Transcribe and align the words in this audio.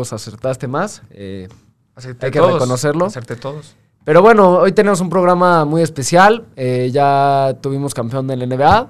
acertaste 0.00 0.68
más. 0.68 1.02
Eh, 1.10 1.48
hay 1.96 2.30
que 2.30 2.38
todos, 2.38 2.54
reconocerlo. 2.54 3.06
Acerté 3.06 3.36
todos. 3.36 3.76
Pero 4.06 4.22
bueno, 4.22 4.58
hoy 4.58 4.70
tenemos 4.70 5.00
un 5.00 5.10
programa 5.10 5.64
muy 5.64 5.82
especial. 5.82 6.46
Eh, 6.54 6.90
ya 6.92 7.58
tuvimos 7.60 7.92
campeón 7.92 8.28
del 8.28 8.48
NBA. 8.48 8.88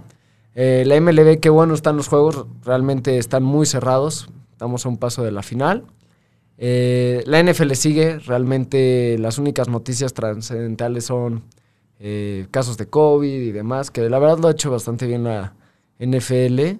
Eh, 0.55 0.85
la 0.87 1.01
MLB, 1.01 1.41
qué 1.41 1.49
bueno 1.49 1.73
están 1.73 1.97
los 1.97 2.09
juegos. 2.09 2.45
Realmente 2.63 3.17
están 3.17 3.43
muy 3.43 3.65
cerrados. 3.65 4.29
Estamos 4.53 4.85
a 4.85 4.91
un 4.91 4.99
paso 4.99 5.23
de 5.25 5.31
la 5.31 5.43
final. 5.43 5.85
Eh, 6.59 7.23
la 7.25 7.43
NFL 7.43 7.73
sigue. 7.73 8.19
Realmente 8.19 9.17
las 9.19 9.39
únicas 9.39 9.69
noticias 9.69 10.13
trascendentales 10.13 11.07
son 11.07 11.45
casos 12.51 12.77
de 12.77 12.87
COVID 12.87 13.41
y 13.41 13.53
demás. 13.53 13.91
Que 13.91 14.11
la 14.11 14.19
verdad 14.19 14.39
lo 14.39 14.49
ha 14.49 14.51
hecho 14.51 14.71
bastante 14.71 15.07
bien 15.07 15.25
la 15.25 15.55
NFL. 15.99 16.79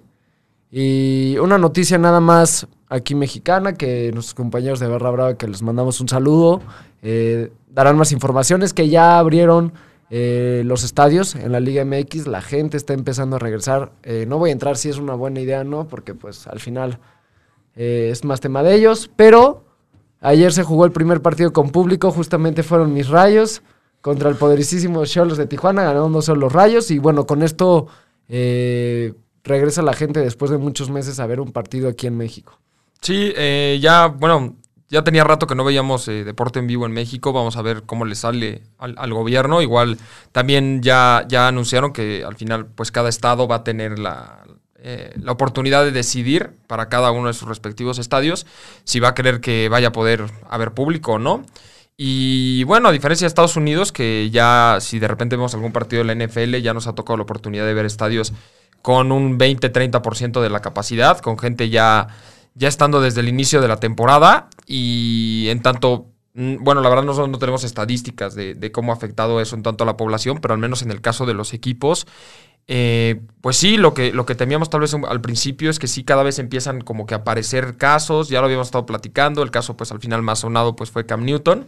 Y 0.71 1.37
una 1.37 1.57
noticia 1.57 1.97
nada 1.97 2.19
más 2.19 2.67
aquí 2.89 3.15
mexicana, 3.15 3.73
que 3.73 4.11
nuestros 4.13 4.33
compañeros 4.33 4.79
de 4.79 4.87
Barra 4.87 5.11
Brava, 5.11 5.37
que 5.37 5.47
les 5.47 5.61
mandamos 5.61 6.01
un 6.01 6.09
saludo, 6.09 6.61
eh, 7.01 7.51
darán 7.69 7.97
más 7.97 8.11
informaciones, 8.11 8.73
que 8.73 8.89
ya 8.89 9.19
abrieron 9.19 9.73
eh, 10.09 10.63
los 10.65 10.83
estadios 10.83 11.35
en 11.35 11.51
la 11.51 11.59
Liga 11.59 11.83
MX, 11.85 12.27
la 12.27 12.41
gente 12.41 12.77
está 12.77 12.93
empezando 12.93 13.37
a 13.37 13.39
regresar. 13.39 13.91
Eh, 14.03 14.25
no 14.27 14.39
voy 14.39 14.49
a 14.49 14.53
entrar 14.53 14.77
si 14.77 14.89
es 14.89 14.97
una 14.97 15.15
buena 15.15 15.39
idea 15.39 15.61
o 15.61 15.63
no, 15.63 15.87
porque 15.87 16.13
pues 16.13 16.47
al 16.47 16.59
final 16.59 16.99
es 17.75 18.25
más 18.25 18.39
tema 18.39 18.63
de 18.63 18.73
ellos, 18.73 19.11
pero 19.15 19.63
ayer 20.19 20.51
se 20.51 20.63
jugó 20.63 20.85
el 20.85 20.91
primer 20.91 21.21
partido 21.21 21.53
con 21.53 21.69
público, 21.69 22.09
justamente 22.09 22.63
fueron 22.63 22.91
mis 22.91 23.07
rayos 23.07 23.61
contra 24.01 24.31
el 24.31 24.35
poderosísimo 24.35 25.05
Cholos 25.05 25.37
de 25.37 25.45
Tijuana, 25.45 25.83
ganaron 25.83 26.11
dos 26.11 26.27
los 26.27 26.51
rayos, 26.51 26.89
y 26.89 26.97
bueno, 26.97 27.27
con 27.27 27.43
esto... 27.43 27.87
regresa 29.47 29.81
la 29.81 29.93
gente 29.93 30.19
después 30.19 30.51
de 30.51 30.57
muchos 30.57 30.89
meses 30.89 31.19
a 31.19 31.25
ver 31.25 31.39
un 31.39 31.51
partido 31.51 31.89
aquí 31.89 32.07
en 32.07 32.17
México. 32.17 32.59
Sí, 33.01 33.33
eh, 33.35 33.79
ya, 33.81 34.07
bueno, 34.07 34.55
ya 34.89 35.03
tenía 35.03 35.23
rato 35.23 35.47
que 35.47 35.55
no 35.55 35.63
veíamos 35.63 36.07
eh, 36.07 36.23
deporte 36.23 36.59
en 36.59 36.67
vivo 36.67 36.85
en 36.85 36.91
México. 36.93 37.33
Vamos 37.33 37.57
a 37.57 37.61
ver 37.61 37.83
cómo 37.83 38.05
le 38.05 38.15
sale 38.15 38.63
al, 38.77 39.13
gobierno. 39.13 39.61
Igual 39.61 39.97
también 40.31 40.81
ya, 40.81 41.25
ya 41.27 41.47
anunciaron 41.47 41.93
que 41.93 42.23
al 42.23 42.35
final, 42.35 42.67
pues 42.67 42.91
cada 42.91 43.09
estado 43.09 43.47
va 43.47 43.57
a 43.57 43.63
tener 43.63 43.99
la, 43.99 44.43
eh, 44.79 45.13
la 45.21 45.31
oportunidad 45.33 45.83
de 45.83 45.91
decidir 45.91 46.51
para 46.67 46.87
cada 46.87 47.11
uno 47.11 47.27
de 47.27 47.33
sus 47.33 47.47
respectivos 47.47 47.99
estadios 47.99 48.45
si 48.83 48.99
va 48.99 49.09
a 49.09 49.13
querer 49.15 49.41
que 49.41 49.69
vaya 49.69 49.89
a 49.89 49.91
poder 49.91 50.25
haber 50.49 50.73
público 50.73 51.13
o 51.13 51.19
no. 51.19 51.43
Y 51.97 52.63
bueno, 52.65 52.89
a 52.89 52.91
diferencia 52.91 53.25
de 53.25 53.29
Estados 53.29 53.55
Unidos, 53.55 53.91
que 53.91 54.29
ya 54.29 54.77
si 54.79 54.99
de 54.99 55.07
repente 55.07 55.35
vemos 55.35 55.55
algún 55.55 55.71
partido 55.71 56.03
de 56.03 56.15
la 56.15 56.25
NFL, 56.25 56.57
ya 56.57 56.75
nos 56.75 56.85
ha 56.85 56.93
tocado 56.93 57.17
la 57.17 57.23
oportunidad 57.23 57.65
de 57.65 57.73
ver 57.73 57.85
estadios 57.87 58.33
con 58.81 59.11
un 59.11 59.37
20-30% 59.37 60.41
de 60.41 60.49
la 60.49 60.61
capacidad, 60.61 61.19
con 61.19 61.37
gente 61.37 61.69
ya, 61.69 62.07
ya 62.55 62.67
estando 62.67 63.01
desde 63.01 63.21
el 63.21 63.29
inicio 63.29 63.61
de 63.61 63.67
la 63.67 63.79
temporada. 63.79 64.49
Y 64.65 65.47
en 65.49 65.61
tanto, 65.61 66.07
mm, 66.33 66.63
bueno, 66.63 66.81
la 66.81 66.89
verdad 66.89 67.03
nosotros 67.03 67.29
no 67.29 67.39
tenemos 67.39 67.63
estadísticas 67.63 68.35
de, 68.35 68.71
cómo 68.71 68.91
ha 68.91 68.95
afectado 68.95 69.41
eso 69.41 69.55
en 69.55 69.63
tanto 69.63 69.83
a 69.83 69.87
la 69.87 69.97
población, 69.97 70.39
pero 70.41 70.53
al 70.53 70.59
menos 70.59 70.81
en 70.81 70.91
el 70.91 71.01
caso 71.01 71.25
de 71.25 71.33
los 71.33 71.53
equipos, 71.53 72.07
eh, 72.69 73.21
pues 73.41 73.55
sí, 73.55 73.77
lo 73.77 73.93
que, 73.93 74.11
lo 74.11 74.25
que 74.25 74.35
temíamos 74.35 74.69
tal 74.69 74.81
vez 74.81 74.93
al 74.93 75.21
principio 75.21 75.69
es 75.69 75.79
que 75.79 75.87
sí, 75.87 76.03
cada 76.03 76.23
vez 76.23 76.37
empiezan 76.37 76.81
como 76.81 77.05
que 77.05 77.13
a 77.13 77.17
aparecer 77.17 77.77
casos, 77.77 78.27
ya 78.27 78.41
lo 78.41 78.45
habíamos 78.45 78.67
estado 78.67 78.85
platicando, 78.85 79.41
el 79.41 79.51
caso 79.51 79.77
pues 79.77 79.91
al 79.93 79.99
final 80.01 80.21
más 80.21 80.39
sonado 80.39 80.75
pues 80.75 80.91
fue 80.91 81.05
Cam 81.05 81.23
Newton, 81.23 81.67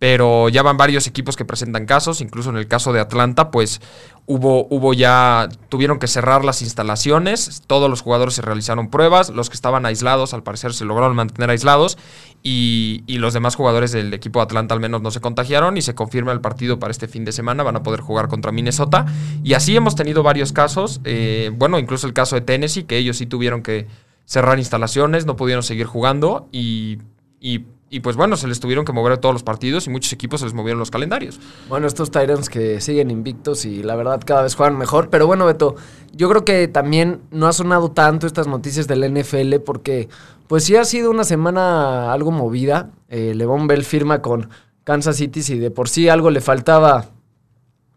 pero 0.00 0.48
ya 0.48 0.62
van 0.62 0.78
varios 0.78 1.06
equipos 1.06 1.36
que 1.36 1.44
presentan 1.44 1.84
casos, 1.84 2.22
incluso 2.22 2.48
en 2.48 2.56
el 2.56 2.66
caso 2.66 2.94
de 2.94 3.00
Atlanta, 3.00 3.50
pues 3.50 3.82
hubo, 4.24 4.66
hubo 4.70 4.94
ya, 4.94 5.50
tuvieron 5.68 5.98
que 5.98 6.06
cerrar 6.06 6.42
las 6.42 6.62
instalaciones, 6.62 7.62
todos 7.66 7.90
los 7.90 8.00
jugadores 8.00 8.32
se 8.32 8.40
realizaron 8.40 8.88
pruebas, 8.88 9.28
los 9.28 9.50
que 9.50 9.56
estaban 9.56 9.84
aislados 9.84 10.32
al 10.32 10.42
parecer 10.42 10.72
se 10.72 10.86
lograron 10.86 11.14
mantener 11.14 11.50
aislados 11.50 11.98
y, 12.42 13.04
y 13.06 13.18
los 13.18 13.34
demás 13.34 13.56
jugadores 13.56 13.92
del 13.92 14.14
equipo 14.14 14.38
de 14.38 14.44
Atlanta 14.44 14.74
al 14.74 14.80
menos 14.80 15.02
no 15.02 15.10
se 15.10 15.20
contagiaron 15.20 15.76
y 15.76 15.82
se 15.82 15.94
confirma 15.94 16.32
el 16.32 16.40
partido 16.40 16.78
para 16.78 16.92
este 16.92 17.06
fin 17.06 17.26
de 17.26 17.32
semana, 17.32 17.62
van 17.62 17.76
a 17.76 17.82
poder 17.82 18.00
jugar 18.00 18.28
contra 18.28 18.52
Minnesota 18.52 19.04
y 19.44 19.52
así 19.52 19.76
hemos 19.76 19.96
tenido 19.96 20.22
varios 20.22 20.54
casos, 20.54 21.02
eh, 21.04 21.50
bueno, 21.54 21.78
incluso 21.78 22.06
el 22.06 22.14
caso 22.14 22.36
de 22.36 22.40
Tennessee, 22.40 22.84
que 22.84 22.96
ellos 22.96 23.18
sí 23.18 23.26
tuvieron 23.26 23.62
que 23.62 23.86
cerrar 24.24 24.58
instalaciones, 24.58 25.26
no 25.26 25.36
pudieron 25.36 25.62
seguir 25.62 25.84
jugando 25.84 26.48
y... 26.52 27.00
y 27.38 27.66
y 27.92 28.00
pues 28.00 28.14
bueno, 28.16 28.36
se 28.36 28.46
les 28.46 28.60
tuvieron 28.60 28.84
que 28.84 28.92
mover 28.92 29.18
todos 29.18 29.34
los 29.34 29.42
partidos 29.42 29.86
y 29.86 29.90
muchos 29.90 30.12
equipos 30.12 30.40
se 30.40 30.46
les 30.46 30.54
movieron 30.54 30.78
los 30.78 30.90
calendarios. 30.92 31.40
Bueno, 31.68 31.86
estos 31.88 32.10
Tyrants 32.12 32.48
que 32.48 32.80
siguen 32.80 33.10
invictos 33.10 33.64
y 33.64 33.82
la 33.82 33.96
verdad 33.96 34.20
cada 34.24 34.42
vez 34.42 34.54
juegan 34.54 34.78
mejor. 34.78 35.10
Pero 35.10 35.26
bueno, 35.26 35.44
Beto, 35.44 35.74
yo 36.12 36.28
creo 36.28 36.44
que 36.44 36.68
también 36.68 37.20
no 37.32 37.48
ha 37.48 37.52
sonado 37.52 37.90
tanto 37.90 38.26
estas 38.28 38.46
noticias 38.46 38.86
del 38.86 39.02
NFL 39.12 39.56
porque 39.66 40.08
pues 40.46 40.64
sí 40.64 40.76
ha 40.76 40.84
sido 40.84 41.10
una 41.10 41.24
semana 41.24 42.12
algo 42.12 42.30
movida. 42.30 42.90
Eh, 43.08 43.34
Levon 43.34 43.66
Bell 43.66 43.84
firma 43.84 44.22
con 44.22 44.48
Kansas 44.84 45.16
City 45.16 45.40
y 45.48 45.58
de 45.58 45.70
por 45.72 45.88
sí 45.88 46.08
algo 46.08 46.30
le 46.30 46.40
faltaba 46.40 47.06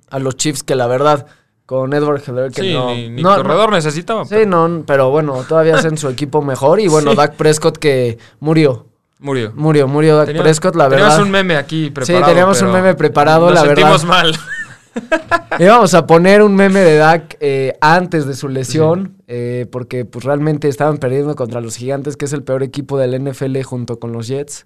a 0.09 0.19
los 0.19 0.35
Chiefs 0.37 0.63
que 0.63 0.75
la 0.75 0.87
verdad 0.87 1.27
con 1.65 1.93
Edward 1.93 2.21
Heller 2.27 2.51
que 2.51 2.61
sí, 2.61 2.73
no, 2.73 2.93
ni, 2.93 3.09
ni 3.09 3.21
no- 3.21 3.29
no- 3.29 3.43
corredor 3.43 3.71
necesitaba. 3.71 4.25
Sí, 4.25 4.45
no, 4.47 4.83
pero 4.85 5.11
bueno, 5.11 5.43
todavía 5.47 5.75
hacen 5.75 5.97
su 5.97 6.09
equipo 6.09 6.41
mejor. 6.41 6.79
Y 6.79 6.87
bueno, 6.87 7.11
Sí. 7.11 7.17
Dak 7.17 7.35
Prescott 7.35 7.77
que 7.77 8.17
murió. 8.39 8.87
Murió. 9.19 9.53
Murió, 9.55 9.87
murió 9.87 10.17
Dak 10.17 10.37
Prescott, 10.37 10.75
la 10.75 10.89
teníamos 10.89 11.13
verdad. 11.13 11.25
un 11.25 11.31
meme 11.31 11.55
aquí 11.55 11.89
preparado. 11.91 12.25
Sí, 12.25 12.29
teníamos 12.29 12.61
un 12.61 12.71
meme 12.71 12.93
preparado, 12.95 13.45
nos 13.45 13.55
la 13.55 13.61
sentimos 13.61 14.05
verdad. 14.05 14.23
mal. 14.23 14.35
Íbamos 15.59 15.93
a 15.93 16.05
poner 16.05 16.41
un 16.41 16.55
meme 16.55 16.79
de 16.81 16.97
Dak 16.97 17.37
eh, 17.39 17.77
antes 17.81 18.25
de 18.25 18.33
su 18.33 18.49
lesión, 18.49 19.17
eh, 19.27 19.65
porque 19.71 20.05
pues 20.05 20.25
realmente 20.25 20.67
estaban 20.67 20.97
perdiendo 20.97 21.35
contra 21.35 21.61
los 21.61 21.77
Gigantes, 21.77 22.17
que 22.17 22.25
es 22.25 22.33
el 22.33 22.43
peor 22.43 22.63
equipo 22.63 22.97
del 22.97 23.23
NFL 23.23 23.61
junto 23.63 23.99
con 23.99 24.11
los 24.11 24.27
Jets. 24.27 24.65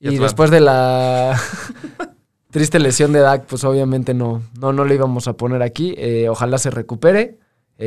Y 0.00 0.10
Y, 0.10 0.18
después 0.18 0.50
de 0.50 0.60
la 0.60 1.40
triste 2.50 2.78
lesión 2.78 3.12
de 3.12 3.20
Dak, 3.20 3.46
pues 3.46 3.64
obviamente 3.64 4.14
no, 4.14 4.42
no, 4.60 4.72
no 4.72 4.84
le 4.84 4.94
íbamos 4.94 5.28
a 5.28 5.32
poner 5.32 5.62
aquí. 5.62 5.94
Eh, 5.98 6.28
ojalá 6.28 6.58
se 6.58 6.70
recupere 6.70 7.38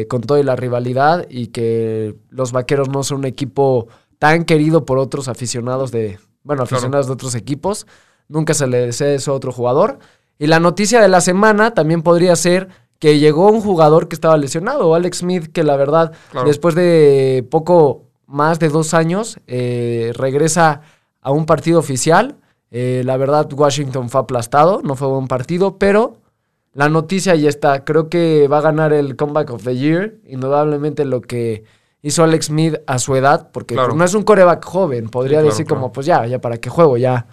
con 0.08 0.22
toda 0.22 0.42
la 0.42 0.56
rivalidad 0.56 1.26
y 1.30 1.48
que 1.48 2.16
los 2.30 2.54
Vaqueros 2.54 2.88
no 2.88 3.04
son 3.04 3.18
un 3.20 3.26
equipo 3.26 3.90
tan 4.22 4.46
querido 4.46 4.86
por 4.86 5.00
otros 5.00 5.28
aficionados 5.28 5.92
de, 5.92 6.20
bueno, 6.44 6.62
Claro. 6.62 6.76
aficionados 6.76 7.08
de 7.08 7.14
otros 7.14 7.34
equipos. 7.34 7.88
Nunca 8.28 8.54
se 8.54 8.68
le 8.68 8.78
desea 8.86 9.16
eso 9.16 9.32
a 9.32 9.34
otro 9.34 9.52
jugador. 9.52 9.98
Y 10.38 10.46
la 10.46 10.60
noticia 10.60 11.02
de 11.02 11.08
la 11.08 11.22
semana 11.22 11.74
también 11.74 12.04
podría 12.04 12.36
ser 12.36 12.68
que 13.00 13.18
llegó 13.18 13.50
un 13.50 13.62
jugador 13.62 14.08
que 14.08 14.14
estaba 14.14 14.38
lesionado, 14.38 14.94
Alex 14.94 15.18
Smith, 15.18 15.48
que 15.52 15.64
la 15.64 15.76
verdad, 15.76 16.12
Claro. 16.30 16.46
después 16.48 16.76
de 16.76 17.48
poco 17.50 18.04
más 18.28 18.60
de 18.60 18.70
dos 18.70 18.94
años, 18.94 19.40
eh, 19.48 20.12
regresa 20.16 20.82
a 21.20 21.32
un 21.32 21.48
partido 21.48 21.80
oficial. 21.80 22.36
Eh, 22.70 23.02
la 23.04 23.18
verdad, 23.18 23.52
Washington 23.52 24.08
fue 24.12 24.22
aplastado, 24.22 24.82
no 24.84 24.96
fue 24.96 25.08
buen 25.08 25.28
partido, 25.28 25.80
pero 25.80 26.18
la 26.74 26.90
noticia 26.90 27.34
ya 27.34 27.50
está. 27.50 27.84
Creo 27.86 28.08
que 28.08 28.48
va 28.48 28.60
a 28.60 28.62
ganar 28.62 28.94
el 28.94 29.16
Comeback 29.16 29.50
of 29.50 29.64
the 29.64 29.76
Year, 29.76 30.18
indudablemente 30.28 31.06
lo 31.06 31.22
que 31.22 31.64
hizo 32.02 32.24
Alex 32.24 32.48
Smith 32.48 32.76
a 32.88 32.98
su 33.00 33.16
edad, 33.16 33.50
porque 33.52 33.76
Claro. 33.76 33.90
pues, 33.90 33.98
no 34.00 34.06
es 34.06 34.14
un 34.14 34.24
coreback 34.24 34.64
joven, 34.66 35.10
podría 35.10 35.40
Sí, 35.40 35.42
claro, 35.44 35.50
decir 35.50 35.68
como, 35.68 35.92
pues 35.92 36.06
ya, 36.08 36.26
ya 36.26 36.40
para 36.40 36.58
qué 36.58 36.70
juego, 36.70 36.98
ya, 36.98 37.28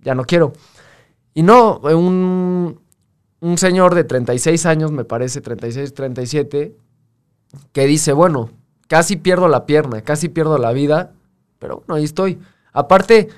ya 0.00 0.14
no 0.14 0.24
quiero. 0.24 0.52
Y 1.34 1.42
no, 1.42 1.78
un, 1.78 2.80
un 3.40 3.58
señor 3.58 3.94
de 3.94 4.04
36 4.04 4.66
años, 4.66 4.92
me 4.92 5.04
parece, 5.04 5.40
36, 5.40 5.94
37, 5.94 6.76
que 7.72 7.86
dice, 7.86 8.12
bueno, 8.12 8.50
casi 8.88 9.16
pierdo 9.16 9.48
la 9.48 9.66
pierna, 9.66 10.02
casi 10.02 10.28
pierdo 10.28 10.58
la 10.58 10.72
vida, 10.72 11.12
pero 11.58 11.78
bueno, 11.78 11.94
ahí 11.94 12.04
estoy. 12.04 12.38
Aparte, 12.72 13.28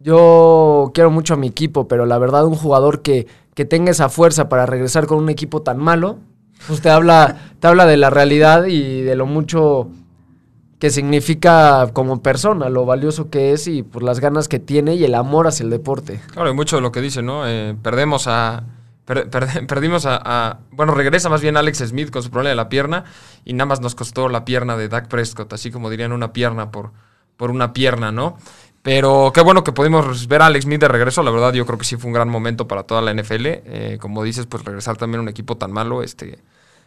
yo 0.00 0.90
quiero 0.94 1.10
mucho 1.10 1.34
a 1.34 1.36
mi 1.36 1.46
equipo, 1.48 1.86
pero 1.88 2.06
la 2.06 2.18
verdad 2.18 2.46
un 2.46 2.54
jugador 2.56 3.02
que, 3.02 3.26
que 3.54 3.64
tenga 3.64 3.90
esa 3.90 4.08
fuerza 4.08 4.48
para 4.48 4.66
regresar 4.66 5.06
con 5.06 5.18
un 5.18 5.28
equipo 5.28 5.62
tan 5.62 5.78
malo, 5.78 6.18
pues 6.66 6.80
te 6.80 6.90
habla, 6.90 7.36
te 7.60 7.66
habla 7.66 7.86
de 7.86 7.96
la 7.96 8.10
realidad 8.10 8.64
y 8.66 9.02
de 9.02 9.16
lo 9.16 9.26
mucho 9.26 9.88
que 10.78 10.90
significa 10.90 11.90
como 11.92 12.22
persona, 12.22 12.68
lo 12.68 12.84
valioso 12.84 13.30
que 13.30 13.52
es 13.52 13.68
y 13.68 13.82
por 13.84 14.02
las 14.02 14.18
ganas 14.18 14.48
que 14.48 14.58
tiene 14.58 14.94
y 14.96 15.04
el 15.04 15.14
amor 15.14 15.46
hacia 15.46 15.62
el 15.64 15.70
deporte. 15.70 16.20
Claro, 16.32 16.50
y 16.50 16.54
mucho 16.54 16.76
de 16.76 16.82
lo 16.82 16.90
que 16.90 17.00
dice, 17.00 17.22
¿no? 17.22 17.46
Eh, 17.46 17.76
perdemos 17.80 18.26
a. 18.26 18.64
per- 19.04 19.30
per- 19.30 19.66
perdimos 19.68 20.06
a, 20.06 20.20
a- 20.22 20.58
Bueno, 20.72 20.92
regresa 20.94 21.28
más 21.28 21.40
bien 21.40 21.56
Alex 21.56 21.78
Smith 21.86 22.10
con 22.10 22.22
su 22.22 22.30
problema 22.30 22.50
de 22.50 22.56
la 22.56 22.68
pierna 22.68 23.04
y 23.44 23.52
nada 23.52 23.66
más 23.66 23.80
nos 23.80 23.94
costó 23.94 24.28
la 24.28 24.44
pierna 24.44 24.76
de 24.76 24.88
Dak 24.88 25.06
Prescott, 25.08 25.52
así 25.52 25.70
como 25.70 25.88
dirían 25.88 26.10
una 26.12 26.32
pierna 26.32 26.72
por, 26.72 26.90
por 27.36 27.50
una 27.52 27.72
pierna, 27.72 28.10
¿no? 28.10 28.36
Pero 28.82 29.30
qué 29.32 29.40
bueno 29.42 29.62
que 29.62 29.70
pudimos 29.70 30.26
ver 30.26 30.42
a 30.42 30.46
Alex 30.46 30.64
Smith 30.64 30.80
de 30.80 30.88
regreso, 30.88 31.22
la 31.22 31.30
verdad 31.30 31.52
yo 31.52 31.64
creo 31.64 31.78
que 31.78 31.84
sí 31.84 31.94
fue 31.96 32.08
un 32.08 32.14
gran 32.14 32.28
momento 32.28 32.66
para 32.66 32.82
toda 32.82 33.00
la 33.00 33.14
NFL. 33.14 33.46
Eh, 33.46 33.98
como 34.00 34.24
dices, 34.24 34.46
pues 34.46 34.64
regresar 34.64 34.96
también 34.96 35.20
a 35.20 35.22
un 35.22 35.28
equipo 35.28 35.56
tan 35.56 35.70
malo, 35.70 36.02
este. 36.02 36.40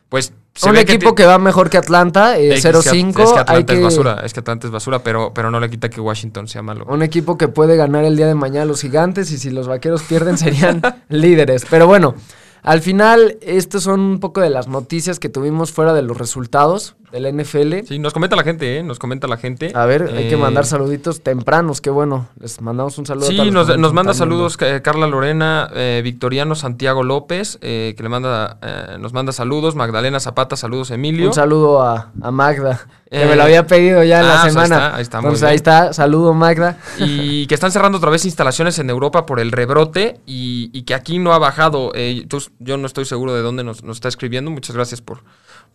Pues. 0.10 0.34
se 0.54 0.70
un 0.70 0.76
ve 0.76 0.82
equipo 0.82 1.16
que, 1.16 1.26
va 1.26 1.38
mejor 1.38 1.70
que 1.70 1.78
Atlanta, 1.78 2.38
eh, 2.38 2.54
es 2.54 2.64
que- 2.64 2.72
0-5. 2.72 3.24
Es 3.24 3.32
que 3.32 3.36
hay 3.36 3.42
Atlanta 3.42 3.74
es 3.74 3.80
que- 3.80 3.84
basura, 3.84 4.22
es 4.24 4.34
que 4.34 4.40
Atlanta 4.40 4.68
es 4.68 4.72
basura, 4.72 5.00
pero, 5.00 5.34
pero 5.34 5.52
no 5.52 5.60
le 5.60 5.70
quita 5.70 5.90
que 5.90 6.00
Washington 6.00 6.48
sea 6.48 6.62
malo. 6.62 6.86
Un 6.88 7.02
equipo 7.02 7.38
que 7.38 7.48
puede 7.50 7.76
ganar 7.76 8.06
el 8.06 8.16
día 8.16 8.28
de 8.28 8.36
mañana 8.36 8.62
a 8.64 8.66
los 8.66 8.82
gigantes 8.82 9.32
y 9.32 9.38
si 9.38 9.50
los 9.50 9.68
vaqueros 9.68 10.04
pierden 10.04 10.38
serían 10.38 10.82
líderes. 11.10 11.66
Pero 11.70 11.88
bueno, 11.88 12.16
al 12.64 12.82
final, 12.82 13.38
estas 13.42 13.84
son 13.84 14.00
un 14.00 14.20
poco 14.20 14.40
de 14.42 14.50
las 14.50 14.68
noticias 14.68 15.20
que 15.20 15.28
tuvimos 15.30 15.72
fuera 15.72 15.94
de 15.94 16.02
los 16.04 16.18
resultados. 16.18 16.96
De 17.16 17.22
la 17.22 17.30
NFL. 17.32 17.86
Sí, 17.88 17.98
nos 18.00 18.12
comenta 18.14 18.36
la 18.36 18.44
gente, 18.44 18.78
¿eh? 18.78 18.84
Nos 18.84 19.00
comenta 19.00 19.28
la 19.28 19.38
gente. 19.38 19.72
A 19.74 19.86
ver, 19.86 20.12
hay 20.16 20.28
que 20.28 20.34
Eh, 20.36 20.38
mandar 20.38 20.66
saluditos 20.66 21.22
tempranos, 21.22 21.80
qué 21.80 21.90
bueno. 21.90 22.28
Les 22.40 22.60
mandamos 22.62 22.98
un 22.98 23.06
saludo. 23.06 23.26
a 23.26 23.30
Sí, 23.30 23.38
los 23.38 23.52
nos, 23.68 23.78
nos 23.78 23.94
manda 23.94 24.14
saludos 24.14 24.58
eh, 24.62 24.82
Carla 24.84 25.08
Lorena, 25.08 25.70
eh, 25.74 26.02
Victoriano 26.04 26.56
Santiago 26.56 27.04
López, 27.04 27.58
eh, 27.62 27.94
que 27.96 28.04
le 28.04 28.10
manda, 28.10 28.58
nos 29.00 29.14
manda 29.14 29.32
saludos, 29.32 29.76
Magdalena 29.76 30.20
Zapata, 30.20 30.56
saludos 30.58 30.92
Emilio. 30.92 31.28
Un 31.28 31.34
saludo 31.34 31.82
a, 31.82 32.12
a 32.22 32.32
Magda, 32.32 32.86
que 33.10 33.26
me 33.26 33.36
lo 33.38 33.44
había 33.44 33.66
pedido 33.66 34.04
ya 34.04 34.20
en 34.20 34.26
ah, 34.26 34.28
la 34.28 34.34
pues 34.42 34.44
ahí 34.46 34.52
semana. 34.52 34.76
está, 34.76 34.96
ahí 34.98 35.02
está, 35.02 35.18
muy 35.22 35.28
Entonces 35.30 35.42
bien. 35.42 35.50
ahí 35.52 35.56
está, 35.56 35.94
saludo 35.94 36.34
Magda. 36.34 36.78
Y 37.00 37.48
que 37.48 37.56
están 37.56 37.72
cerrando 37.72 37.98
otra 37.98 38.10
vez 38.10 38.26
instalaciones 38.26 38.78
en 38.80 38.90
Europa 38.90 39.26
por 39.26 39.40
el 39.40 39.52
rebrote 39.54 40.20
y, 40.26 40.70
y 40.74 40.82
que 40.84 40.94
aquí 40.94 41.18
no 41.20 41.32
ha 41.34 41.40
bajado. 41.40 41.92
Eh, 41.96 42.26
tú- 42.28 42.44
yo 42.60 42.76
no 42.78 42.88
estoy 42.88 43.06
seguro 43.06 43.34
de 43.34 43.42
dónde 43.42 43.64
nos, 43.64 43.84
nos 43.84 43.98
está 43.98 44.10
escribiendo. 44.10 44.52
Muchas 44.52 44.76
gracias 44.76 45.00
por, 45.02 45.20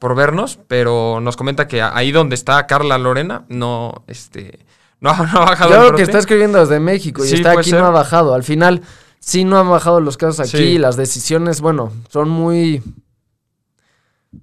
por 0.01 0.17
vernos, 0.17 0.59
pero 0.67 1.21
nos 1.21 1.37
comenta 1.37 1.69
que 1.69 1.81
ahí 1.81 2.11
donde 2.11 2.35
está 2.35 2.67
Carla 2.67 2.99
Lorena 2.99 3.45
no, 3.49 4.03
este, 4.09 4.59
no, 5.01 5.11
ha- 5.11 5.27
no 5.33 5.43
ha 5.43 5.45
bajado 5.45 5.75
el 5.75 5.81
creo 5.83 5.95
que 5.95 6.03
está 6.03 6.19
escribiendo 6.19 6.59
desde 6.59 6.81
México 6.81 7.25
y 7.25 7.29
Sí, 7.29 7.37
está 7.37 7.53
aquí 7.53 7.71
ser. 7.71 7.81
no 7.81 7.87
ha 7.87 7.91
bajado. 7.91 8.35
Al 8.35 8.43
final, 8.43 8.83
sí 9.21 9.45
no 9.45 9.59
han 9.61 9.71
bajado 9.71 10.01
los 10.01 10.17
casos 10.17 10.41
aquí. 10.41 10.57
Sí. 10.57 10.79
Las 10.79 10.97
decisiones, 10.97 11.61
bueno, 11.61 11.93
son 12.09 12.29
muy, 12.31 12.83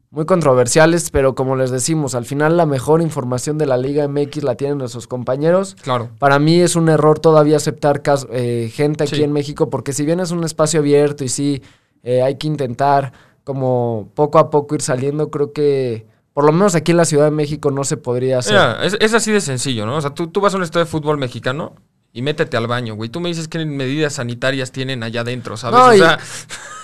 muy 0.09 0.25
controversiales, 0.25 1.09
pero 1.11 1.33
como 1.35 1.55
les 1.55 1.71
decimos, 1.71 2.13
al 2.15 2.25
final 2.25 2.57
la 2.57 2.65
mejor 2.65 3.01
información 3.01 3.57
de 3.57 3.65
la 3.65 3.77
Liga 3.77 4.07
MX 4.07 4.43
la 4.43 4.55
tienen 4.55 4.77
nuestros 4.77 5.07
compañeros. 5.07 5.75
Claro. 5.81 6.09
Para 6.19 6.39
mí 6.39 6.59
es 6.59 6.75
un 6.75 6.89
error 6.89 7.19
todavía 7.19 7.57
aceptar 7.57 8.01
eh, 8.31 8.71
gente 8.73 9.03
aquí 9.05 9.15
Sí. 9.17 9.23
en 9.23 9.31
México, 9.31 9.69
porque 9.69 9.93
si 9.93 10.05
bien 10.05 10.19
es 10.19 10.31
un 10.31 10.43
espacio 10.43 10.79
abierto 10.81 11.23
y 11.23 11.29
sí 11.29 11.61
eh, 12.03 12.21
hay 12.21 12.37
que 12.37 12.47
intentar 12.47 13.11
como 13.47 14.09
poco 14.13 14.39
a 14.39 14.49
poco 14.49 14.75
ir 14.75 14.81
saliendo, 14.81 15.31
creo 15.31 15.53
que 15.53 16.05
por 16.33 16.43
lo 16.43 16.51
menos 16.51 16.75
aquí 16.75 16.91
en 16.91 16.97
la 16.97 17.05
Ciudad 17.05 17.23
de 17.23 17.31
México 17.31 17.71
no 17.71 17.85
se 17.85 17.95
podría 17.95 18.39
hacer. 18.39 18.51
Mira, 18.53 18.83
es, 18.85 18.97
es 18.99 19.13
así 19.13 19.31
de 19.31 19.39
sencillo, 19.39 19.85
¿no? 19.85 19.95
O 19.95 20.01
sea, 20.01 20.09
tú, 20.13 20.27
tú 20.27 20.41
vas 20.41 20.53
a 20.53 20.57
un 20.57 20.63
estadio 20.63 20.83
de 20.85 20.91
fútbol 20.91 21.17
mexicano 21.17 21.75
y 22.11 22.21
métete 22.21 22.57
al 22.57 22.67
baño, 22.67 22.95
güey. 22.95 23.09
Tú 23.09 23.21
me 23.21 23.29
dices 23.29 23.47
qué 23.47 23.63
medidas 23.65 24.13
sanitarias 24.13 24.73
tienen 24.73 25.01
allá 25.01 25.21
adentro, 25.21 25.55
¿sabes? 25.55 25.79
No, 25.79 25.85
o 25.87 25.93
y- 25.93 25.99
sea, 25.99 26.19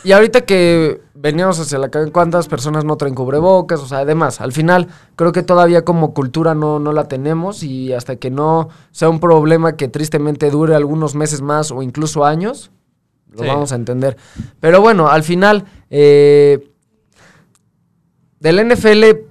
Y 0.06 0.14
ahorita 0.14 0.42
que 0.42 1.02
veníamos 1.14 1.60
hacia 1.60 1.78
la 1.80 1.90
calle, 1.90 2.12
¿cuántas 2.14 2.48
personas 2.48 2.86
no 2.86 2.96
traen 2.96 3.14
cubrebocas? 3.16 3.82
O 3.82 3.88
sea, 3.88 4.00
además, 4.00 4.40
al 4.42 4.54
final 4.54 4.88
creo 5.18 5.34
que 5.34 5.44
todavía 5.44 5.84
como 5.84 6.14
cultura 6.14 6.56
no, 6.56 6.80
no 6.80 6.94
la 6.94 7.08
tenemos 7.10 7.62
y 7.64 7.92
hasta 7.94 8.16
que 8.16 8.30
no 8.32 8.70
sea 8.92 9.10
un 9.10 9.20
problema 9.20 9.76
que 9.76 9.88
tristemente 9.90 10.50
dure 10.50 10.76
algunos 10.76 11.14
meses 11.16 11.42
más 11.42 11.72
o 11.72 11.82
incluso 11.84 12.24
años, 12.26 12.72
lo 13.34 13.44
Sí. 13.44 13.48
vamos 13.48 13.72
a 13.72 13.76
entender. 13.76 14.18
Pero 14.60 14.82
bueno, 14.82 15.08
al 15.10 15.24
final, 15.24 15.66
eh, 15.90 16.70
del 18.40 18.60
NFL, 18.60 19.26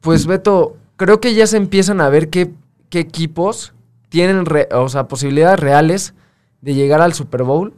pues 0.00 0.26
Beto, 0.26 0.76
creo 0.96 1.20
que 1.20 1.34
ya 1.34 1.46
se 1.46 1.56
empiezan 1.56 2.00
a 2.00 2.08
ver 2.08 2.28
qué, 2.30 2.52
qué 2.90 3.00
equipos 3.00 3.74
tienen 4.08 4.46
re- 4.46 4.68
o 4.72 4.88
sea, 4.88 5.08
posibilidades 5.08 5.58
reales 5.60 6.14
de 6.60 6.74
llegar 6.74 7.00
al 7.00 7.12
Super 7.12 7.42
Bowl 7.42 7.74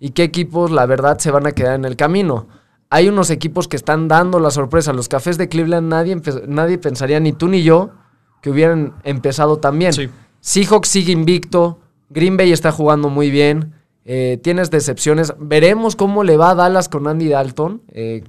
y 0.00 0.10
qué 0.10 0.22
equipos, 0.22 0.70
la 0.70 0.86
verdad, 0.86 1.18
se 1.18 1.30
van 1.30 1.46
a 1.46 1.52
quedar 1.52 1.74
en 1.74 1.84
el 1.84 1.96
camino. 1.96 2.48
Hay 2.90 3.08
unos 3.08 3.28
equipos 3.30 3.68
que 3.68 3.76
están 3.76 4.08
dando 4.08 4.40
la 4.40 4.50
sorpresa. 4.50 4.94
Los 4.94 5.08
cafés 5.08 5.36
de 5.36 5.48
Cleveland, 5.48 5.88
nadie, 5.88 6.16
nadie 6.46 6.78
pensaría, 6.78 7.20
ni 7.20 7.32
tú 7.34 7.48
ni 7.48 7.62
yo, 7.62 7.90
que 8.40 8.48
hubieran 8.50 8.94
empezado 9.04 9.58
también. 9.58 9.92
Sí. 9.92 10.08
Seahawks 10.40 10.88
sigue 10.88 11.12
invicto. 11.12 11.80
Green 12.08 12.38
Bay 12.38 12.50
está 12.50 12.72
jugando 12.72 13.10
muy 13.10 13.30
bien. 13.30 13.74
Eh, 14.10 14.38
tienes 14.42 14.70
decepciones. 14.70 15.34
Veremos 15.38 15.94
cómo 15.94 16.24
le 16.24 16.38
va 16.38 16.52
a 16.52 16.54
Dallas 16.54 16.88
con 16.88 17.06
Andy 17.06 17.28
Dalton. 17.28 17.82
eh, 17.88 18.24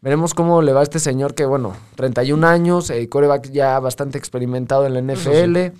veremos 0.00 0.34
cómo 0.34 0.62
le 0.62 0.72
va 0.72 0.80
a 0.80 0.82
este 0.84 1.00
señor 1.00 1.34
que, 1.34 1.44
bueno, 1.46 1.74
31 1.96 2.46
años, 2.46 2.90
eh, 2.90 3.08
coreback 3.08 3.50
ya 3.50 3.80
bastante 3.80 4.18
experimentado 4.18 4.86
en 4.86 4.94
la 4.94 5.00
NFL. 5.00 5.76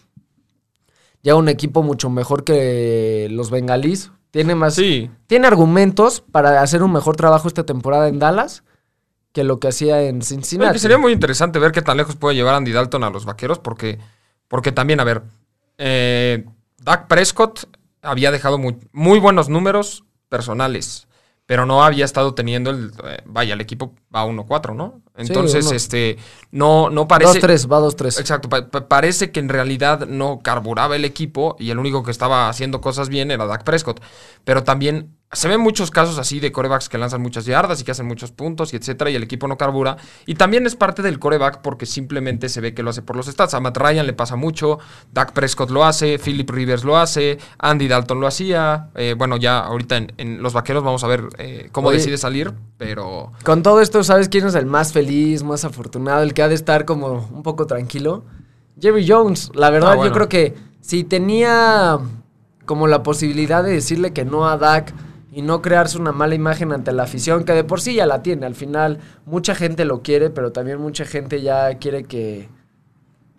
Ya 1.23 1.37
un 1.37 1.49
equipo 1.49 1.85
mucho 1.85 2.11
mejor 2.11 2.43
que 2.43 3.29
los 3.31 3.53
bengalís. 3.53 4.11
Tiene 4.32 4.56
más. 4.56 4.75
sí. 4.75 5.09
Tiene 5.29 5.47
argumentos 5.47 6.23
para 6.23 6.61
hacer 6.61 6.83
un 6.83 6.93
mejor 6.93 7.15
trabajo 7.15 7.47
esta 7.47 7.65
temporada 7.65 8.09
en 8.09 8.19
Dallas 8.19 8.65
que 9.33 9.44
lo 9.44 9.61
que 9.61 9.69
hacía 9.69 10.03
en 10.03 10.23
Cincinnati. 10.23 10.81
sería 10.81 10.99
muy 10.99 11.12
interesante 11.12 11.61
ver 11.61 11.71
qué 11.71 11.83
tan 11.83 11.97
lejos 11.97 12.17
puede 12.17 12.35
llevar 12.35 12.56
Andy 12.56 12.73
Dalton 12.73 13.05
a 13.05 13.11
los 13.11 13.25
vaqueros, 13.26 13.61
porque, 13.61 14.00
porque 14.49 14.73
también, 14.73 14.99
a 14.99 15.05
ver, 15.05 15.23
eh, 15.79 16.44
Dak 16.79 17.06
Prescott 17.06 17.69
había 18.02 18.31
dejado 18.31 18.58
muy, 18.58 18.76
muy 18.93 19.19
buenos 19.19 19.49
números 19.49 20.05
personales, 20.29 21.06
pero 21.47 21.67
no 21.67 21.82
había 21.85 22.05
estado 22.05 22.35
teniendo 22.35 22.70
el. 22.70 22.93
eh, 23.05 23.23
vaya, 23.26 23.55
el 23.55 23.61
equipo 23.61 23.94
va 24.14 24.25
1-4, 24.25 24.75
¿no? 24.75 25.02
Entonces, 25.17 25.67
este, 25.76 26.17
no, 26.52 26.91
no 26.91 27.08
parece. 27.08 27.41
2-3, 27.41 27.70
va 27.70 27.81
2-3. 27.81 28.19
Exacto, 28.20 28.49
pa- 28.49 28.70
pa- 28.70 28.88
parece 28.88 29.32
que 29.32 29.41
en 29.41 29.49
realidad 29.49 30.06
no 30.06 30.41
carburaba 30.43 30.97
el 30.97 31.05
equipo 31.05 31.56
y 31.58 31.70
el 31.70 31.79
único 31.79 32.02
que 32.05 32.11
estaba 32.12 32.49
haciendo 32.49 32.81
cosas 32.81 33.08
bien 33.08 33.31
era 33.31 33.47
Dak 33.47 33.64
Prescott. 33.64 34.00
Pero 34.44 34.62
también 34.64 35.17
se 35.32 35.47
ven 35.47 35.61
muchos 35.61 35.93
casos 35.93 36.19
así 36.19 36.41
de 36.41 36.50
corebacks 36.50 36.88
que 36.88 36.99
lanzan 36.99 37.23
muchas 37.23 37.44
yardas 37.47 37.81
y 37.81 37.85
que 37.85 37.93
hacen 37.93 38.06
muchos 38.06 38.32
puntos 38.32 38.73
y 38.73 38.77
etcétera 38.77 39.11
y 39.11 39.15
el 39.15 39.23
equipo 39.23 39.47
no 39.47 39.56
carbura. 39.56 39.97
Y 40.27 40.35
también 40.35 40.67
es 40.67 40.75
parte 40.75 41.03
del 41.03 41.21
coreback 41.21 41.61
porque 41.62 41.87
simplemente 41.87 42.49
se 42.49 42.61
ve 42.61 42.75
que 42.75 42.82
lo 42.82 42.91
hace 42.91 43.03
por 43.03 43.15
los 43.15 43.27
stats. 43.27 43.55
A 43.55 43.61
Matt 43.61 43.77
Ryan 43.77 44.06
le 44.06 44.12
pasa 44.12 44.35
mucho, 44.35 44.81
Dak 45.12 45.32
Prescott 45.32 45.71
lo 45.71 45.85
hace, 45.85 46.19
Philip 46.19 46.50
Rivers 46.50 46.82
lo 46.82 46.97
hace, 46.97 47.38
Andy 47.59 47.87
Dalton 47.87 48.21
lo 48.21 48.27
hacía. 48.27 48.88
Eh, 48.97 49.15
bueno, 49.17 49.37
ya 49.37 49.61
ahorita 49.61 49.99
en, 49.99 50.12
en 50.17 50.43
los 50.43 50.53
vaqueros 50.53 50.82
vamos 50.82 51.05
a 51.05 51.06
ver 51.06 51.29
eh, 51.38 51.69
cómo 51.71 51.88
Oye. 51.91 51.99
decide 51.99 52.19
salir, 52.19 52.53
pero... 52.76 53.33
Con 53.44 53.62
todo 53.62 53.81
esto, 53.81 54.03
¿sabes 54.03 54.29
quién 54.29 54.47
es 54.47 54.56
el 54.56 54.67
más 54.67 54.93
feliz, 54.93 55.44
más 55.44 55.65
afortunado, 55.65 56.23
el 56.25 56.35
que 56.35 56.43
ha 56.43 56.49
de 56.49 56.56
estar 56.56 56.85
como 56.85 57.29
un 57.33 57.44
poco 57.44 57.69
tranquilo? 57.69 58.25
Jerry 58.81 59.06
Jones. 59.09 59.53
La 59.55 59.71
verdad, 59.71 59.93
Ah, 59.93 59.94
bueno. 59.94 60.11
yo 60.11 60.15
creo 60.15 60.29
que 60.29 60.56
si 60.81 61.05
tenía 61.05 61.99
como 62.67 62.88
la 62.88 63.05
posibilidad 63.05 63.62
de 63.62 63.73
decirle 63.73 64.12
que 64.12 64.25
no 64.25 64.49
a 64.49 64.56
Dak 64.56 64.93
y 65.32 65.43
no 65.43 65.62
crearse 65.62 65.99
una 65.99 66.12
mala 66.12 66.35
imagen 66.35 66.73
ante 66.73 66.93
la 66.93 67.05
afición, 67.05 67.44
que 67.44 67.53
de 67.53 67.65
por 67.65 67.81
sí 67.81 67.94
ya 67.94 68.06
la 68.06 68.23
tiene. 68.23 68.47
Al 68.47 68.55
final, 68.55 68.99
mucha 69.27 69.55
gente 69.55 69.85
lo 69.85 70.03
quiere, 70.03 70.31
pero 70.31 70.50
también 70.50 70.81
mucha 70.81 71.05
gente 71.05 71.41
ya 71.41 71.75
quiere 71.79 72.05
que, 72.05 72.49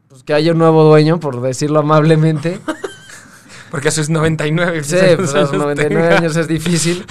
pues, 0.08 0.24
que 0.24 0.34
haya 0.34 0.54
un 0.54 0.58
nuevo 0.58 0.84
dueño, 0.84 1.20
por 1.20 1.42
decirlo 1.42 1.80
amablemente. 1.80 2.60
Porque 3.72 3.88
a 3.88 3.92
sus 3.92 4.10
99 4.10 4.84
Sí, 4.84 4.98
pues 5.16 5.34
a 5.34 5.42
los 5.42 5.54
99 5.54 6.08
años 6.18 6.36
es 6.36 6.48
difícil. 6.48 7.06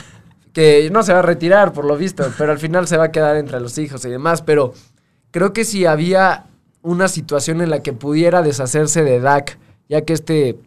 Que 0.52 0.90
no 0.90 1.02
se 1.02 1.12
va 1.14 1.20
a 1.20 1.22
retirar, 1.22 1.72
por 1.72 1.86
lo 1.86 1.96
visto, 1.96 2.26
pero 2.36 2.52
al 2.52 2.58
final 2.58 2.86
se 2.86 2.98
va 2.98 3.04
a 3.04 3.12
quedar 3.12 3.36
entre 3.36 3.60
los 3.60 3.78
hijos 3.78 4.04
y 4.04 4.10
demás. 4.10 4.42
Pero 4.42 4.74
creo 5.30 5.54
que 5.54 5.64
si 5.64 5.86
había 5.86 6.44
una 6.82 7.08
situación 7.08 7.62
en 7.62 7.70
la 7.70 7.82
que 7.82 7.94
pudiera 7.94 8.42
deshacerse 8.42 9.02
de 9.02 9.20
Dak, 9.20 9.58
ya 9.88 10.02
que 10.02 10.12
este 10.12 10.58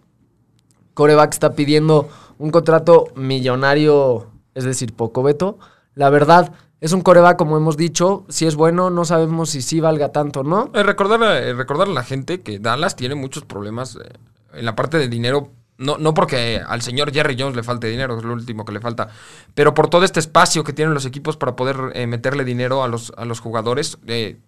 coreback 0.95 1.33
está 1.33 1.54
pidiendo 1.54 2.09
un 2.37 2.52
contrato 2.52 3.06
millonario, 3.16 4.28
es 4.54 4.63
decir, 4.63 4.94
poco 4.94 5.23
veto, 5.23 5.57
la 5.95 6.09
verdad 6.09 6.54
es 6.83 6.92
un 6.92 6.99
coreback, 6.99 7.37
como 7.37 7.56
hemos 7.56 7.78
dicho, 7.78 8.25
si 8.28 8.45
es 8.45 8.56
bueno, 8.56 8.90
no 8.90 9.06
sabemos 9.06 9.52
si 9.52 9.61
sí 9.61 9.80
valga 9.80 10.11
tanto 10.11 10.44
no. 10.44 10.69
Eh, 10.73 10.83
recordar, 10.83 11.21
eh, 11.42 11.54
recordar 11.54 11.87
a 11.87 11.92
la 11.92 12.04
gente 12.04 12.42
que 12.42 12.59
Dallas 12.59 12.97
tiene 12.97 13.16
muchos 13.16 13.45
problemas 13.45 13.95
eh, 13.95 14.09
en 14.52 14.66
la 14.66 14.75
parte 14.75 14.97
del 14.97 15.09
dinero. 15.09 15.49
No, 15.78 15.97
no 15.97 16.13
porque 16.13 16.61
al 16.66 16.81
señor 16.81 17.13
Jerry 17.13 17.37
Jones 17.40 17.56
le 17.56 17.63
falte 17.63 17.87
dinero, 17.87 18.18
es 18.18 18.25
lo 18.25 18.33
último 18.33 18.66
que 18.66 18.73
le 18.73 18.81
falta, 18.81 19.07
pero 19.56 19.73
por 19.73 19.90
todo 19.90 20.04
este 20.04 20.19
espacio 20.19 20.66
que 20.66 20.73
tienen 20.73 20.94
los 20.94 21.06
equipos 21.06 21.37
para 21.37 21.56
poder 21.56 21.94
eh, 21.94 22.06
meterle 22.06 22.44
dinero 22.44 22.83
a 22.83 22.90
los, 22.90 23.13
a 23.16 23.23
los 23.23 23.40
jugadores. 23.40 23.97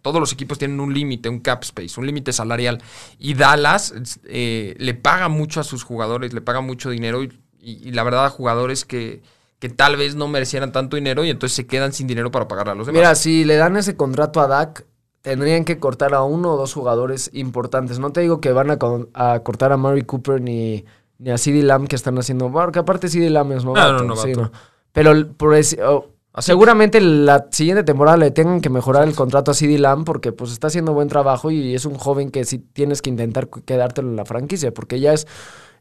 todos 0.02 0.20
los 0.20 0.34
equipos 0.34 0.58
tienen 0.58 0.82
un 0.82 0.94
límite, 0.94 1.30
un 1.30 1.40
cap 1.40 1.64
space, 1.64 1.98
un 1.98 2.06
límite 2.06 2.34
salarial. 2.34 2.84
Y 3.18 3.36
Dallas 3.36 3.94
le 4.26 4.94
paga 5.02 5.30
mucho 5.30 5.62
a 5.62 5.64
sus 5.64 5.84
jugadores, 5.84 6.34
le 6.34 6.42
paga 6.42 6.60
mucho 6.60 6.90
dinero 6.90 7.24
y, 7.24 7.32
y- 7.72 7.90
y 7.90 7.92
la 7.92 8.04
verdad 8.04 8.30
jugadores 8.32 8.86
que, 8.86 9.22
que 9.60 9.70
tal 9.70 9.96
vez 9.98 10.16
no 10.16 10.28
merecieran 10.28 10.72
tanto 10.72 10.96
dinero 10.96 11.24
y 11.26 11.30
entonces 11.30 11.56
se 11.56 11.66
quedan 11.68 11.94
sin 11.94 12.08
dinero 12.08 12.32
para 12.32 12.48
pagar 12.48 12.70
a 12.70 12.76
los 12.76 12.88
demás. 12.88 13.00
Mira, 13.00 13.16
si 13.16 13.44
le 13.46 13.56
dan 13.56 13.76
ese 13.78 13.96
contrato 13.96 14.40
a 14.42 14.48
Dak, 14.48 14.86
tendrían 15.22 15.66
que 15.66 15.80
cortar 15.80 16.14
a 16.14 16.22
uno 16.24 16.54
o 16.54 16.58
dos 16.58 16.74
jugadores 16.74 17.32
importantes. 17.34 17.98
No 18.00 18.12
te 18.12 18.22
digo 18.22 18.40
que 18.42 18.52
van 18.52 18.70
a, 18.72 18.78
a 19.14 19.40
cortar 19.40 19.72
a 19.72 19.78
Murray 19.78 20.04
Cooper 20.04 20.40
ni, 20.42 20.86
ni 21.18 21.32
a 21.32 21.38
CD 21.38 21.64
Lamb 21.64 21.88
que 21.88 21.96
están 21.96 22.18
haciendo. 22.20 22.52
Porque 22.52 22.80
aparte 22.80 23.08
CD 23.08 23.30
Lamb 23.32 23.54
es 23.54 23.66
novato. 23.66 23.94
no, 23.94 24.04
novato. 24.04 24.28
sí, 24.28 24.34
no. 24.34 24.52
Pero 24.92 25.14
por 25.36 25.56
oh, 25.84 26.10
seguramente 26.38 27.02
la 27.02 27.48
siguiente 27.52 27.84
temporada 27.84 28.18
le 28.18 28.30
tengan 28.32 28.62
que 28.62 28.70
mejorar 28.70 29.08
el 29.08 29.16
contrato 29.16 29.52
a 29.52 29.54
CD 29.56 29.80
Lamb 29.80 30.06
porque 30.06 30.32
pues 30.32 30.52
está 30.52 30.68
haciendo 30.68 30.94
buen 30.94 31.08
trabajo 31.08 31.50
y 31.50 31.74
es 31.74 31.86
un 31.86 31.96
joven 31.96 32.30
que 32.30 32.44
sí 32.46 32.60
tienes 32.60 33.02
que 33.02 33.10
intentar 33.10 33.50
quedártelo 33.50 34.10
en 34.10 34.16
la 34.18 34.26
franquicia 34.26 34.74
porque 34.74 35.00
ya 35.00 35.14
es 35.14 35.26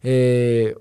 eh, 0.02 0.74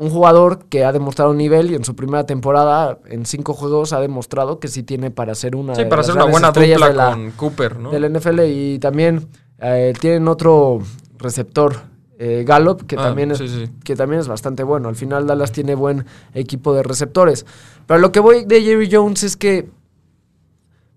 un 0.00 0.08
jugador 0.08 0.64
que 0.70 0.82
ha 0.86 0.92
demostrado 0.92 1.30
un 1.30 1.36
nivel 1.36 1.70
y 1.70 1.74
en 1.74 1.84
su 1.84 1.94
primera 1.94 2.24
temporada, 2.24 2.98
en 3.04 3.26
cinco 3.26 3.52
juegos, 3.52 3.92
ha 3.92 4.00
demostrado 4.00 4.58
que 4.58 4.68
sí 4.68 4.82
tiene 4.82 5.10
para 5.10 5.34
ser 5.34 5.54
una 5.54 5.74
Sí, 5.74 5.82
de 5.82 5.90
para 5.90 6.00
las 6.00 6.08
hacer 6.08 6.22
una 6.22 6.30
buena 6.30 6.52
dupla 6.52 6.88
de 6.88 6.94
la, 6.94 7.10
con 7.10 7.30
Cooper, 7.32 7.78
¿no? 7.78 7.90
del 7.90 8.10
NFL 8.10 8.40
y 8.46 8.78
también 8.78 9.28
eh, 9.58 9.92
tienen 10.00 10.26
otro 10.26 10.78
receptor, 11.18 11.76
eh, 12.18 12.44
Gallup, 12.46 12.86
que, 12.86 12.96
Ah, 12.96 13.02
también 13.02 13.30
es, 13.32 13.38
sí, 13.38 13.48
sí. 13.48 13.70
que 13.84 13.94
también 13.94 14.20
es 14.20 14.28
bastante 14.28 14.62
bueno. 14.62 14.88
Al 14.88 14.96
final 14.96 15.26
Dallas 15.26 15.52
tiene 15.52 15.74
buen 15.74 16.06
equipo 16.32 16.72
de 16.72 16.82
receptores. 16.82 17.44
Pero 17.86 18.00
lo 18.00 18.10
que 18.10 18.20
voy 18.20 18.46
de 18.46 18.62
Jerry 18.62 18.88
Jones 18.90 19.22
es 19.22 19.36
que, 19.36 19.68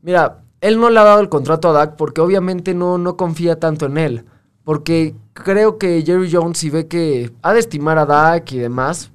mira, 0.01 0.43
él 0.61 0.79
no 0.79 0.89
le 0.89 0.97
ha 0.99 1.03
dado 1.03 1.19
el 1.19 1.27
contrato 1.27 1.69
a 1.69 1.73
Dak 1.73 1.97
porque 1.97 2.21
obviamente 2.21 2.73
no, 2.73 2.97
no 2.97 3.17
confía 3.17 3.59
tanto 3.59 3.85
en 3.87 3.97
él. 3.97 4.25
Porque 4.63 5.15
creo 5.33 5.77
que 5.77 6.03
Jerry 6.05 6.29
Jones, 6.31 6.57
si 6.57 6.69
ve 6.69 6.87
que 6.87 7.31
ha 7.41 7.53
de 7.53 7.59
estimar 7.59 7.97
a 7.97 8.05
Dak 8.05 8.51
y 8.51 8.59
demás, 8.59 9.11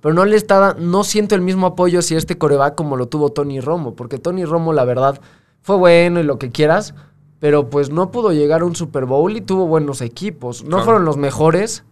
pero 0.00 0.14
no 0.14 0.24
le 0.24 0.36
está 0.36 0.74
no 0.78 1.02
siento 1.04 1.34
el 1.34 1.40
mismo 1.40 1.66
apoyo 1.66 1.98
hacia 1.98 2.18
este 2.18 2.38
coreback 2.38 2.74
como 2.76 2.96
lo 2.96 3.06
tuvo 3.06 3.30
Tony 3.30 3.60
Romo, 3.60 3.94
porque 3.94 4.18
Tony 4.18 4.44
Romo, 4.44 4.72
la 4.72 4.84
verdad, 4.84 5.20
fue 5.62 5.76
bueno 5.76 6.20
y 6.20 6.22
lo 6.22 6.38
que 6.38 6.50
quieras, 6.50 6.94
pero 7.40 7.70
pues 7.70 7.90
no 7.90 8.10
pudo 8.10 8.32
llegar 8.32 8.62
a 8.62 8.64
un 8.64 8.76
Super 8.76 9.04
Bowl 9.04 9.36
y 9.36 9.40
tuvo 9.40 9.66
buenos 9.66 10.00
equipos. 10.00 10.64
No 10.64 10.82
fueron 10.84 11.04
los 11.04 11.16
mejores 11.16 11.84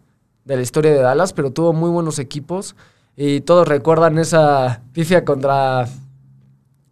de 0.45 0.57
la 0.57 0.63
historia 0.63 0.93
de 0.93 1.01
Dallas, 1.01 1.33
pero 1.33 1.51
tuvo 1.51 1.73
muy 1.73 1.91
buenos 1.91 2.19
equipos. 2.19 2.77
Y 3.17 3.41
todos 3.41 3.67
recuerdan 3.67 4.19
esa 4.19 4.83
pifia 4.93 5.25
contra 5.25 5.89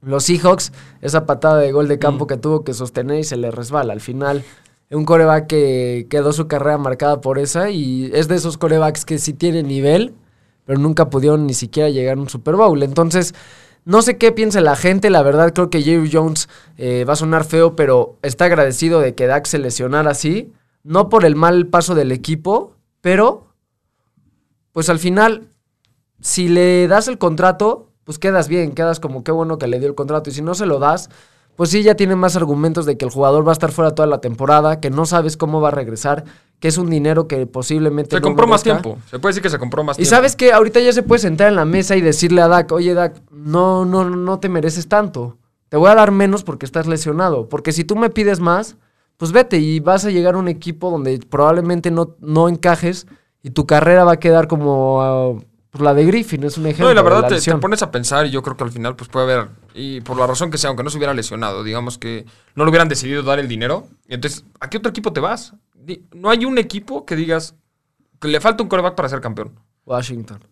los 0.03 0.25
Seahawks, 0.25 0.73
esa 1.01 1.27
patada 1.27 1.59
de 1.59 1.73
gol 1.73 1.89
de 1.89 1.99
campo 1.99 2.25
mm. 2.25 2.29
que 2.29 2.37
tuvo 2.37 2.65
que 2.65 2.75
sostener 2.75 3.21
y 3.21 3.25
se 3.25 3.37
le 3.37 3.51
resbala. 3.51 3.93
Al 3.93 4.01
final, 4.01 4.45
un 4.95 5.05
coreback 5.05 5.47
que 5.47 6.07
quedó 6.09 6.33
su 6.33 6.47
carrera 6.47 6.79
marcada 6.79 7.21
por 7.21 7.39
esa 7.39 7.71
y 7.71 8.11
es 8.15 8.29
de 8.29 8.37
esos 8.37 8.59
corebacks 8.59 9.05
que 9.05 9.19
sí 9.19 9.33
tiene 9.33 9.63
nivel, 9.63 10.15
pero 10.65 10.79
nunca 10.79 11.11
pudieron 11.11 11.47
ni 11.47 11.55
siquiera 11.55 11.91
llegar 11.91 12.17
a 12.17 12.21
un 12.21 12.29
Super 12.29 12.57
Bowl. 12.57 12.83
Entonces, 12.83 13.35
no 13.85 14.01
sé 14.03 14.17
qué 14.17 14.33
piensa 14.33 14.61
la 14.61 14.77
gente, 14.77 15.11
la 15.11 15.23
verdad 15.23 15.53
creo 15.53 15.69
que 15.69 15.83
Jerry 15.83 16.11
Jones 16.11 16.49
eh, 16.79 17.05
va 17.05 17.15
a 17.15 17.17
sonar 17.17 17.45
feo, 17.45 17.77
pero 17.77 18.17
está 18.23 18.47
agradecido 18.47 19.01
de 19.01 19.15
que 19.15 19.27
Dak 19.27 19.47
se 19.47 19.59
lesionara 19.59 20.11
así, 20.11 20.53
no 20.83 21.09
por 21.09 21.25
el 21.25 21.37
mal 21.37 21.67
paso 21.67 21.95
del 21.95 22.13
equipo, 22.13 22.77
pero 23.01 23.49
pues 24.73 24.89
al 24.89 24.99
final, 24.99 25.51
si 26.21 26.49
le 26.49 26.89
das 26.89 27.09
el 27.09 27.19
contrato, 27.19 27.91
pues 28.05 28.19
quedas 28.19 28.49
bien, 28.49 28.73
quedas 28.73 29.01
como 29.01 29.23
qué 29.23 29.33
bueno 29.33 29.59
que 29.59 29.67
le 29.67 29.79
dio 29.79 29.89
el 29.89 29.95
contrato, 29.95 30.31
y 30.31 30.33
si 30.33 30.43
no 30.43 30.55
se 30.55 30.67
lo 30.67 30.79
das, 30.79 31.11
pues 31.57 31.71
sí, 31.71 31.83
ya 31.83 31.95
tiene 31.95 32.17
más 32.17 32.37
argumentos 32.37 32.87
de 32.87 32.97
que 32.97 33.05
el 33.05 33.11
jugador 33.11 33.47
va 33.47 33.53
a 33.53 33.55
estar 33.55 33.71
fuera 33.71 33.95
toda 33.95 34.09
la 34.09 34.21
temporada, 34.21 34.81
que 34.81 34.91
no 34.91 35.07
sabes 35.07 35.37
cómo 35.37 35.61
va 35.61 35.69
a 35.69 35.71
regresar, 35.71 36.25
que 36.59 36.69
es 36.69 36.79
un 36.79 36.91
dinero 36.91 37.29
que 37.29 37.47
posiblemente... 37.47 38.17
Se 38.17 38.23
compró 38.23 38.47
más 38.47 38.63
tiempo, 38.63 38.99
se 39.09 39.19
puede 39.19 39.31
decir 39.31 39.43
que 39.43 39.51
se 39.51 39.59
compró 39.59 39.85
más 39.85 39.97
tiempo. 39.97 40.07
Y 40.07 40.11
sabes 40.11 40.35
que 40.37 40.53
ahorita 40.53 40.81
ya 40.81 40.93
se 40.93 41.03
puede 41.03 41.21
sentar 41.21 41.49
en 41.49 41.57
la 41.57 41.65
mesa 41.65 41.97
y 41.97 42.01
decirle 42.01 42.43
a 42.43 42.49
Dak, 42.49 42.73
oye 42.73 42.95
Dak, 42.95 43.23
no, 43.31 43.85
no, 43.85 44.09
no 44.11 44.41
te 44.41 44.49
mereces 44.49 44.89
tanto, 44.89 45.39
te 45.69 45.77
voy 45.77 45.91
a 45.91 45.95
dar 45.95 46.11
menos 46.11 46.43
porque 46.43 46.67
estás 46.67 46.87
lesionado, 46.87 47.49
porque 47.49 47.73
si 47.73 47.85
tú 47.85 47.97
me 47.97 48.11
pides 48.11 48.41
más, 48.41 48.77
pues 49.17 49.31
vete 49.31 49.59
y 49.59 49.81
vas 49.81 50.05
a 50.05 50.11
llegar 50.11 50.35
a 50.35 50.39
un 50.39 50.49
equipo 50.49 50.91
donde 50.91 51.19
probablemente 51.29 51.91
no, 51.91 52.17
no 52.21 52.49
encajes 52.49 53.07
y 53.43 53.51
tu 53.51 53.67
carrera 53.67 54.05
va 54.05 54.13
a 54.13 54.21
quedar 54.21 54.49
como... 54.49 55.03
Ah, 55.03 55.45
pues 55.75 55.83
la 55.83 55.93
de 55.93 56.05
Griffin 56.05 56.45
es 56.45 56.57
un 56.57 56.67
ejemplo. 56.67 56.87
No, 56.87 56.93
y 56.93 56.95
la 56.95 57.03
verdad 57.03 57.27
te, 57.29 57.55
pones 57.57 57.83
a 57.83 57.91
pensar 57.91 58.27
y 58.27 58.31
yo 58.31 58.45
creo 58.45 58.57
que 58.57 58.63
al 58.63 58.71
final 58.71 58.95
pues 58.95 59.11
puede 59.11 59.33
haber, 59.33 59.49
y 59.75 60.03
por 60.03 60.17
la 60.17 60.25
razón 60.25 60.53
que 60.53 60.57
sea, 60.57 60.69
aunque 60.69 60.85
no 60.85 60.91
se 60.91 60.99
hubiera 60.99 61.13
lesionado, 61.13 61.65
digamos 61.65 61.99
que 61.99 62.27
no 62.55 62.63
le 62.63 62.71
hubieran 62.71 62.89
decidido 62.89 63.25
dar 63.25 63.41
el 63.41 63.49
dinero, 63.49 63.89
entonces, 64.07 64.45
¿a 64.61 64.71
qué 64.71 64.79
otro 64.79 64.91
equipo 64.91 65.13
te 65.13 65.19
vas? 65.19 65.55
No 66.13 66.31
hay 66.31 66.45
un 66.45 66.59
equipo 66.59 67.05
que 67.05 67.17
digas 67.17 67.57
que 68.21 68.29
le 68.29 68.41
falta 68.41 68.63
un 68.63 68.69
coreback 68.69 68.95
para 68.95 69.09
ser 69.09 69.21
campeón. 69.21 69.59
Washington. 69.85 70.45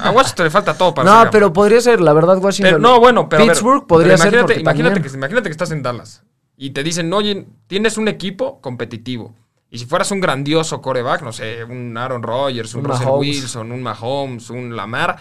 A 0.00 0.10
Washington 0.10 0.44
le 0.44 0.50
falta 0.50 0.72
todo 0.72 0.94
para 0.94 1.04
no, 1.10 1.16
ser 1.18 1.24
No, 1.26 1.30
pero 1.30 1.52
podría 1.52 1.82
ser, 1.82 2.00
la 2.00 2.14
verdad, 2.14 2.38
Washington. 2.38 2.80
no, 2.80 2.98
bueno, 2.98 3.28
pero. 3.28 3.44
Pittsburgh 3.44 3.86
podría 3.86 4.16
ser. 4.16 4.32
Imagínate, 4.32 5.02
que, 5.02 5.14
imagínate 5.14 5.50
que 5.50 5.52
estás 5.52 5.70
en 5.70 5.82
Dallas 5.82 6.22
y 6.56 6.70
te 6.70 6.82
dicen, 6.82 7.12
oye, 7.12 7.46
tienes 7.66 7.98
un 7.98 8.08
equipo 8.08 8.62
competitivo 8.62 9.34
y 9.72 9.78
si 9.78 9.86
fueras 9.86 10.10
un 10.10 10.20
grandioso 10.20 10.82
coreback, 10.82 11.22
no 11.22 11.32
sé, 11.32 11.64
un 11.64 11.96
Aaron 11.96 12.22
Rodgers, 12.22 12.74
un, 12.74 12.84
Russell 12.84 13.08
Wilson, 13.08 13.72
un 13.72 13.82
Mahomes, 13.82 14.50
un 14.50 14.76
Lamar, 14.76 15.16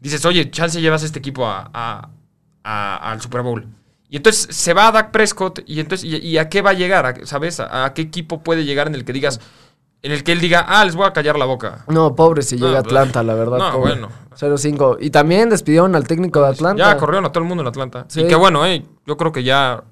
dices, 0.00 0.24
oye, 0.24 0.50
chance 0.50 0.80
llevas 0.80 1.02
este 1.02 1.18
equipo 1.18 1.46
a, 1.46 2.08
al 2.62 3.20
Super 3.20 3.42
Bowl. 3.42 3.66
Y 4.08 4.16
entonces 4.16 4.56
se 4.56 4.72
va 4.72 4.88
a 4.88 4.92
Dak 4.92 5.10
Prescott 5.10 5.60
y 5.66 5.80
entonces, 5.80 6.08
¿y, 6.10 6.38
a 6.38 6.48
qué 6.48 6.62
va 6.62 6.70
a 6.70 6.72
llegar? 6.72 7.26
¿Sabes? 7.26 7.60
¿A, 7.60 7.92
qué 7.92 8.00
equipo 8.00 8.42
puede 8.42 8.64
llegar 8.64 8.86
en 8.86 8.94
el 8.94 9.04
que 9.04 9.12
digas, 9.12 9.38
en 10.00 10.12
el 10.12 10.24
que 10.24 10.32
él 10.32 10.40
diga, 10.40 10.64
ah, 10.66 10.82
les 10.86 10.96
voy 10.96 11.06
a 11.06 11.12
callar 11.12 11.38
la 11.38 11.44
boca? 11.44 11.84
No, 11.86 12.16
pobre 12.16 12.40
si 12.40 12.56
llega 12.56 12.78
a 12.78 12.80
Atlanta, 12.80 13.22
la 13.22 13.34
verdad. 13.34 13.58
No, 13.58 13.78
bueno. 13.80 14.08
0-5. 14.34 14.96
Y 15.00 15.10
también 15.10 15.50
despidieron 15.50 15.94
al 15.94 16.08
técnico 16.08 16.40
de 16.40 16.48
Atlanta. 16.48 16.82
Ya 16.82 16.96
corrieron 16.96 17.26
a 17.26 17.32
todo 17.32 17.42
el 17.42 17.48
mundo 17.48 17.60
en 17.60 17.68
Atlanta. 17.68 18.06
Sí. 18.08 18.22
Y 18.22 18.28
qué 18.28 18.34
bueno, 18.34 18.64
eh. 18.64 18.82
Yo 19.06 19.18
creo 19.18 19.30
que 19.30 19.42
ya 19.42 19.84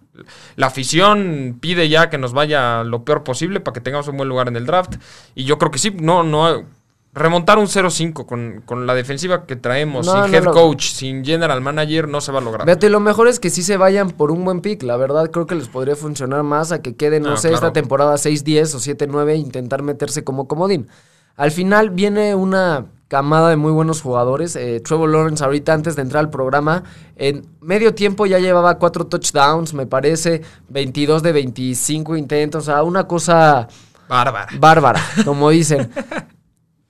la 0.57 0.67
afición 0.67 1.59
pide 1.61 1.89
ya 1.89 2.11
que 2.11 2.19
nos 2.19 2.33
vaya 2.33 2.85
lo 2.85 3.05
peor 3.05 3.25
posible 3.25 3.61
para 3.61 3.75
que 3.75 3.81
tengamos 3.81 4.09
un 4.09 4.17
buen 4.17 4.29
lugar 4.29 4.49
en 4.49 4.57
el 4.57 4.67
draft. 4.67 4.97
Y 5.35 5.45
yo 5.45 5.59
creo 5.59 5.71
que 5.71 5.79
sí, 5.79 5.91
no, 5.91 6.23
no. 6.23 6.65
Remontar 7.15 7.59
un 7.59 7.67
0-5 7.67 8.27
con, 8.27 8.63
con, 8.65 8.87
la 8.87 8.95
defensiva 8.95 9.45
que 9.45 9.57
traemos, 9.57 10.07
sin 10.07 10.33
head 10.33 10.45
coach, 10.45 10.91
sin 10.91 11.25
general 11.25 11.61
manager, 11.61 12.07
no 12.07 12.21
se 12.21 12.31
va 12.31 12.39
a 12.39 12.43
lograr. 12.43 12.67
Vete, 12.67 12.91
lo 12.91 13.01
mejor 13.01 13.27
es 13.29 13.41
que 13.41 13.51
sí 13.51 13.63
se 13.63 13.77
vayan 13.77 14.11
por 14.11 14.31
un 14.31 14.45
buen 14.45 14.61
pick. 14.61 14.83
La 14.83 14.97
verdad, 14.97 15.31
creo 15.31 15.47
que 15.47 15.57
les 15.57 15.69
podría 15.69 15.97
funcionar 15.97 16.43
más 16.45 16.71
a 16.71 16.81
que 16.81 16.95
queden, 16.95 17.25
no, 17.25 17.37
sé, 17.37 17.53
esta 17.53 17.73
temporada 17.73 18.15
6-10 18.15 18.75
o 18.75 18.79
7-9 18.79 19.31
e 19.31 19.37
intentar 19.37 19.83
meterse 19.83 20.23
como 20.23 20.47
comodín. 20.47 20.89
Al 21.39 21.53
final 21.53 21.91
viene 21.91 22.35
una 22.35 22.87
camada 23.07 23.49
de 23.49 23.57
muy 23.57 23.71
buenos 23.71 24.03
jugadores. 24.03 24.57
Eh, 24.57 24.81
Trevor 24.81 25.09
Lawrence 25.09 25.43
ahorita 25.43 25.73
antes 25.73 25.95
de 25.95 26.03
entrar 26.03 26.25
al 26.25 26.31
programa, 26.31 26.83
en 27.15 27.47
medio 27.61 27.95
tiempo 27.95 28.27
ya 28.27 28.41
llevaba 28.41 28.79
cuatro 28.79 29.07
touchdowns, 29.07 29.73
me 29.73 29.87
parece, 29.87 30.43
22 30.69 31.23
de 31.23 31.33
25 31.33 32.17
intentos, 32.17 32.65
o 32.65 32.67
sea, 32.67 32.83
una 32.83 33.05
cosa... 33.07 33.69
Bárbara. 34.09 34.49
Bárbara, 34.59 35.01
como 35.25 35.49
dicen. 35.51 35.91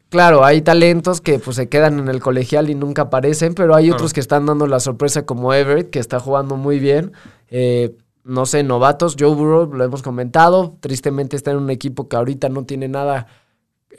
Claro, 0.09 0.43
hay 0.43 0.63
talentos 0.63 1.21
que 1.21 1.39
pues 1.39 1.57
se 1.57 1.69
quedan 1.69 1.99
en 1.99 2.09
el 2.09 2.21
colegial 2.21 2.71
y 2.71 2.75
nunca 2.75 3.03
aparecen, 3.03 3.55
pero 3.55 3.75
hay 3.75 3.91
otros 3.91 4.15
que 4.15 4.21
están 4.21 4.47
dando 4.47 4.67
la 4.67 4.81
sorpresa 4.81 5.27
como 5.27 5.53
Everett, 5.53 5.91
que 5.91 5.99
está 5.99 6.21
jugando 6.21 6.57
muy 6.57 6.79
bien. 6.79 7.13
Eh, 7.51 7.95
no 8.25 8.47
sé, 8.47 8.63
novatos, 8.63 9.15
Joe 9.19 9.35
Burrow, 9.35 9.75
lo 9.75 9.85
hemos 9.85 10.01
comentado, 10.01 10.79
tristemente 10.81 11.37
está 11.37 11.51
en 11.51 11.59
un 11.59 11.69
equipo 11.69 12.09
que 12.09 12.17
ahorita 12.17 12.49
no 12.49 12.65
tiene 12.65 12.89
nada 12.89 13.27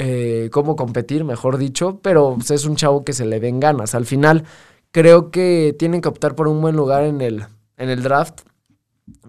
eh, 0.02 0.50
cómo 0.54 0.78
competir, 0.78 1.26
mejor 1.26 1.58
dicho, 1.58 2.00
pero 2.02 2.36
pues, 2.36 2.52
es 2.52 2.64
un 2.64 2.78
chavo 2.78 3.04
que 3.04 3.12
se 3.12 3.26
le 3.26 3.42
den 3.42 3.60
ganas. 3.60 3.96
Al 3.96 4.06
final, 4.06 4.46
creo 4.92 5.30
que 5.30 5.76
tienen 5.78 6.00
que 6.00 6.08
optar 6.08 6.36
por 6.36 6.48
un 6.48 6.62
buen 6.62 6.78
lugar 6.78 7.04
en 7.04 7.20
el, 7.20 7.46
en 7.76 7.90
el 7.90 8.02
draft. 8.02 8.42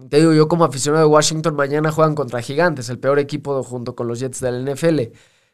Te 0.09 0.19
digo, 0.19 0.31
yo 0.31 0.47
como 0.47 0.63
aficionado 0.63 1.05
de 1.05 1.11
Washington, 1.11 1.55
mañana 1.55 1.91
juegan 1.91 2.15
contra 2.15 2.41
Gigantes, 2.41 2.89
el 2.89 2.99
peor 2.99 3.19
equipo 3.19 3.61
junto 3.63 3.95
con 3.95 4.07
los 4.07 4.21
Jets 4.21 4.39
del 4.39 4.63
NFL. 4.63 5.01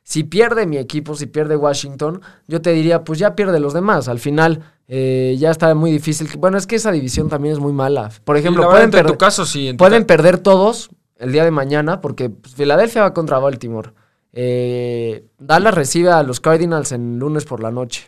Si 0.03 0.23
pierde 0.23 0.67
mi 0.67 0.77
equipo, 0.77 1.15
si 1.15 1.25
pierde 1.25 1.55
Washington, 1.55 2.21
yo 2.47 2.61
te 2.61 2.71
diría, 2.71 3.03
pues 3.03 3.17
ya 3.17 3.35
pierde 3.35 3.59
los 3.59 3.73
demás. 3.73 4.07
Al 4.07 4.19
final, 4.19 4.63
eh, 4.87 5.35
ya 5.39 5.49
está 5.49 5.73
muy 5.73 5.91
difícil. 5.91 6.29
Bueno, 6.37 6.59
es 6.59 6.67
que 6.67 6.75
esa 6.75 6.91
división 6.91 7.27
también 7.27 7.53
es 7.53 7.59
muy 7.59 7.73
mala. 7.73 8.11
Por 8.23 8.37
ejemplo, 8.37 8.69
pueden, 8.69 8.91
tu 8.91 9.17
caso, 9.17 9.47
sí, 9.47 9.73
pueden 9.73 10.05
perder 10.05 10.37
todos 10.37 10.91
el 11.17 11.31
día 11.31 11.43
de 11.43 11.51
mañana, 11.51 12.01
porque 12.01 12.29
pues, 12.29 12.53
Filadelfia 12.53 13.01
va 13.01 13.13
contra 13.15 13.39
Baltimore. 13.39 13.93
Eh, 14.39 15.25
Dallas 15.39 15.73
recibe 15.73 16.11
a 16.11 16.21
los 16.21 16.39
Cardinals 16.39 16.91
en 16.91 17.17
lunes 17.17 17.43
por 17.45 17.59
la 17.59 17.71
noche. 17.71 18.05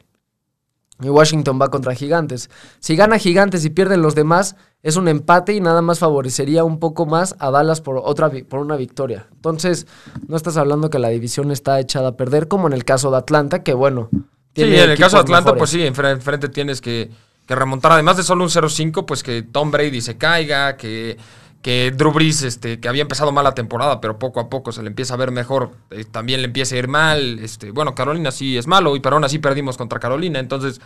Y 1.01 1.09
Washington 1.09 1.59
va 1.59 1.69
contra 1.71 1.95
Gigantes. 1.95 2.51
Si 2.79 2.95
gana 2.95 3.17
Gigantes 3.17 3.65
y 3.65 3.71
pierden 3.71 4.03
los 4.03 4.13
demás, 4.13 4.55
es 4.83 4.95
un 4.95 5.07
empate 5.07 5.53
y 5.53 5.59
nada 5.59 5.81
más 5.81 5.97
favorecería 5.97 6.63
un 6.63 6.77
poco 6.77 7.07
más 7.07 7.35
a 7.39 7.49
Dallas 7.49 7.81
por, 7.81 7.99
otra, 8.03 8.29
por 8.47 8.59
una 8.59 8.75
victoria. 8.75 9.25
Entonces, 9.33 9.87
no 10.27 10.37
estás 10.37 10.55
hablando 10.57 10.91
que 10.91 10.99
la 10.99 11.09
división 11.09 11.49
está 11.49 11.79
echada 11.79 12.09
a 12.09 12.15
perder, 12.15 12.47
como 12.47 12.67
en 12.67 12.73
el 12.73 12.85
caso 12.85 13.09
de 13.09 13.17
Atlanta, 13.17 13.63
que 13.63 13.73
bueno. 13.73 14.09
sí, 14.53 14.61
en 14.61 14.91
el 14.91 14.99
caso 14.99 15.17
de 15.17 15.23
Atlanta, 15.23 15.55
pues 15.55 15.71
sí, 15.71 15.81
enfrente 15.81 16.49
tienes 16.49 16.79
que, 16.79 17.09
que 17.47 17.55
remontar, 17.55 17.93
además 17.93 18.17
de 18.17 18.23
solo 18.23 18.43
un 18.43 18.51
0-5, 18.51 19.05
pues 19.05 19.23
que 19.23 19.41
Tom 19.41 19.71
Brady 19.71 20.01
se 20.01 20.17
caiga, 20.17 20.77
que 20.77 21.17
que 21.61 21.91
Drew 21.91 22.11
Brees, 22.11 22.43
este, 22.43 22.79
que 22.79 22.87
había 22.87 23.01
empezado 23.01 23.31
mal 23.31 23.43
la 23.43 23.53
temporada, 23.53 23.99
pero 23.99 24.17
poco 24.17 24.39
a 24.39 24.49
poco 24.49 24.71
se 24.71 24.81
le 24.81 24.87
empieza 24.87 25.15
a 25.15 25.17
ver 25.17 25.31
mejor, 25.31 25.71
eh, 25.89 26.05
también 26.05 26.41
le 26.41 26.47
empieza 26.47 26.75
a 26.75 26.77
ir 26.77 26.87
mal. 26.87 27.39
Este, 27.39 27.71
bueno, 27.71 27.95
Carolina 27.95 28.31
sí 28.31 28.57
es 28.57 28.67
malo, 28.67 28.95
y 28.95 28.99
pero 28.99 29.15
aún 29.15 29.23
así 29.25 29.39
perdimos 29.39 29.77
contra 29.77 29.99
Carolina, 29.99 30.39
entonces 30.39 30.79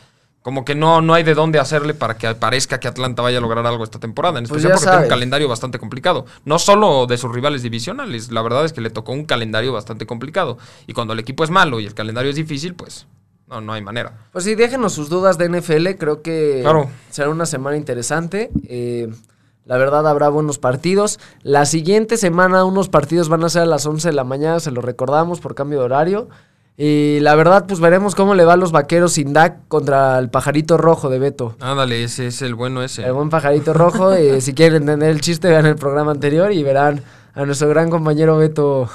como 0.44 0.66
que 0.66 0.76
no, 0.76 1.02
no 1.02 1.14
hay 1.14 1.24
de 1.24 1.36
dónde 1.36 1.58
hacerle 1.58 1.94
para 1.94 2.18
que 2.18 2.36
parezca 2.36 2.80
que 2.80 2.90
Atlanta 2.90 3.22
vaya 3.22 3.38
a 3.38 3.42
lograr 3.42 3.66
algo 3.66 3.84
esta 3.84 4.00
temporada, 4.00 4.40
en 4.40 4.46
pues 4.46 4.64
especial 4.64 4.74
porque 4.74 4.90
tiene 4.90 5.04
un 5.06 5.10
calendario 5.10 5.48
bastante 5.48 5.80
complicado. 5.80 6.26
No 6.44 6.60
solo 6.60 7.08
de 7.08 7.18
sus 7.18 7.32
rivales 7.32 7.64
divisionales, 7.64 8.30
la 8.30 8.42
verdad 8.42 8.66
es 8.66 8.74
que 8.74 8.82
le 8.82 8.90
tocó 8.90 9.14
un 9.14 9.24
calendario 9.24 9.72
bastante 9.72 10.06
complicado. 10.06 10.58
Y 10.86 10.92
cuando 10.92 11.14
el 11.14 11.20
equipo 11.20 11.46
es 11.46 11.50
malo 11.50 11.80
y 11.80 11.86
el 11.86 11.94
calendario 11.94 12.30
es 12.30 12.36
difícil, 12.36 12.76
pues 12.76 13.08
no, 13.48 13.62
no 13.62 13.72
hay 13.72 13.82
manera. 13.82 14.28
Pues 14.34 14.44
sí, 14.44 14.56
déjenos 14.56 14.92
sus 14.92 15.08
dudas 15.08 15.38
de 15.38 15.48
NFL, 15.48 15.92
creo 15.98 16.22
que 16.22 16.62
será 17.10 17.30
una 17.30 17.46
semana 17.46 17.78
interesante. 17.78 18.52
Eh, 18.68 19.08
la 19.66 19.78
verdad 19.78 20.08
habrá 20.08 20.30
buenos 20.30 20.60
partidos. 20.60 21.20
La 21.42 21.66
siguiente 21.66 22.18
semana 22.18 22.66
unos 22.66 22.90
partidos 22.90 23.30
van 23.30 23.44
a 23.44 23.50
ser 23.50 23.64
a 23.64 23.66
las 23.66 23.86
11 23.86 24.10
de 24.10 24.14
la 24.14 24.24
mañana, 24.24 24.60
se 24.60 24.72
lo 24.72 24.82
recordamos 24.82 25.40
por 25.40 25.56
cambio 25.56 25.80
de 25.80 25.86
horario. 25.86 26.30
Y 26.76 27.20
la 27.20 27.36
verdad, 27.36 27.66
pues 27.68 27.80
veremos 27.80 28.16
cómo 28.16 28.34
le 28.34 28.46
va 28.46 28.54
a 28.54 28.58
los 28.58 28.72
vaqueros 28.72 29.14
sin 29.14 29.32
DAC 29.32 29.68
contra 29.68 30.18
el 30.18 30.30
pajarito 30.30 30.76
rojo 30.78 31.10
de 31.10 31.20
Beto. 31.20 31.56
Ándale, 31.60 32.04
ese 32.04 32.28
es 32.28 32.42
el 32.42 32.56
bueno 32.56 32.82
ese. 32.82 33.06
El 33.06 33.14
buen 33.14 33.30
pajarito 33.30 33.74
rojo. 33.74 34.12
si 34.40 34.54
quieren 34.54 34.82
entender 34.82 35.10
el 35.10 35.22
chiste, 35.22 35.50
vean 35.50 35.68
el 35.68 35.76
programa 35.76 36.12
anterior 36.12 36.52
y 36.52 36.64
verán 36.64 37.04
a 37.36 37.46
nuestro 37.46 37.70
gran 37.70 37.90
compañero 37.90 38.38
Beto. 38.38 38.90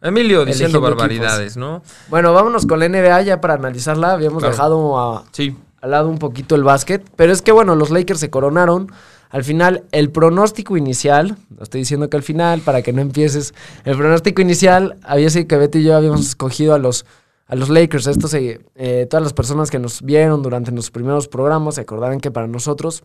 Emilio 0.00 0.44
diciendo 0.44 0.80
barbaridades, 0.80 1.56
¿no? 1.56 1.82
Bueno, 2.08 2.32
vámonos 2.32 2.66
con 2.66 2.80
la 2.80 2.88
NBA 2.88 3.22
ya 3.22 3.40
para 3.40 3.54
analizarla. 3.54 4.12
Habíamos 4.12 4.42
dejado 4.42 4.98
a, 4.98 5.24
sí. 5.30 5.56
al 5.80 5.90
lado 5.92 6.08
un 6.08 6.18
poquito 6.18 6.56
el 6.56 6.64
básquet. 6.64 7.04
Pero 7.14 7.32
es 7.32 7.42
que 7.42 7.52
bueno, 7.52 7.76
los 7.76 7.90
Lakers 7.90 8.18
se 8.18 8.30
coronaron 8.30 8.90
Al 9.32 9.44
final, 9.44 9.84
el 9.92 10.10
pronóstico 10.10 10.76
inicial, 10.76 11.38
estoy 11.58 11.80
diciendo 11.80 12.10
que 12.10 12.18
al 12.18 12.22
final, 12.22 12.60
para 12.60 12.82
que 12.82 12.92
no 12.92 13.00
empieces, 13.00 13.54
el 13.86 13.96
pronóstico 13.96 14.42
inicial 14.42 14.98
había 15.02 15.30
sido 15.30 15.48
que 15.48 15.56
Betty 15.56 15.78
y 15.78 15.84
yo 15.84 15.96
habíamos 15.96 16.20
escogido 16.20 16.74
a 16.74 16.78
los, 16.78 17.06
a 17.46 17.56
los 17.56 17.70
Lakers. 17.70 18.06
Esto 18.08 18.28
se, 18.28 18.60
eh, 18.74 19.06
todas 19.08 19.24
las 19.24 19.32
personas 19.32 19.70
que 19.70 19.78
nos 19.78 20.02
vieron 20.02 20.42
durante 20.42 20.70
los 20.70 20.90
primeros 20.90 21.28
programas 21.28 21.76
se 21.76 21.80
acordarán 21.80 22.20
que 22.20 22.30
para 22.30 22.46
nosotros 22.46 23.04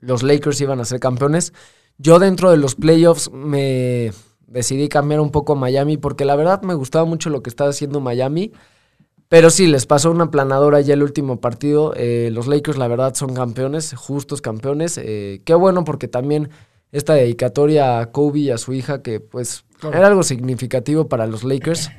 los 0.00 0.24
Lakers 0.24 0.60
iban 0.62 0.80
a 0.80 0.84
ser 0.84 0.98
campeones. 0.98 1.52
Yo 1.96 2.18
dentro 2.18 2.50
de 2.50 2.56
los 2.56 2.74
playoffs 2.74 3.30
me 3.30 4.10
decidí 4.48 4.88
cambiar 4.88 5.20
un 5.20 5.30
poco 5.30 5.52
a 5.52 5.56
Miami 5.56 5.96
porque 5.96 6.24
la 6.24 6.34
verdad 6.34 6.62
me 6.62 6.74
gustaba 6.74 7.04
mucho 7.04 7.30
lo 7.30 7.40
que 7.40 7.50
estaba 7.50 7.70
haciendo 7.70 8.00
Miami. 8.00 8.50
Pero 9.30 9.50
sí, 9.50 9.68
les 9.68 9.86
pasó 9.86 10.10
una 10.10 10.32
planadora 10.32 10.80
ya 10.80 10.94
el 10.94 11.04
último 11.04 11.40
partido. 11.40 11.94
Eh, 11.94 12.30
los 12.32 12.48
Lakers, 12.48 12.76
la 12.76 12.88
verdad, 12.88 13.14
son 13.14 13.32
campeones, 13.32 13.94
justos 13.94 14.42
campeones. 14.42 14.98
Eh, 14.98 15.40
qué 15.44 15.54
bueno, 15.54 15.84
porque 15.84 16.08
también 16.08 16.50
esta 16.90 17.14
dedicatoria 17.14 18.00
a 18.00 18.10
Kobe 18.10 18.40
y 18.40 18.50
a 18.50 18.58
su 18.58 18.72
hija, 18.72 19.02
que 19.02 19.20
pues 19.20 19.64
era 19.84 20.08
algo 20.08 20.24
significativo 20.24 21.08
para 21.08 21.28
los 21.28 21.44
Lakers. 21.44 21.92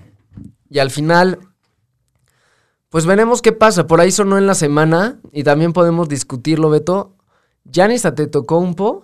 Y 0.70 0.80
al 0.80 0.92
final, 0.92 1.40
pues 2.90 3.06
veremos 3.06 3.42
qué 3.42 3.54
pasa. 3.54 3.88
Por 3.88 4.02
ahí 4.02 4.12
sonó 4.12 4.38
en 4.38 4.46
la 4.46 4.54
semana 4.54 5.22
y 5.32 5.46
también 5.46 5.72
podemos 5.72 6.10
discutirlo, 6.10 6.70
Beto. 6.70 7.16
Giannis 7.64 8.06
Antetokounmpo 8.06 9.04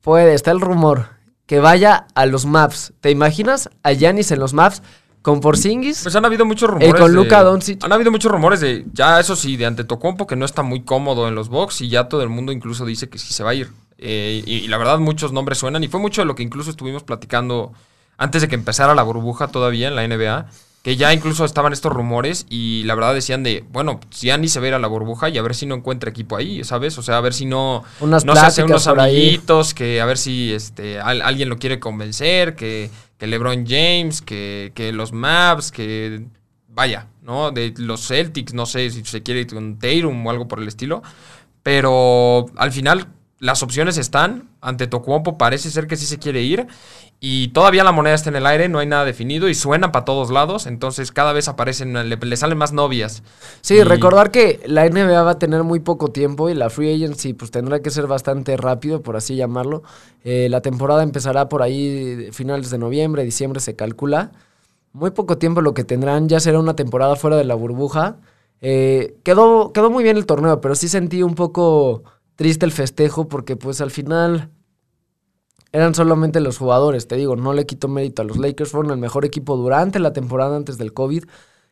puede, 0.00 0.34
está 0.34 0.52
el 0.52 0.60
rumor, 0.60 1.06
que 1.46 1.58
vaya 1.58 2.06
a 2.14 2.26
los 2.26 2.46
Maps. 2.46 2.92
¿Te 3.00 3.10
imaginas 3.10 3.68
a 3.82 3.94
Giannis 3.94 4.30
en 4.30 4.38
los 4.38 4.54
Maps? 4.54 4.80
Con 5.22 5.40
Porzingis. 5.40 6.02
Pues 6.02 6.16
han 6.16 6.24
habido 6.24 6.44
muchos 6.44 6.70
rumores. 6.70 6.94
Y 6.94 6.98
con 6.98 7.12
Luka 7.12 7.42
Doncic. 7.42 7.84
Han 7.84 7.92
habido 7.92 8.10
muchos 8.10 8.32
rumores 8.32 8.60
de, 8.60 8.86
ya 8.92 9.20
eso 9.20 9.36
sí, 9.36 9.56
de 9.56 9.66
Antetokounmpo 9.66 10.26
que 10.26 10.36
no 10.36 10.44
está 10.44 10.62
muy 10.62 10.82
cómodo 10.82 11.28
en 11.28 11.34
los 11.34 11.48
box 11.48 11.82
y 11.82 11.88
ya 11.88 12.08
todo 12.08 12.22
el 12.22 12.30
mundo 12.30 12.52
incluso 12.52 12.86
dice 12.86 13.08
que 13.08 13.18
sí 13.18 13.32
se 13.32 13.44
va 13.44 13.50
a 13.50 13.54
ir. 13.54 13.70
Eh, 13.98 14.42
y, 14.46 14.66
la 14.68 14.78
verdad 14.78 14.98
muchos 14.98 15.30
nombres 15.32 15.58
suenan 15.58 15.84
y 15.84 15.88
fue 15.88 16.00
mucho 16.00 16.22
de 16.22 16.26
lo 16.26 16.34
que 16.34 16.42
incluso 16.42 16.70
estuvimos 16.70 17.02
platicando 17.02 17.72
antes 18.16 18.40
de 18.40 18.48
que 18.48 18.54
empezara 18.54 18.94
la 18.94 19.02
burbuja 19.02 19.48
todavía 19.48 19.88
en 19.88 19.96
la 19.96 20.08
NBA, 20.08 20.46
que 20.82 20.96
ya 20.96 21.12
incluso 21.12 21.44
estaban 21.44 21.72
estos 21.74 21.92
rumores 21.92 22.46
y 22.48 22.84
la 22.84 22.94
verdad 22.94 23.12
decían 23.14 23.42
de, 23.42 23.64
bueno, 23.70 24.00
si 24.10 24.30
ni 24.38 24.48
se 24.48 24.60
ve 24.60 24.72
a 24.72 24.78
la 24.78 24.88
burbuja 24.88 25.28
y 25.28 25.36
a 25.36 25.42
ver 25.42 25.54
si 25.54 25.66
no 25.66 25.74
encuentra 25.74 26.08
equipo 26.10 26.36
ahí, 26.36 26.64
¿sabes? 26.64 26.96
O 26.96 27.02
sea, 27.02 27.18
a 27.18 27.20
ver 27.20 27.34
si 27.34 27.44
no, 27.44 27.84
Unas 28.00 28.24
no 28.24 28.34
se 28.34 28.40
hace 28.46 28.64
unos 28.64 28.86
amiguitos, 28.86 29.74
que 29.74 30.00
a 30.00 30.06
ver 30.06 30.16
si 30.16 30.52
este, 30.54 30.98
al- 30.98 31.20
alguien 31.22 31.50
lo 31.50 31.58
quiere 31.58 31.78
convencer, 31.80 32.54
que, 32.56 32.90
que 33.18 33.26
LeBron 33.26 33.66
James, 33.66 34.22
que, 34.22 34.72
que 34.74 34.92
los 34.92 35.12
Mavs, 35.12 35.70
que 35.70 36.24
vaya, 36.68 37.08
¿no? 37.22 37.50
De 37.50 37.74
los 37.76 38.06
Celtics, 38.06 38.54
no 38.54 38.64
sé 38.64 38.88
si 38.90 39.04
se 39.04 39.22
quiere 39.22 39.40
ir 39.40 39.48
con 39.52 39.78
Tatum 39.78 40.26
o 40.26 40.30
algo 40.30 40.48
por 40.48 40.60
el 40.60 40.68
estilo. 40.68 41.02
Pero 41.62 42.46
al 42.56 42.72
final 42.72 43.06
las 43.40 43.62
opciones 43.64 43.98
están. 43.98 44.48
Ante 44.60 44.86
Tocuompo 44.86 45.36
parece 45.38 45.70
ser 45.70 45.88
que 45.88 45.96
sí 45.96 46.06
se 46.06 46.18
quiere 46.18 46.42
ir. 46.42 46.68
Y 47.22 47.48
todavía 47.48 47.84
la 47.84 47.92
moneda 47.92 48.14
está 48.14 48.30
en 48.30 48.36
el 48.36 48.46
aire, 48.46 48.68
no 48.68 48.78
hay 48.78 48.86
nada 48.86 49.04
definido 49.04 49.48
y 49.48 49.54
suena 49.54 49.92
para 49.92 50.04
todos 50.06 50.30
lados. 50.30 50.66
Entonces 50.66 51.10
cada 51.12 51.32
vez 51.34 51.48
aparecen, 51.48 51.92
le, 52.08 52.16
le 52.16 52.36
salen 52.36 52.56
más 52.56 52.72
novias. 52.72 53.22
Sí, 53.60 53.74
Y- 53.74 53.82
recordar 53.82 54.30
que 54.30 54.60
la 54.66 54.86
NBA 54.88 55.22
va 55.22 55.32
a 55.32 55.38
tener 55.38 55.62
muy 55.64 55.80
poco 55.80 56.08
tiempo 56.08 56.48
y 56.48 56.54
la 56.54 56.70
free 56.70 56.94
agency 56.94 57.34
pues 57.34 57.50
tendrá 57.50 57.80
que 57.80 57.90
ser 57.90 58.06
bastante 58.06 58.56
rápido, 58.56 59.02
por 59.02 59.16
así 59.16 59.36
llamarlo. 59.36 59.82
Eh, 60.24 60.48
la 60.50 60.60
temporada 60.62 61.02
empezará 61.02 61.48
por 61.48 61.62
ahí 61.62 62.28
finales 62.32 62.70
de 62.70 62.78
noviembre, 62.78 63.24
diciembre 63.24 63.60
se 63.60 63.76
calcula. 63.76 64.30
Muy 64.92 65.10
poco 65.10 65.38
tiempo 65.38 65.60
lo 65.60 65.74
que 65.74 65.84
tendrán, 65.84 66.28
ya 66.28 66.40
será 66.40 66.58
una 66.58 66.74
temporada 66.76 67.16
fuera 67.16 67.36
de 67.36 67.44
la 67.44 67.54
burbuja. 67.54 68.16
Eh, 68.62 69.16
quedó, 69.24 69.72
quedó 69.72 69.90
muy 69.90 70.02
bien 70.04 70.16
el 70.16 70.26
torneo, 70.26 70.60
pero 70.60 70.74
sí 70.74 70.88
sentí 70.88 71.22
un 71.22 71.34
poco 71.34 72.02
triste 72.40 72.64
el 72.64 72.72
festejo 72.72 73.28
porque 73.28 73.54
pues 73.54 73.82
al 73.82 73.90
final 73.90 74.48
eran 75.72 75.94
solamente 75.94 76.40
los 76.40 76.56
jugadores, 76.56 77.06
te 77.06 77.16
digo, 77.16 77.36
no 77.36 77.52
le 77.52 77.66
quito 77.66 77.86
mérito 77.86 78.22
a 78.22 78.24
los 78.24 78.38
Lakers, 78.38 78.70
fueron 78.70 78.92
el 78.92 78.96
mejor 78.96 79.26
equipo 79.26 79.58
durante 79.58 79.98
la 79.98 80.14
temporada 80.14 80.56
antes 80.56 80.78
del 80.78 80.94
COVID. 80.94 81.24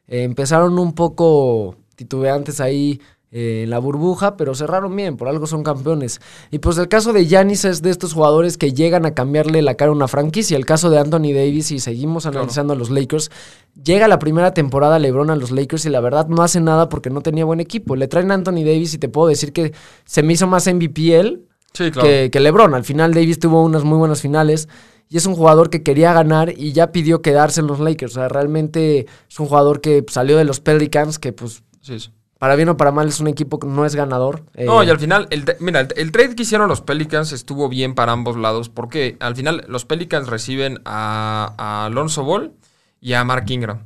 Eh, 0.08 0.24
empezaron 0.24 0.78
un 0.78 0.94
poco 0.94 1.76
titubeantes 1.96 2.60
ahí 2.60 3.00
eh, 3.30 3.62
en 3.64 3.70
la 3.70 3.78
burbuja, 3.78 4.36
pero 4.36 4.54
cerraron 4.54 4.94
bien, 4.96 5.16
por 5.16 5.28
algo 5.28 5.46
son 5.46 5.62
campeones. 5.62 6.20
Y 6.50 6.60
pues 6.60 6.78
el 6.78 6.88
caso 6.88 7.12
de 7.12 7.26
Giannis 7.26 7.64
es 7.64 7.82
de 7.82 7.90
estos 7.90 8.14
jugadores 8.14 8.56
que 8.56 8.72
llegan 8.72 9.04
a 9.06 9.14
cambiarle 9.14 9.60
la 9.62 9.74
cara 9.74 9.90
a 9.90 9.94
una 9.94 10.08
franquicia. 10.08 10.56
El 10.56 10.64
caso 10.66 10.88
de 10.90 10.98
Anthony 10.98 11.32
Davis, 11.34 11.70
y 11.70 11.78
seguimos 11.78 12.26
analizando 12.26 12.72
a 12.72 12.76
los 12.76 12.90
Lakers, 12.90 13.30
llega 13.82 14.08
la 14.08 14.18
primera 14.18 14.54
temporada 14.54 14.98
LeBron 14.98 15.30
a 15.30 15.36
los 15.36 15.50
Lakers 15.50 15.84
y 15.84 15.90
la 15.90 16.00
verdad 16.00 16.26
no 16.28 16.42
hace 16.42 16.60
nada 16.60 16.88
porque 16.88 17.10
no 17.10 17.20
tenía 17.20 17.44
buen 17.44 17.60
equipo. 17.60 17.96
Le 17.96 18.08
traen 18.08 18.30
a 18.30 18.34
Anthony 18.34 18.64
Davis 18.64 18.94
y 18.94 18.98
te 18.98 19.08
puedo 19.08 19.28
decir 19.28 19.52
que 19.52 19.72
se 20.04 20.22
me 20.22 20.32
hizo 20.32 20.46
más 20.46 20.66
MVP 20.66 21.18
él 21.18 21.44
Sí, 21.74 21.90
claro. 21.90 22.08
que, 22.08 22.30
que 22.32 22.40
LeBron. 22.40 22.74
Al 22.74 22.84
final 22.84 23.12
Davis 23.12 23.38
tuvo 23.38 23.62
unas 23.62 23.84
muy 23.84 23.98
buenas 23.98 24.22
finales 24.22 24.68
y 25.10 25.18
es 25.18 25.26
un 25.26 25.34
jugador 25.34 25.70
que 25.70 25.82
quería 25.82 26.12
ganar 26.12 26.52
y 26.56 26.72
ya 26.72 26.92
pidió 26.92 27.20
quedarse 27.22 27.60
en 27.60 27.66
los 27.66 27.78
Lakers. 27.78 28.12
O 28.12 28.20
sea, 28.20 28.28
realmente 28.28 29.06
es 29.28 29.38
un 29.40 29.46
jugador 29.46 29.80
que 29.80 30.04
salió 30.08 30.38
de 30.38 30.44
los 30.44 30.60
Pelicans, 30.60 31.18
que 31.18 31.32
pues 31.34 31.62
Sí, 31.82 32.00
sí. 32.00 32.10
Para 32.38 32.56
bien 32.56 32.68
o 32.68 32.76
para 32.76 32.92
mal 32.92 33.08
es 33.08 33.20
un 33.20 33.28
equipo 33.28 33.58
que 33.58 33.66
no 33.66 33.84
es 33.84 33.94
ganador. 33.94 34.44
Eh, 34.54 34.64
No, 34.64 34.82
y 34.82 34.90
al 34.90 34.98
final, 34.98 35.26
el, 35.30 35.44
mira, 35.60 35.80
el, 35.80 35.88
el 35.96 36.12
trade 36.12 36.34
que 36.36 36.42
hicieron 36.42 36.68
los 36.68 36.80
Pelicans 36.80 37.32
estuvo 37.32 37.68
bien 37.68 37.94
para 37.94 38.12
ambos 38.12 38.36
lados, 38.36 38.68
porque 38.68 39.16
al 39.20 39.34
final 39.36 39.64
los 39.68 39.84
Pelicans 39.84 40.28
reciben 40.28 40.80
a, 40.84 41.54
a 41.58 41.86
Alonso 41.86 42.22
Ball 42.24 42.52
y 43.00 43.12
a 43.14 43.24
Mark 43.24 43.44
Ingram. 43.48 43.80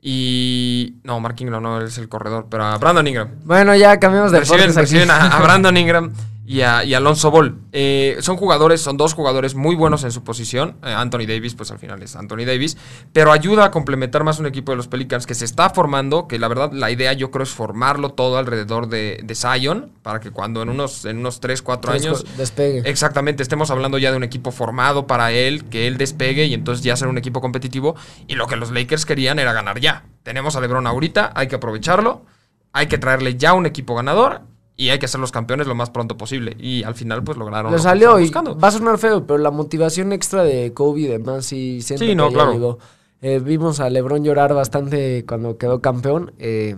Y. 0.00 0.96
No, 1.02 1.18
Mark 1.18 1.36
Ingram 1.40 1.62
no 1.62 1.80
es 1.80 1.98
el 1.98 2.08
corredor, 2.08 2.46
pero 2.48 2.64
a 2.64 2.78
Brandon 2.78 3.06
Ingram. 3.06 3.30
Bueno, 3.44 3.74
ya 3.74 3.98
cambiamos 3.98 4.30
de 4.30 4.40
Reciben, 4.40 4.74
reciben 4.74 5.10
a, 5.10 5.36
a 5.36 5.42
Brandon 5.42 5.76
Ingram 5.76 6.12
y 6.50 6.62
a, 6.62 6.82
y 6.82 6.94
Alonso 6.94 7.30
Ball. 7.30 7.58
Eh, 7.72 8.16
son 8.20 8.38
jugadores, 8.38 8.80
son 8.80 8.96
dos 8.96 9.12
jugadores 9.12 9.54
muy 9.54 9.74
buenos 9.76 10.02
en 10.04 10.12
su 10.12 10.24
posición. 10.24 10.78
Eh, 10.82 10.94
Anthony 10.96 11.26
Davis, 11.28 11.54
pues 11.54 11.70
al 11.70 11.78
final 11.78 12.02
es 12.02 12.16
Anthony 12.16 12.46
Davis. 12.46 12.78
Pero 13.12 13.32
ayuda 13.32 13.66
a 13.66 13.70
complementar 13.70 14.24
más 14.24 14.38
un 14.38 14.46
equipo 14.46 14.72
de 14.72 14.76
los 14.76 14.88
Pelicans 14.88 15.26
que 15.26 15.34
se 15.34 15.44
está 15.44 15.68
formando. 15.68 16.26
Que 16.26 16.38
la 16.38 16.48
verdad, 16.48 16.72
la 16.72 16.90
idea 16.90 17.12
yo 17.12 17.30
creo 17.30 17.42
es 17.42 17.50
formarlo 17.50 18.08
todo 18.10 18.38
alrededor 18.38 18.88
de, 18.88 19.20
de 19.22 19.34
Zion. 19.34 19.92
Para 20.02 20.20
que 20.20 20.30
cuando 20.30 20.62
en 20.62 20.70
unos, 20.70 21.04
en 21.04 21.18
unos 21.18 21.40
3, 21.40 21.60
4 21.60 21.90
Tres 21.92 22.02
años. 22.06 22.22
co- 22.24 22.28
Despegue. 22.38 22.82
Exactamente, 22.88 23.42
estemos 23.42 23.70
hablando 23.70 23.98
ya 23.98 24.10
de 24.10 24.16
un 24.16 24.24
equipo 24.24 24.50
formado 24.50 25.06
para 25.06 25.30
él, 25.32 25.66
que 25.66 25.86
él 25.86 25.98
despegue 25.98 26.46
y 26.46 26.54
entonces 26.54 26.82
ya 26.82 26.96
ser 26.96 27.08
un 27.08 27.18
equipo 27.18 27.42
competitivo. 27.42 27.94
Y 28.26 28.36
lo 28.36 28.46
que 28.46 28.56
los 28.56 28.70
Lakers 28.70 29.04
querían 29.04 29.38
era 29.38 29.52
ganar 29.52 29.80
ya. 29.80 30.04
Tenemos 30.22 30.56
a 30.56 30.62
LeBron 30.62 30.86
ahorita, 30.86 31.32
hay 31.34 31.46
que 31.48 31.56
aprovecharlo, 31.56 32.24
hay 32.72 32.86
que 32.86 32.96
traerle 32.96 33.36
ya 33.36 33.52
un 33.52 33.66
equipo 33.66 33.94
ganador 33.94 34.40
y 34.78 34.88
hay 34.90 34.98
que 34.98 35.08
ser 35.08 35.20
los 35.20 35.32
campeones 35.32 35.66
lo 35.66 35.74
más 35.74 35.90
pronto 35.90 36.16
posible. 36.16 36.56
Y 36.58 36.84
al 36.84 36.94
final, 36.94 37.22
pues 37.24 37.36
lograron. 37.36 37.70
Lo 37.70 37.78
salió 37.78 38.18
y 38.18 38.22
buscando. 38.22 38.56
va 38.56 38.68
a 38.68 38.70
sonar 38.70 38.96
feo, 38.96 39.26
pero 39.26 39.38
la 39.38 39.50
motivación 39.50 40.12
extra 40.12 40.42
de 40.44 40.72
Kobe 40.72 41.00
y 41.00 41.06
demás 41.08 41.44
sí 41.46 41.82
siento 41.82 42.04
Sí, 42.04 42.10
que 42.10 42.14
no, 42.14 42.30
claro. 42.30 42.52
llegó. 42.52 42.78
Eh, 43.20 43.40
vimos 43.40 43.80
a 43.80 43.90
LeBron 43.90 44.22
llorar 44.24 44.54
bastante 44.54 45.24
cuando 45.26 45.58
quedó 45.58 45.80
campeón. 45.82 46.32
Eh, 46.38 46.76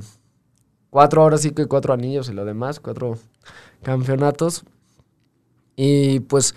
cuatro 0.89 1.23
horas 1.23 1.43
sí 1.43 1.51
que 1.51 1.67
cuatro 1.67 1.93
anillos 1.93 2.29
y 2.31 2.33
lo 2.33 2.45
demás, 2.47 2.81
cuatro 2.81 3.19
campeonatos. 3.83 4.65
Y 5.77 6.21
pues 6.21 6.55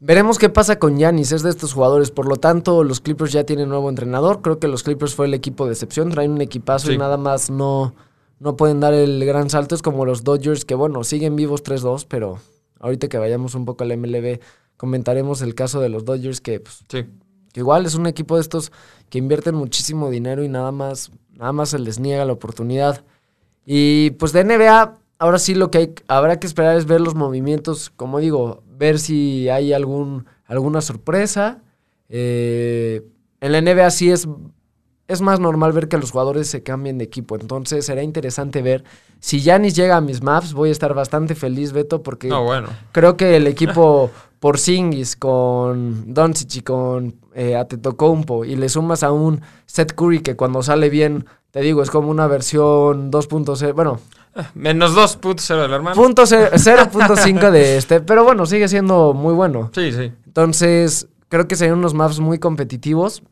veremos 0.00 0.38
qué 0.38 0.48
pasa 0.48 0.78
con 0.78 0.98
Giannis, 0.98 1.32
es 1.32 1.42
de 1.42 1.50
estos 1.50 1.72
jugadores. 1.72 2.10
Por 2.10 2.26
lo 2.28 2.36
tanto, 2.36 2.84
los 2.84 3.00
Clippers 3.00 3.32
ya 3.32 3.44
tienen 3.44 3.68
nuevo 3.70 3.88
entrenador. 3.88 4.42
Creo 4.42 4.58
que 4.58 4.68
los 4.68 4.82
Clippers 4.82 5.14
fue 5.14 5.26
el 5.26 5.34
equipo 5.34 5.66
de 5.66 5.72
excepción, 5.72 6.10
traen 6.10 6.32
un 6.32 6.40
equipazo 6.40 6.88
Sí. 6.88 6.94
y 6.94 6.98
nada 6.98 7.16
más 7.16 7.48
no, 7.50 7.94
no 8.38 8.56
pueden 8.56 8.80
dar 8.80 8.94
el 8.94 9.24
gran 9.24 9.50
salto. 9.50 9.74
Es 9.74 9.82
como 9.82 10.04
los 10.04 10.24
Dodgers, 10.24 10.64
que 10.64 10.74
bueno, 10.74 11.04
siguen 11.04 11.36
vivos 11.36 11.62
3-2, 11.62 12.06
pero 12.08 12.38
ahorita 12.80 13.08
que 13.08 13.18
vayamos 13.18 13.54
un 13.54 13.64
poco 13.64 13.84
al 13.84 13.96
MLB, 13.96 14.40
comentaremos 14.76 15.40
el 15.42 15.54
caso 15.54 15.80
de 15.80 15.88
los 15.88 16.04
Dodgers, 16.04 16.40
que 16.40 16.60
pues, 16.60 16.84
Sí. 16.88 17.04
que 17.52 17.60
igual 17.60 17.86
es 17.86 17.94
un 17.94 18.06
equipo 18.06 18.34
de 18.36 18.40
estos 18.42 18.72
que 19.08 19.18
invierten 19.18 19.54
muchísimo 19.54 20.10
dinero 20.10 20.42
y 20.44 20.48
nada 20.48 20.72
más, 20.72 21.10
nada 21.32 21.52
más 21.52 21.70
se 21.70 21.78
les 21.78 21.98
niega 22.00 22.24
la 22.24 22.32
oportunidad. 22.32 23.04
Y 23.64 24.10
pues 24.12 24.32
de 24.32 24.44
NBA, 24.44 24.98
ahora 25.18 25.38
sí 25.38 25.54
lo 25.54 25.70
que 25.70 25.78
hay, 25.78 25.94
habrá 26.08 26.38
que 26.40 26.46
esperar 26.46 26.76
es 26.76 26.86
ver 26.86 27.00
los 27.00 27.14
movimientos, 27.14 27.90
como 27.96 28.18
digo, 28.18 28.62
ver 28.76 28.98
si 28.98 29.48
hay 29.48 29.72
algún, 29.72 30.26
alguna 30.46 30.80
sorpresa. 30.80 31.62
Eh, 32.08 33.06
en 33.40 33.52
la 33.52 33.60
NBA 33.60 33.90
sí 33.90 34.10
es, 34.10 34.28
es 35.08 35.20
más 35.20 35.38
normal 35.40 35.72
ver 35.72 35.88
que 35.88 35.98
los 35.98 36.10
jugadores 36.12 36.48
se 36.48 36.62
cambien 36.62 36.98
de 36.98 37.04
equipo, 37.04 37.36
entonces 37.36 37.84
será 37.86 38.02
interesante 38.02 38.62
ver. 38.62 38.84
Si 39.20 39.40
Giannis 39.40 39.74
llega 39.74 39.96
a 39.96 40.00
mis 40.00 40.22
maps, 40.22 40.52
voy 40.54 40.68
a 40.68 40.72
estar 40.72 40.94
bastante 40.94 41.34
feliz, 41.34 41.72
Beto, 41.72 42.02
porque 42.02 42.28
No, 42.28 42.44
bueno. 42.44 42.68
Creo 42.92 43.16
que 43.16 43.36
el 43.36 43.46
equipo 43.46 44.10
Porzingis 44.40 45.16
con 45.16 46.12
Doncic 46.12 46.56
y 46.56 46.60
con 46.62 47.14
eh, 47.34 47.56
Antetokounmpo 47.56 48.44
y 48.44 48.56
le 48.56 48.68
sumas 48.68 49.02
a 49.02 49.10
un 49.12 49.40
Seth 49.66 49.92
Curry 49.94 50.20
que 50.20 50.36
cuando 50.36 50.62
sale 50.62 50.90
bien, 50.90 51.24
te 51.50 51.60
digo, 51.60 51.82
es 51.82 51.90
como 51.90 52.10
una 52.10 52.26
versión 52.26 53.10
2.0, 53.10 53.74
bueno, 53.74 54.00
Menos 54.54 54.94
2.0 54.96 55.62
del 55.62 55.72
hermano. 55.72 55.94
punto 55.96 56.26
ce- 56.26 56.50
0.5 56.52 57.50
de 57.50 57.76
este, 57.78 58.00
pero 58.00 58.24
bueno, 58.24 58.44
sigue 58.46 58.68
siendo 58.68 59.14
muy 59.14 59.32
bueno. 59.32 59.70
Sí, 59.74 59.92
sí. 59.92 60.12
Entonces, 60.26 61.06
creo 61.28 61.46
que 61.48 61.56
serían 61.56 61.78
unos 61.78 61.94
maps 61.94 62.18
muy 62.20 62.38
competitivos 62.38 63.22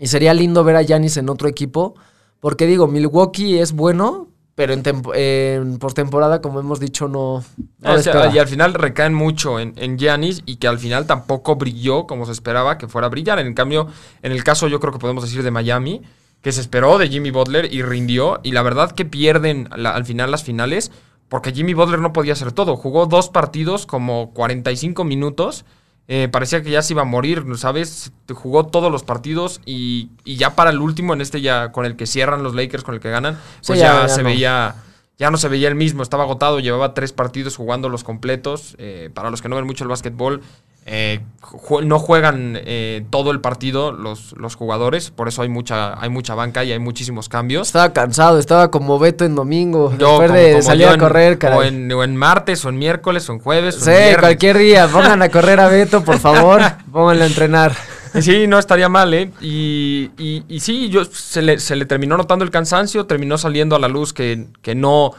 y 0.00 0.06
sería 0.06 0.34
lindo 0.34 0.64
ver 0.64 0.76
a 0.76 0.82
Giannis 0.82 1.18
en 1.18 1.28
otro 1.28 1.48
equipo, 1.48 1.94
porque 2.40 2.66
digo, 2.66 2.88
Milwaukee 2.88 3.58
es 3.58 3.72
bueno, 3.72 4.28
pero 4.54 4.72
en, 4.72 4.82
en 5.14 5.78
postemporada, 5.78 6.40
como 6.40 6.58
hemos 6.60 6.80
dicho, 6.80 7.06
no. 7.06 7.44
y 7.82 8.38
al 8.38 8.48
final 8.48 8.74
recaen 8.74 9.14
mucho 9.14 9.60
en, 9.60 9.98
Giannis 9.98 10.42
y 10.46 10.56
que 10.56 10.68
al 10.68 10.78
final 10.78 11.06
tampoco 11.06 11.56
brilló 11.56 12.06
como 12.06 12.26
se 12.26 12.32
esperaba 12.32 12.76
que 12.76 12.88
fuera 12.88 13.06
a 13.06 13.10
brillar. 13.10 13.38
En 13.38 13.54
cambio, 13.54 13.88
en 14.22 14.32
el 14.32 14.42
caso, 14.42 14.68
yo 14.68 14.80
creo 14.80 14.92
que 14.92 14.98
podemos 14.98 15.22
decir 15.22 15.42
de 15.42 15.50
Miami, 15.50 16.02
que 16.42 16.52
se 16.52 16.60
esperó 16.60 16.98
de 16.98 17.08
Jimmy 17.08 17.30
Butler 17.30 17.72
y 17.72 17.82
rindió. 17.82 18.40
Y 18.42 18.52
la 18.52 18.62
verdad 18.62 18.90
que 18.90 19.04
pierden 19.04 19.68
al 19.72 20.04
final 20.04 20.30
las 20.30 20.44
finales 20.44 20.90
porque 21.30 21.52
Jimmy 21.52 21.74
Butler 21.74 22.00
no 22.00 22.12
podía 22.12 22.32
hacer 22.32 22.52
todo. 22.52 22.76
Jugó 22.76 23.06
dos 23.06 23.28
partidos 23.28 23.86
como 23.86 24.32
45 24.34 25.04
minutos. 25.04 25.64
Eh, 26.12 26.26
parecía 26.26 26.60
que 26.60 26.72
ya 26.72 26.82
se 26.82 26.92
iba 26.92 27.02
a 27.02 27.04
morir, 27.04 27.44
¿sabes? 27.54 28.10
Jugó 28.34 28.66
todos 28.66 28.90
los 28.90 29.04
partidos 29.04 29.60
y, 29.64 30.10
ya 30.24 30.56
para 30.56 30.70
el 30.70 30.80
último, 30.80 31.14
en 31.14 31.20
este 31.20 31.40
ya 31.40 31.70
con 31.70 31.86
el 31.86 31.94
que 31.94 32.04
cierran 32.08 32.42
los 32.42 32.52
Lakers, 32.52 32.82
con 32.82 32.96
el 32.96 33.00
que 33.00 33.10
ganan, 33.10 33.38
pues 33.64 33.78
ya, 33.78 34.08
se 34.08 34.24
veía, 34.24 34.74
ya 35.18 35.30
no 35.30 35.36
se 35.36 35.46
veía 35.46 35.68
el 35.68 35.76
mismo, 35.76 36.02
estaba 36.02 36.24
agotado, 36.24 36.58
llevaba 36.58 36.94
tres 36.94 37.12
partidos 37.12 37.54
jugando 37.54 37.88
los 37.88 38.02
completos. 38.02 38.74
Eh, 38.78 39.10
para 39.14 39.30
los 39.30 39.40
que 39.40 39.48
no 39.48 39.54
ven 39.54 39.66
mucho 39.66 39.84
el 39.84 39.88
básquetbol, 39.88 40.42
eh, 40.86 41.20
no 41.84 41.98
juegan 41.98 42.58
eh, 42.64 43.04
todo 43.10 43.30
el 43.30 43.40
partido 43.40 43.92
los, 43.92 44.32
los, 44.32 44.54
jugadores, 44.54 45.10
por 45.10 45.28
eso 45.28 45.42
hay 45.42 45.48
mucha, 45.48 46.00
hay 46.00 46.08
mucha 46.08 46.34
banca 46.34 46.64
y 46.64 46.72
hay 46.72 46.78
muchísimos 46.78 47.28
cambios. 47.28 47.68
Estaba 47.68 47.92
cansado, 47.92 48.38
estaba 48.38 48.70
como 48.70 48.98
Beto 48.98 49.24
en 49.24 49.34
domingo, 49.34 49.90
después 49.90 50.32
de 50.32 50.62
salir 50.62 50.88
a 50.88 50.96
correr, 50.98 51.38
O 51.52 51.62
en, 51.62 52.16
martes, 52.16 52.64
o 52.64 52.70
en 52.70 52.78
miércoles, 52.78 53.28
o 53.28 53.34
en 53.34 53.40
jueves. 53.40 53.76
sí, 53.76 53.90
cualquier 54.18 54.58
día, 54.58 54.88
pongan 54.88 55.22
a 55.22 55.28
correr 55.28 55.60
a 55.60 55.68
Beto, 55.68 56.02
por 56.02 56.18
favor, 56.20 56.62
pónganlo 56.90 57.24
a 57.24 57.26
entrenar. 57.26 57.76
Sí, 58.20 58.46
no 58.46 58.58
estaría 58.58 58.88
mal, 58.88 59.14
¿eh? 59.14 59.30
Y, 59.40 60.10
y, 60.18 60.60
sí, 60.60 60.88
yo, 60.88 61.04
se, 61.04 61.42
le, 61.42 61.60
se 61.60 61.76
le 61.76 61.84
terminó 61.84 62.16
notando 62.16 62.44
el 62.44 62.50
cansancio, 62.50 63.06
terminó 63.06 63.38
saliendo 63.38 63.76
a 63.76 63.78
la 63.78 63.86
luz 63.86 64.12
que, 64.12 64.46
que 64.62 64.74
no 64.74 65.12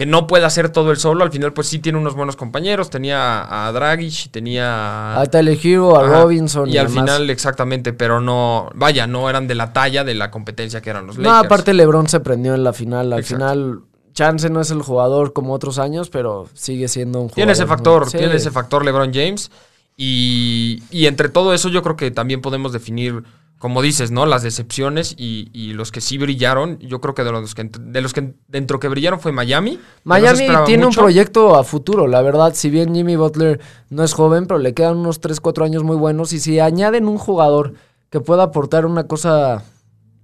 que 0.00 0.06
no 0.06 0.26
puede 0.26 0.46
hacer 0.46 0.70
todo 0.70 0.92
el 0.92 0.96
solo. 0.96 1.24
Al 1.24 1.30
final, 1.30 1.52
pues 1.52 1.66
sí 1.66 1.78
tiene 1.78 1.98
unos 1.98 2.14
buenos 2.14 2.34
compañeros. 2.34 2.88
Tenía 2.88 3.66
a 3.66 3.70
Dragic, 3.70 4.30
tenía 4.30 5.20
a 5.20 5.26
Telehiro, 5.26 5.94
a 5.94 6.22
Robinson. 6.22 6.70
Y, 6.70 6.78
al 6.78 6.88
final, 6.88 7.28
exactamente, 7.28 7.92
pero 7.92 8.18
no, 8.18 8.70
vaya, 8.74 9.06
no 9.06 9.28
eran 9.28 9.46
de 9.46 9.54
la 9.54 9.74
talla 9.74 10.02
de 10.02 10.14
la 10.14 10.30
competencia 10.30 10.80
que 10.80 10.88
eran 10.88 11.06
los 11.06 11.18
Lakers. 11.18 11.30
No, 11.30 11.38
aparte 11.38 11.74
LeBron 11.74 12.08
se 12.08 12.20
prendió 12.20 12.54
en 12.54 12.64
la 12.64 12.72
final. 12.72 13.12
Al 13.12 13.24
final, 13.24 13.80
Chance 14.14 14.48
no 14.48 14.62
es 14.62 14.70
el 14.70 14.80
jugador 14.80 15.34
como 15.34 15.52
otros 15.52 15.78
años, 15.78 16.08
pero 16.08 16.48
sigue 16.54 16.88
siendo 16.88 17.18
un 17.18 17.24
jugador. 17.24 17.34
Tiene 17.34 17.52
ese 17.52 17.66
factor, 17.66 18.10
tiene 18.10 18.36
ese 18.36 18.50
factor 18.50 18.82
LeBron 18.82 19.12
James. 19.12 19.50
Y, 19.98 20.82
y 20.90 21.08
entre 21.08 21.28
todo 21.28 21.52
eso, 21.52 21.68
yo 21.68 21.82
creo 21.82 21.96
que 21.96 22.10
también 22.10 22.40
podemos 22.40 22.72
definir 22.72 23.22
como 23.60 23.82
dices, 23.82 24.10
¿no? 24.10 24.24
Las 24.24 24.42
decepciones 24.42 25.14
y, 25.18 25.74
los 25.74 25.92
que 25.92 26.00
sí 26.00 26.16
brillaron, 26.16 26.78
yo 26.78 27.02
creo 27.02 27.14
que 27.14 27.24
de 27.24 27.30
los 27.30 27.54
que, 27.54 27.70
de 27.78 28.00
los 28.00 28.14
que 28.14 28.32
dentro 28.48 28.80
que 28.80 28.88
brillaron 28.88 29.20
fue 29.20 29.32
Miami. 29.32 29.78
Miami 30.02 30.48
tiene 30.64 30.86
un 30.86 30.94
proyecto 30.94 31.54
a 31.54 31.62
futuro, 31.62 32.06
la 32.06 32.22
verdad, 32.22 32.54
si 32.54 32.70
bien 32.70 32.94
Jimmy 32.94 33.16
Butler 33.16 33.60
no 33.90 34.02
es 34.02 34.14
joven, 34.14 34.46
pero 34.46 34.58
le 34.58 34.72
quedan 34.72 34.96
unos 34.96 35.20
3, 35.20 35.42
4 35.42 35.66
años 35.66 35.84
muy 35.84 35.96
buenos 35.96 36.32
y 36.32 36.40
si 36.40 36.58
añaden 36.58 37.06
un 37.06 37.18
jugador 37.18 37.74
que 38.08 38.20
pueda 38.20 38.44
aportar 38.44 38.86
una 38.86 39.06
cosa 39.06 39.62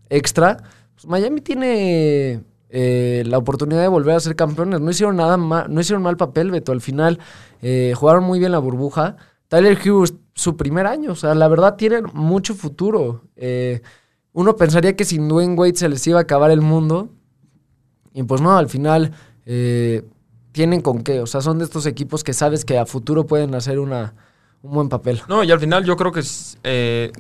extra, 0.09 0.57
pues 0.95 1.07
Miami 1.07 1.43
tiene 1.43 2.41
eh, 2.71 3.23
la 3.27 3.37
oportunidad 3.37 3.83
de 3.83 3.89
volver 3.89 4.17
a 4.17 4.21
ser 4.21 4.35
campeones. 4.35 4.81
No 4.81 4.91
hicieron 4.91 5.17
nada 5.17 5.37
mal, 5.37 5.67
no 5.69 5.79
hicieron 5.79 6.03
mal 6.03 6.17
papel, 6.17 6.51
Beto, 6.53 6.73
al 6.73 6.81
final 6.81 7.19
eh, 7.61 7.93
jugaron 7.95 8.25
muy 8.25 8.39
bien 8.39 8.53
la 8.53 8.61
burbuja. 8.61 9.19
Tyler 9.49 9.79
Hughes 9.79 10.15
su 10.37 10.57
primer 10.57 10.87
año. 10.87 11.11
O 11.13 11.17
sea, 11.17 11.35
la 11.35 11.49
verdad 11.49 11.75
tienen 11.77 12.05
mucho 12.13 12.55
futuro. 12.55 13.23
Eh, 13.35 13.81
uno 14.33 14.55
pensaría 14.55 14.95
que 14.95 15.05
sin 15.05 15.29
Dwayne 15.29 15.55
Wade 15.55 15.77
se 15.77 15.89
les 15.89 16.07
iba 16.07 16.19
a 16.19 16.23
acabar 16.23 16.51
el 16.53 16.61
mundo. 16.61 17.09
Y 18.13 18.23
pues 18.23 18.41
no, 18.41 18.57
al 18.57 18.69
final 18.69 19.13
eh, 19.47 20.05
tienen 20.53 20.83
con 20.83 21.03
qué. 21.03 21.21
O 21.21 21.27
sea, 21.27 21.41
son 21.41 21.59
de 21.59 21.65
estos 21.65 21.87
equipos 21.87 22.23
que 22.23 22.35
sabes 22.35 22.65
que 22.65 22.79
a 22.79 22.87
futuro 22.87 23.27
pueden 23.27 23.55
hacer 23.55 23.79
una, 23.79 24.15
un 24.63 24.73
buen 24.73 24.89
papel. 24.89 25.23
No, 25.29 25.43
y 25.43 25.51
al 25.51 25.59
final 25.59 25.85
yo 25.85 25.97
creo 25.97 26.13
que 26.13 26.21
es, 26.21 26.59
eh, 26.63 27.11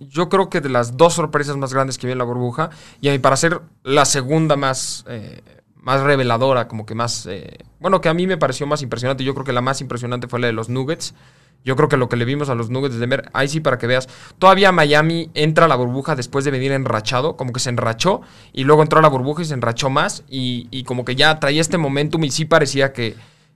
yo 0.00 0.28
creo 0.28 0.50
que 0.50 0.60
de 0.60 0.68
las 0.68 0.96
dos 0.96 1.14
sorpresas 1.14 1.56
más 1.56 1.72
grandes 1.72 1.96
que 1.96 2.06
viene 2.06 2.18
la 2.18 2.24
burbuja, 2.24 2.70
y 3.00 3.08
a 3.08 3.12
mí 3.12 3.18
para 3.18 3.36
ser 3.36 3.60
la 3.82 4.04
segunda 4.06 4.56
más, 4.56 5.04
más 5.76 6.00
reveladora, 6.00 6.68
como 6.68 6.86
que 6.86 6.94
más, 6.94 7.28
bueno, 7.80 8.00
que 8.00 8.08
a 8.08 8.14
mí 8.14 8.26
me 8.26 8.38
pareció 8.38 8.66
más 8.66 8.80
impresionante, 8.80 9.24
yo 9.24 9.34
creo 9.34 9.44
que 9.44 9.52
la 9.52 9.60
más 9.60 9.82
impresionante 9.82 10.26
fue 10.26 10.40
la 10.40 10.46
de 10.46 10.54
los 10.54 10.70
Nuggets. 10.70 11.14
Yo 11.64 11.76
creo 11.76 11.88
que 11.88 11.96
lo 11.96 12.08
que 12.08 12.16
le 12.16 12.24
vimos 12.24 12.48
a 12.48 12.54
los 12.54 12.70
Nuggets 12.70 12.94
de 12.94 13.00
Denver, 13.00 13.30
ahí 13.32 13.48
sí 13.48 13.60
para 13.60 13.78
que 13.78 13.86
veas, 13.86 14.08
todavía 14.38 14.72
Miami 14.72 15.30
entra 15.34 15.66
a 15.66 15.68
la 15.68 15.76
burbuja 15.76 16.16
después 16.16 16.44
de 16.44 16.50
venir 16.50 16.72
enrachado, 16.72 17.36
como 17.36 17.52
que 17.52 17.60
se 17.60 17.70
enrachó 17.70 18.22
y 18.52 18.64
luego 18.64 18.82
entró 18.82 18.98
a 18.98 19.02
la 19.02 19.08
burbuja 19.08 19.42
y 19.42 19.46
se 19.46 19.54
enrachó 19.54 19.90
más 19.90 20.24
y, 20.28 20.66
y 20.70 20.84
como 20.84 21.04
que 21.04 21.14
ya 21.14 21.38
traía 21.38 21.60
este 21.60 21.78
momentum 21.78 22.24
y 22.24 22.30
sí 22.30 22.44
parecía 22.44 22.92
que, 22.92 23.14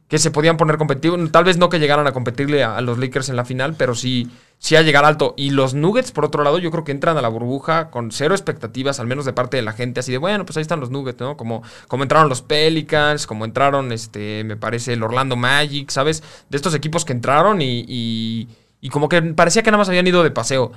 que 0.09 0.19
se 0.19 0.31
podían 0.31 0.57
poner 0.57 0.77
competitivos. 0.77 1.33
Tal 1.33 1.45
vez 1.45 1.59
no 1.59 1.69
que 1.69 1.79
llegaran 1.79 2.07
a 2.07 2.13
competirle 2.13 2.63
a, 2.63 2.81
los 2.81 2.99
Lakers 2.99 3.29
en 3.29 3.37
la 3.37 3.45
final, 3.45 3.75
pero 3.77 3.95
sí, 3.95 4.31
sí 4.59 4.77
a 4.77 4.83
llegar 4.83 5.05
alto. 5.05 5.35
Y 5.37 5.51
los 5.51 5.75
Nuggets, 5.75 6.13
por 6.13 6.25
otro 6.25 6.45
lado, 6.45 6.59
yo 6.59 6.71
creo 6.71 6.85
que 6.85 6.93
entran 6.93 7.17
a 7.17 7.23
la 7.23 7.29
burbuja 7.29 7.91
con 7.91 8.13
cero 8.13 8.35
expectativas, 8.35 9.01
al 9.01 9.07
menos 9.07 9.25
de 9.25 9.33
parte 9.33 9.57
de 9.57 9.63
la 9.63 9.73
gente, 9.73 10.01
así 10.01 10.13
de, 10.13 10.19
bueno, 10.19 10.47
pues 10.47 10.57
ahí 10.57 10.63
están 10.63 10.81
los 10.81 10.91
Nuggets, 10.91 11.21
¿no? 11.21 11.37
Como, 11.37 11.63
como 11.89 12.05
entraron 12.05 12.29
los 12.29 12.43
Pelicans, 12.43 13.27
como 13.27 13.45
entraron, 13.45 13.91
este, 13.91 14.45
me 14.45 14.57
parece, 14.57 14.93
el 14.93 15.03
Orlando 15.03 15.35
Magic, 15.35 15.91
¿sabes? 15.91 16.23
De 16.51 16.57
estos 16.57 16.75
equipos 16.75 17.05
que 17.05 17.13
entraron 17.13 17.61
y, 17.61 17.85
y, 17.89 18.49
y 18.81 18.91
como 18.91 19.09
que 19.09 19.21
parecía 19.23 19.63
que 19.63 19.71
nada 19.71 19.79
más 19.79 19.89
habían 19.89 20.07
ido 20.07 20.23
de 20.23 20.31
paseo. 20.31 20.73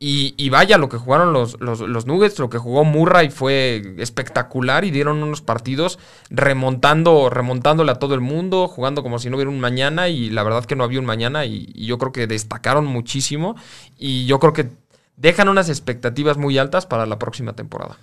Y, 0.00 0.48
vaya, 0.50 0.78
lo 0.78 0.88
que 0.88 0.96
jugaron 0.96 1.32
los, 1.32 1.60
los, 1.60 2.06
Nuggets, 2.06 2.38
lo 2.38 2.48
que 2.48 2.58
jugó 2.58 2.84
Murray 2.84 3.30
fue 3.30 3.96
espectacular 3.98 4.84
y 4.84 4.92
dieron 4.92 5.20
unos 5.24 5.42
partidos 5.42 5.98
remontando, 6.30 7.28
remontándole 7.30 7.90
a 7.90 7.96
todo 7.96 8.14
el 8.14 8.20
mundo, 8.20 8.68
jugando 8.68 9.02
como 9.02 9.18
si 9.18 9.28
no 9.28 9.36
hubiera 9.36 9.50
un 9.50 9.58
mañana 9.58 10.08
y 10.08 10.30
la 10.30 10.44
verdad 10.44 10.66
que 10.66 10.76
no 10.76 10.84
había 10.84 11.00
un 11.00 11.04
mañana 11.04 11.46
y, 11.46 11.72
yo 11.74 11.98
creo 11.98 12.12
que 12.12 12.28
destacaron 12.28 12.86
muchísimo 12.86 13.56
y 13.98 14.24
yo 14.26 14.38
creo 14.38 14.52
que 14.52 14.70
dejan 15.16 15.48
unas 15.48 15.68
expectativas 15.68 16.36
muy 16.36 16.58
altas 16.58 16.86
para 16.86 17.04
la 17.04 17.18
próxima 17.18 17.54
temporada. 17.54 17.98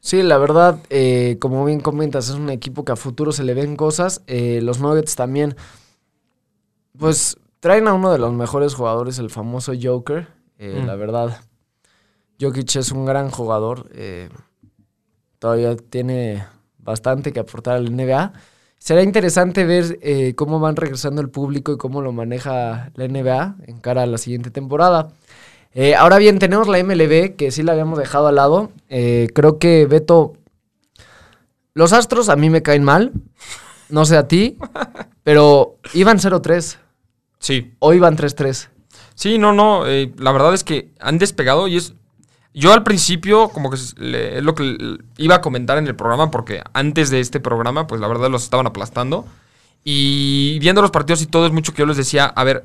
Sí, 0.00 0.22
la 0.22 0.36
verdad, 0.36 0.78
eh, 0.90 1.38
como 1.40 1.64
bien 1.64 1.80
comentas, 1.80 2.28
es 2.28 2.34
un 2.34 2.50
equipo 2.50 2.84
que 2.84 2.92
a 2.92 2.96
futuro 2.96 3.32
se 3.32 3.44
le 3.44 3.54
ven 3.54 3.74
cosas. 3.74 4.20
Eh, 4.26 4.60
los 4.62 4.80
Nuggets 4.80 5.16
también, 5.16 5.56
pues 6.98 7.38
traen 7.60 7.88
a 7.88 7.94
uno 7.94 8.12
de 8.12 8.18
los 8.18 8.34
mejores 8.34 8.74
jugadores, 8.74 9.18
el 9.18 9.30
famoso 9.30 9.72
Joker. 9.80 10.37
Eh, 10.58 10.82
la 10.84 10.96
mm. 10.96 10.98
verdad, 10.98 11.40
Jokic 12.40 12.76
es 12.76 12.92
un 12.92 13.06
gran 13.06 13.30
jugador. 13.30 13.88
Eh, 13.94 14.28
todavía 15.38 15.76
tiene 15.76 16.44
bastante 16.78 17.32
que 17.32 17.40
aportar 17.40 17.76
al 17.76 17.96
NBA. 17.96 18.32
Será 18.78 19.02
interesante 19.02 19.64
ver 19.64 19.98
eh, 20.02 20.34
cómo 20.34 20.60
van 20.60 20.76
regresando 20.76 21.20
el 21.20 21.30
público 21.30 21.72
y 21.72 21.78
cómo 21.78 22.02
lo 22.02 22.12
maneja 22.12 22.90
la 22.94 23.08
NBA 23.08 23.56
en 23.66 23.78
cara 23.80 24.02
a 24.02 24.06
la 24.06 24.18
siguiente 24.18 24.50
temporada. 24.50 25.10
ahora 25.96 26.18
bien, 26.18 26.38
tenemos 26.38 26.68
la 26.68 26.82
MLB, 26.82 27.36
que 27.36 27.50
sí 27.50 27.62
la 27.62 27.72
habíamos 27.72 27.98
dejado 27.98 28.28
al 28.28 28.36
lado. 28.36 28.70
creo 28.88 29.58
que 29.58 29.86
Beto. 29.86 30.34
Los 31.74 31.92
Astros 31.92 32.28
a 32.28 32.36
mí 32.36 32.50
me 32.50 32.62
caen 32.62 32.82
mal. 32.82 33.12
No 33.88 34.04
sé 34.04 34.16
a 34.16 34.26
ti. 34.26 34.58
pero 35.22 35.76
iban 35.94 36.18
0-3. 36.18 36.78
Sí. 37.38 37.74
O 37.78 37.92
iban 37.92 38.16
3-3. 38.16 38.68
Sí, 39.18 39.36
no, 39.36 39.52
no. 39.52 39.84
Eh, 39.84 40.12
la 40.16 40.30
verdad 40.30 40.54
es 40.54 40.62
que 40.62 40.90
han 41.00 41.18
despegado 41.18 41.66
y 41.66 41.76
es. 41.76 41.92
Yo 42.54 42.72
al 42.72 42.84
principio, 42.84 43.48
como 43.48 43.68
que 43.68 43.74
es 43.74 43.96
lo 43.98 44.54
que 44.54 44.96
iba 45.16 45.34
a 45.34 45.40
comentar 45.40 45.76
en 45.76 45.88
el 45.88 45.96
programa, 45.96 46.30
porque 46.30 46.62
antes 46.72 47.10
de 47.10 47.18
este 47.18 47.40
programa, 47.40 47.88
pues 47.88 48.00
la 48.00 48.06
verdad 48.06 48.30
los 48.30 48.44
estaban 48.44 48.68
aplastando. 48.68 49.26
Y 49.82 50.60
viendo 50.60 50.82
los 50.82 50.92
partidos 50.92 51.20
y 51.22 51.26
todo, 51.26 51.46
es 51.46 51.52
mucho 51.52 51.72
que 51.72 51.80
yo 51.80 51.86
les 51.86 51.96
decía, 51.96 52.26
a 52.26 52.44
ver, 52.44 52.64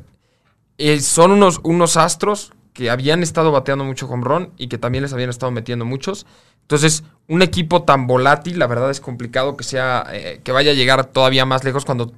eh, 0.78 1.00
son 1.00 1.32
unos, 1.32 1.60
unos 1.64 1.98
astros 1.98 2.54
que 2.74 2.92
habían 2.92 3.24
estado 3.24 3.52
bateando 3.52 3.84
mucho 3.84 4.08
con 4.08 4.22
Ron 4.22 4.52
y 4.56 4.68
que 4.68 4.78
también 4.78 5.02
les 5.02 5.14
habían 5.14 5.32
estado 5.32 5.52
metiendo 5.52 5.86
muchos. 5.86 6.28
Entonces, 6.62 7.04
un 7.28 7.42
equipo 7.42 7.82
tan 7.82 8.06
volátil, 8.06 8.60
la 8.60 8.68
verdad 8.68 8.92
es 8.92 9.00
complicado 9.00 9.58
que 9.58 9.64
sea, 9.64 10.06
eh, 10.12 10.40
que 10.44 10.52
vaya 10.52 10.72
a 10.72 10.76
llegar 10.76 11.06
todavía 11.06 11.46
más 11.46 11.64
lejos 11.64 11.84
cuando, 11.84 12.14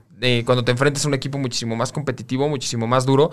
cuando 0.45 0.63
te 0.63 0.71
enfrentes 0.71 1.06
a 1.06 1.08
un 1.08 1.13
equipo 1.13 1.38
muchísimo 1.38 1.75
más 1.75 1.91
competitivo, 1.91 2.47
muchísimo 2.47 2.88
más 2.88 3.06
duro, 3.06 3.32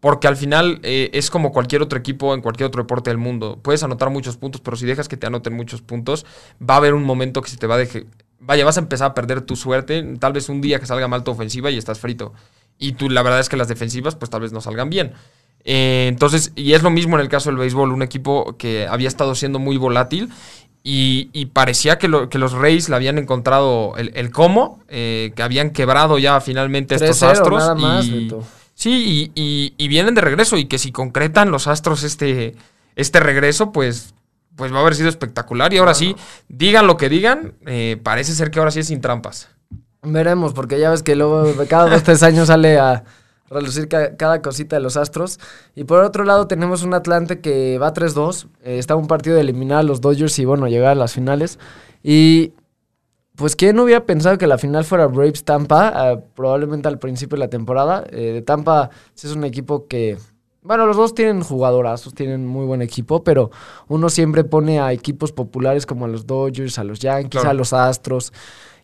porque 0.00 0.28
al 0.28 0.36
final 0.36 0.80
eh, 0.82 1.10
es 1.12 1.30
como 1.30 1.52
cualquier 1.52 1.82
otro 1.82 1.98
equipo 1.98 2.34
en 2.34 2.40
cualquier 2.40 2.68
otro 2.68 2.82
deporte 2.82 3.10
del 3.10 3.18
mundo. 3.18 3.58
Puedes 3.62 3.82
anotar 3.82 4.10
muchos 4.10 4.36
puntos, 4.36 4.60
pero 4.60 4.76
si 4.76 4.86
dejas 4.86 5.08
que 5.08 5.16
te 5.16 5.26
anoten 5.26 5.54
muchos 5.54 5.82
puntos, 5.82 6.24
va 6.62 6.74
a 6.74 6.76
haber 6.76 6.94
un 6.94 7.04
momento 7.04 7.42
que 7.42 7.50
se 7.50 7.56
te 7.56 7.66
va 7.66 7.74
a 7.76 7.78
dejar... 7.78 8.04
Vaya, 8.40 8.64
vas 8.64 8.76
a 8.76 8.80
empezar 8.80 9.10
a 9.10 9.14
perder 9.14 9.40
tu 9.40 9.56
suerte. 9.56 10.02
Tal 10.20 10.32
vez 10.32 10.48
un 10.48 10.60
día 10.60 10.78
que 10.78 10.86
salga 10.86 11.08
mal 11.08 11.24
tu 11.24 11.32
ofensiva 11.32 11.70
y 11.72 11.76
estás 11.76 11.98
frito. 11.98 12.32
Y 12.78 12.92
tú, 12.92 13.10
la 13.10 13.22
verdad 13.22 13.40
es 13.40 13.48
que 13.48 13.56
las 13.56 13.66
defensivas, 13.66 14.14
pues 14.14 14.30
tal 14.30 14.42
vez 14.42 14.52
no 14.52 14.60
salgan 14.60 14.88
bien. 14.88 15.12
Eh, 15.64 16.06
entonces, 16.08 16.52
y 16.54 16.74
es 16.74 16.84
lo 16.84 16.90
mismo 16.90 17.16
en 17.16 17.20
el 17.20 17.28
caso 17.28 17.50
del 17.50 17.58
béisbol, 17.58 17.92
un 17.92 18.02
equipo 18.02 18.56
que 18.56 18.86
había 18.86 19.08
estado 19.08 19.34
siendo 19.34 19.58
muy 19.58 19.76
volátil 19.76 20.30
y, 20.82 21.46
parecía 21.46 21.98
que, 21.98 22.08
que, 22.30 22.38
los 22.38 22.52
Reyes 22.52 22.88
le 22.88 22.96
habían 22.96 23.18
encontrado 23.18 23.94
el, 23.96 24.30
cómo, 24.30 24.80
eh, 24.88 25.32
que 25.36 25.42
habían 25.42 25.70
quebrado 25.70 26.18
ya 26.18 26.40
finalmente 26.40 26.94
estos 26.94 27.22
astros. 27.22 27.58
Nada 27.58 27.74
más, 27.74 28.06
Sí, 28.74 29.32
y, 29.34 29.74
y, 29.76 29.88
vienen 29.88 30.14
de 30.14 30.20
regreso 30.20 30.56
y 30.56 30.66
que 30.66 30.78
si 30.78 30.92
concretan 30.92 31.50
los 31.50 31.66
Astros 31.66 32.04
este, 32.04 32.54
este 32.94 33.18
regreso, 33.18 33.72
pues 33.72 34.14
pues 34.58 34.72
va 34.72 34.78
a 34.78 34.80
haber 34.80 34.96
sido 34.96 35.08
espectacular. 35.08 35.72
Y 35.72 35.78
ahora 35.78 35.94
sí, 35.94 36.16
digan 36.48 36.86
lo 36.86 36.96
que 36.96 37.08
digan, 37.08 37.54
eh, 37.66 37.98
parece 38.02 38.34
ser 38.34 38.50
que 38.50 38.58
ahora 38.58 38.72
sí 38.72 38.80
es 38.80 38.88
sin 38.88 39.00
trampas. 39.00 39.48
Veremos, 40.02 40.52
porque 40.52 40.78
ya 40.78 40.90
ves 40.90 41.02
que 41.02 41.16
luego 41.16 41.54
cada 41.68 41.88
dos, 41.88 42.02
tres 42.02 42.22
años 42.22 42.48
sale 42.48 42.78
a 42.78 43.04
relucir 43.50 43.88
cada 43.88 44.42
cosita 44.42 44.76
de 44.76 44.82
los 44.82 44.96
Astros. 44.96 45.38
Y 45.74 45.84
por 45.84 46.02
otro 46.02 46.24
lado 46.24 46.46
tenemos 46.46 46.82
un 46.82 46.94
Atlante 46.94 47.40
que 47.40 47.78
va 47.78 47.92
3-2. 47.92 48.46
Eh, 48.62 48.78
está 48.78 48.96
un 48.96 49.06
partido 49.06 49.36
de 49.36 49.42
eliminar 49.42 49.78
a 49.78 49.82
los 49.82 50.00
Dodgers 50.00 50.38
y 50.38 50.44
bueno, 50.44 50.68
llegar 50.68 50.92
a 50.92 50.94
las 50.94 51.12
finales. 51.14 51.58
Y 52.02 52.52
pues 53.38 53.54
quién 53.54 53.78
hubiera 53.78 54.04
pensado 54.04 54.36
que 54.36 54.48
la 54.48 54.58
final 54.58 54.84
fuera 54.84 55.06
Braves 55.06 55.44
Tampa, 55.44 55.92
ah, 55.94 56.20
probablemente 56.34 56.88
al 56.88 56.98
principio 56.98 57.36
de 57.36 57.40
la 57.40 57.48
temporada. 57.48 58.04
Eh, 58.10 58.32
de 58.32 58.42
Tampa 58.42 58.90
es 59.14 59.24
un 59.32 59.44
equipo 59.44 59.86
que, 59.86 60.18
bueno, 60.62 60.86
los 60.86 60.96
dos 60.96 61.14
tienen 61.14 61.42
jugadorazos, 61.42 62.14
tienen 62.14 62.44
muy 62.44 62.66
buen 62.66 62.82
equipo, 62.82 63.22
pero 63.22 63.52
uno 63.86 64.10
siempre 64.10 64.42
pone 64.42 64.80
a 64.80 64.92
equipos 64.92 65.30
populares 65.30 65.86
como 65.86 66.06
a 66.06 66.08
los 66.08 66.26
Dodgers, 66.26 66.80
a 66.80 66.84
los 66.84 66.98
Yankees, 66.98 67.44
a 67.44 67.54
los 67.54 67.72
Astros. 67.72 68.32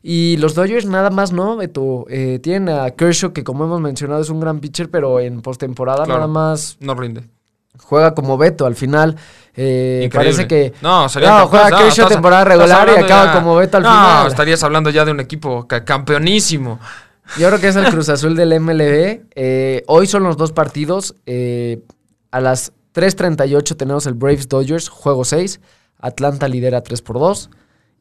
Y 0.07 0.37
los 0.37 0.55
Dodgers 0.55 0.85
nada 0.85 1.09
más 1.09 1.33
no, 1.33 1.57
Beto. 1.57 2.05
Eh, 2.11 2.39
tienen 2.43 2.69
a 2.69 2.91
Kershaw, 2.91 3.33
que 3.33 3.43
como 3.43 3.65
hemos 3.65 3.81
mencionado 3.81 4.21
es 4.21 4.29
un 4.29 4.39
gran 4.39 4.61
pitcher, 4.61 4.91
pero 4.91 5.19
en 5.19 5.41
postemporada 5.41 6.05
nada 6.05 6.27
más... 6.27 6.77
No 6.79 6.95
rinde. 6.95 7.25
Juega 7.79 8.15
como 8.15 8.37
Beto 8.37 8.67
al 8.67 8.75
final. 8.75 9.17
Eh, 9.57 10.11
parece 10.13 10.47
que. 10.47 10.75
No, 10.83 11.05
no 11.05 11.47
juega 11.49 11.79
Kershaw 11.79 12.07
temporada 12.07 12.45
regular 12.45 12.87
y 12.95 13.03
acaba 13.03 13.33
como 13.33 13.57
Beto 13.57 13.79
al 13.79 13.85
final. 13.85 14.25
No, 14.25 14.29
estarías 14.29 14.63
hablando 14.63 14.91
ya 14.91 15.07
de 15.07 15.11
un 15.11 15.21
equipo 15.21 15.67
campeonísimo. 15.67 16.81
Yo 17.39 17.49
creo 17.49 17.59
que 17.59 17.69
es 17.69 17.77
el 17.77 17.87
Cruz 17.87 18.11
Azul 18.11 18.37
del 18.37 18.61
MLB. 18.61 19.23
Eh, 19.35 19.85
hoy 19.87 20.07
son 20.07 20.23
los 20.23 20.37
dos 20.37 20.53
partidos. 20.53 21.15
a 22.31 22.41
las 22.41 22.75
3.38 22.95 23.75
tenemos 23.75 24.07
el 24.07 24.13
Braves 24.13 24.51
Dodgers, 24.51 24.91
juego 24.91 25.25
6. 25.25 25.61
Atlanta 25.99 26.47
lidera 26.47 26.83
3 26.83 27.01
por 27.01 27.19
2. 27.19 27.49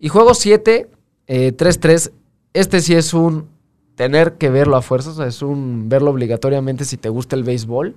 Y 0.02 0.10
juego 0.10 0.34
7, 0.34 0.90
3-3, 1.28 2.08
eh, 2.08 2.14
este 2.54 2.82
sí 2.82 2.94
es 2.94 3.14
un 3.14 3.48
tener 3.96 4.34
que 4.34 4.50
verlo 4.50 4.76
a 4.76 4.82
fuerzas, 4.82 5.20
es 5.20 5.42
un 5.42 5.90
verlo 5.90 6.12
obligatoriamente 6.12 6.86
si 6.86 6.98
te 6.98 7.10
gusta 7.10 7.36
el 7.36 7.44
béisbol. 7.44 7.96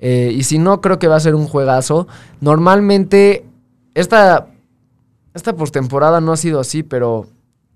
Eh, 0.00 0.32
y 0.34 0.44
si 0.44 0.58
no, 0.58 0.80
creo 0.80 0.98
que 0.98 1.08
va 1.08 1.16
a 1.16 1.20
ser 1.20 1.34
un 1.34 1.46
juegazo. 1.46 2.06
Normalmente, 2.40 3.44
esta, 3.94 4.48
esta 5.34 5.56
postemporada 5.56 6.20
no 6.20 6.32
ha 6.32 6.36
sido 6.36 6.60
así, 6.60 6.82
pero 6.82 7.26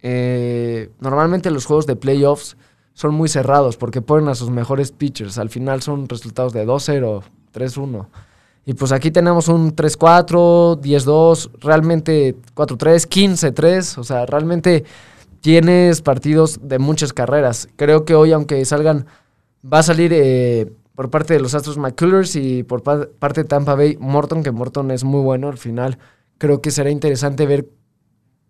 eh, 0.02 0.90
normalmente 1.00 1.50
los 1.50 1.66
juegos 1.66 1.86
de 1.86 1.96
playoffs 1.96 2.56
son 2.94 3.14
muy 3.14 3.28
cerrados 3.28 3.76
porque 3.76 4.02
ponen 4.02 4.28
a 4.28 4.34
sus 4.34 4.50
mejores 4.50 4.92
pitchers. 4.92 5.38
Al 5.38 5.50
final 5.50 5.82
son 5.82 6.08
resultados 6.08 6.52
de 6.52 6.66
2-0, 6.66 7.22
3-1. 7.52 8.06
Y 8.64 8.74
pues 8.74 8.92
aquí 8.92 9.10
tenemos 9.10 9.48
un 9.48 9.74
3-4, 9.74 10.80
10-2, 10.80 11.50
realmente 11.60 12.36
4-3, 12.54 13.08
15-3. 13.08 13.98
O 13.98 14.04
sea, 14.04 14.24
realmente 14.26 14.84
tienes 15.40 16.00
partidos 16.00 16.60
de 16.62 16.78
muchas 16.78 17.12
carreras. 17.12 17.68
Creo 17.76 18.04
que 18.04 18.14
hoy, 18.14 18.32
aunque 18.32 18.64
salgan, 18.64 19.06
va 19.70 19.80
a 19.80 19.82
salir 19.82 20.12
eh, 20.14 20.72
por 20.94 21.10
parte 21.10 21.34
de 21.34 21.40
los 21.40 21.54
Astros 21.54 21.76
McCullers 21.76 22.36
y 22.36 22.62
por 22.62 22.82
parte 22.82 23.42
de 23.42 23.48
Tampa 23.48 23.74
Bay 23.74 23.96
Morton, 23.98 24.44
que 24.44 24.52
Morton 24.52 24.92
es 24.92 25.02
muy 25.02 25.20
bueno 25.20 25.48
al 25.48 25.58
final. 25.58 25.98
Creo 26.38 26.62
que 26.62 26.70
será 26.70 26.90
interesante 26.90 27.46
ver 27.46 27.68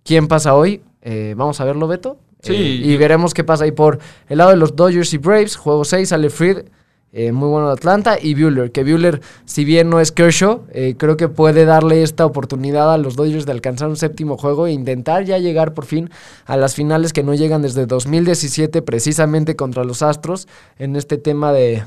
quién 0.05 0.29
pasa 0.29 0.55
hoy. 0.55 0.83
Eh, 1.01 1.35
vamos 1.37 1.61
a 1.61 1.65
verlo, 1.65 1.89
Beto. 1.89 2.19
Sí. 2.43 2.55
Eh, 2.55 2.81
y 2.85 2.97
veremos 2.99 3.33
qué 3.33 3.45
pasa 3.45 3.65
ahí 3.65 3.73
por 3.73 3.99
el 4.29 4.39
lado 4.39 4.51
de 4.51 4.57
los 4.57 4.77
Dodgers 4.77 5.15
y 5.15 5.19
Braves. 5.19 5.57
Juego 5.57 5.85
6, 5.85 6.09
sale 6.11 6.29
Fried. 6.29 6.67
Eh, 7.15 7.31
muy 7.31 7.49
bueno 7.51 7.67
de 7.67 7.75
Atlanta, 7.75 8.17
y 8.21 8.35
Bueller, 8.35 8.73
que 8.73 8.85
Bueller, 8.85 9.21
si 9.45 9.67
bien 9.67 9.91
no 9.91 10.01
es 10.01 10.13
Kershaw, 10.13 10.63
eh, 10.73 10.95
creo 10.97 11.19
que 11.19 11.29
puede 11.29 11.67
darle 11.67 12.03
esta 12.03 12.25
oportunidad 12.25 12.91
a 12.91 12.97
los 12.97 13.17
Dodgers 13.17 13.45
de 13.45 13.53
alcanzar 13.53 13.89
un 13.89 13.97
séptimo 13.97 14.39
juego 14.39 14.67
e 14.67 14.73
intentar 14.73 15.25
ya 15.25 15.37
llegar 15.37 15.75
por 15.75 15.85
fin 15.85 16.09
a 16.47 16.57
las 16.57 16.75
finales 16.75 17.13
que 17.13 17.23
no 17.23 17.35
llegan 17.35 17.61
desde 17.61 17.85
2017, 17.85 18.81
precisamente 18.81 19.57
contra 19.57 19.85
los 19.85 20.01
Astros, 20.01 20.49
en 20.79 20.97
este 20.97 21.19
tema 21.19 21.53
de, 21.53 21.83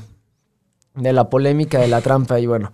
de 0.94 1.12
la 1.12 1.28
polémica 1.28 1.80
de 1.80 1.88
la 1.88 2.02
trampa. 2.02 2.38
Y 2.38 2.46
bueno, 2.46 2.70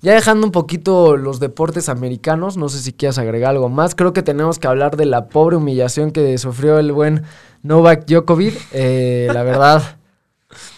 ya 0.00 0.14
dejando 0.14 0.46
un 0.46 0.52
poquito 0.52 1.16
los 1.16 1.40
deportes 1.40 1.88
americanos, 1.88 2.56
no 2.56 2.68
sé 2.68 2.78
si 2.78 2.92
quieras 2.92 3.18
agregar 3.18 3.50
algo 3.50 3.68
más, 3.68 3.96
creo 3.96 4.12
que 4.12 4.22
tenemos 4.22 4.60
que 4.60 4.68
hablar 4.68 4.96
de 4.96 5.06
la 5.06 5.26
pobre 5.26 5.56
humillación 5.56 6.12
que 6.12 6.38
sufrió 6.38 6.78
el 6.78 6.92
buen 6.92 7.24
Novak 7.64 8.06
Djokovic. 8.06 8.54
Eh, 8.72 9.28
la 9.32 9.42
verdad... 9.42 9.82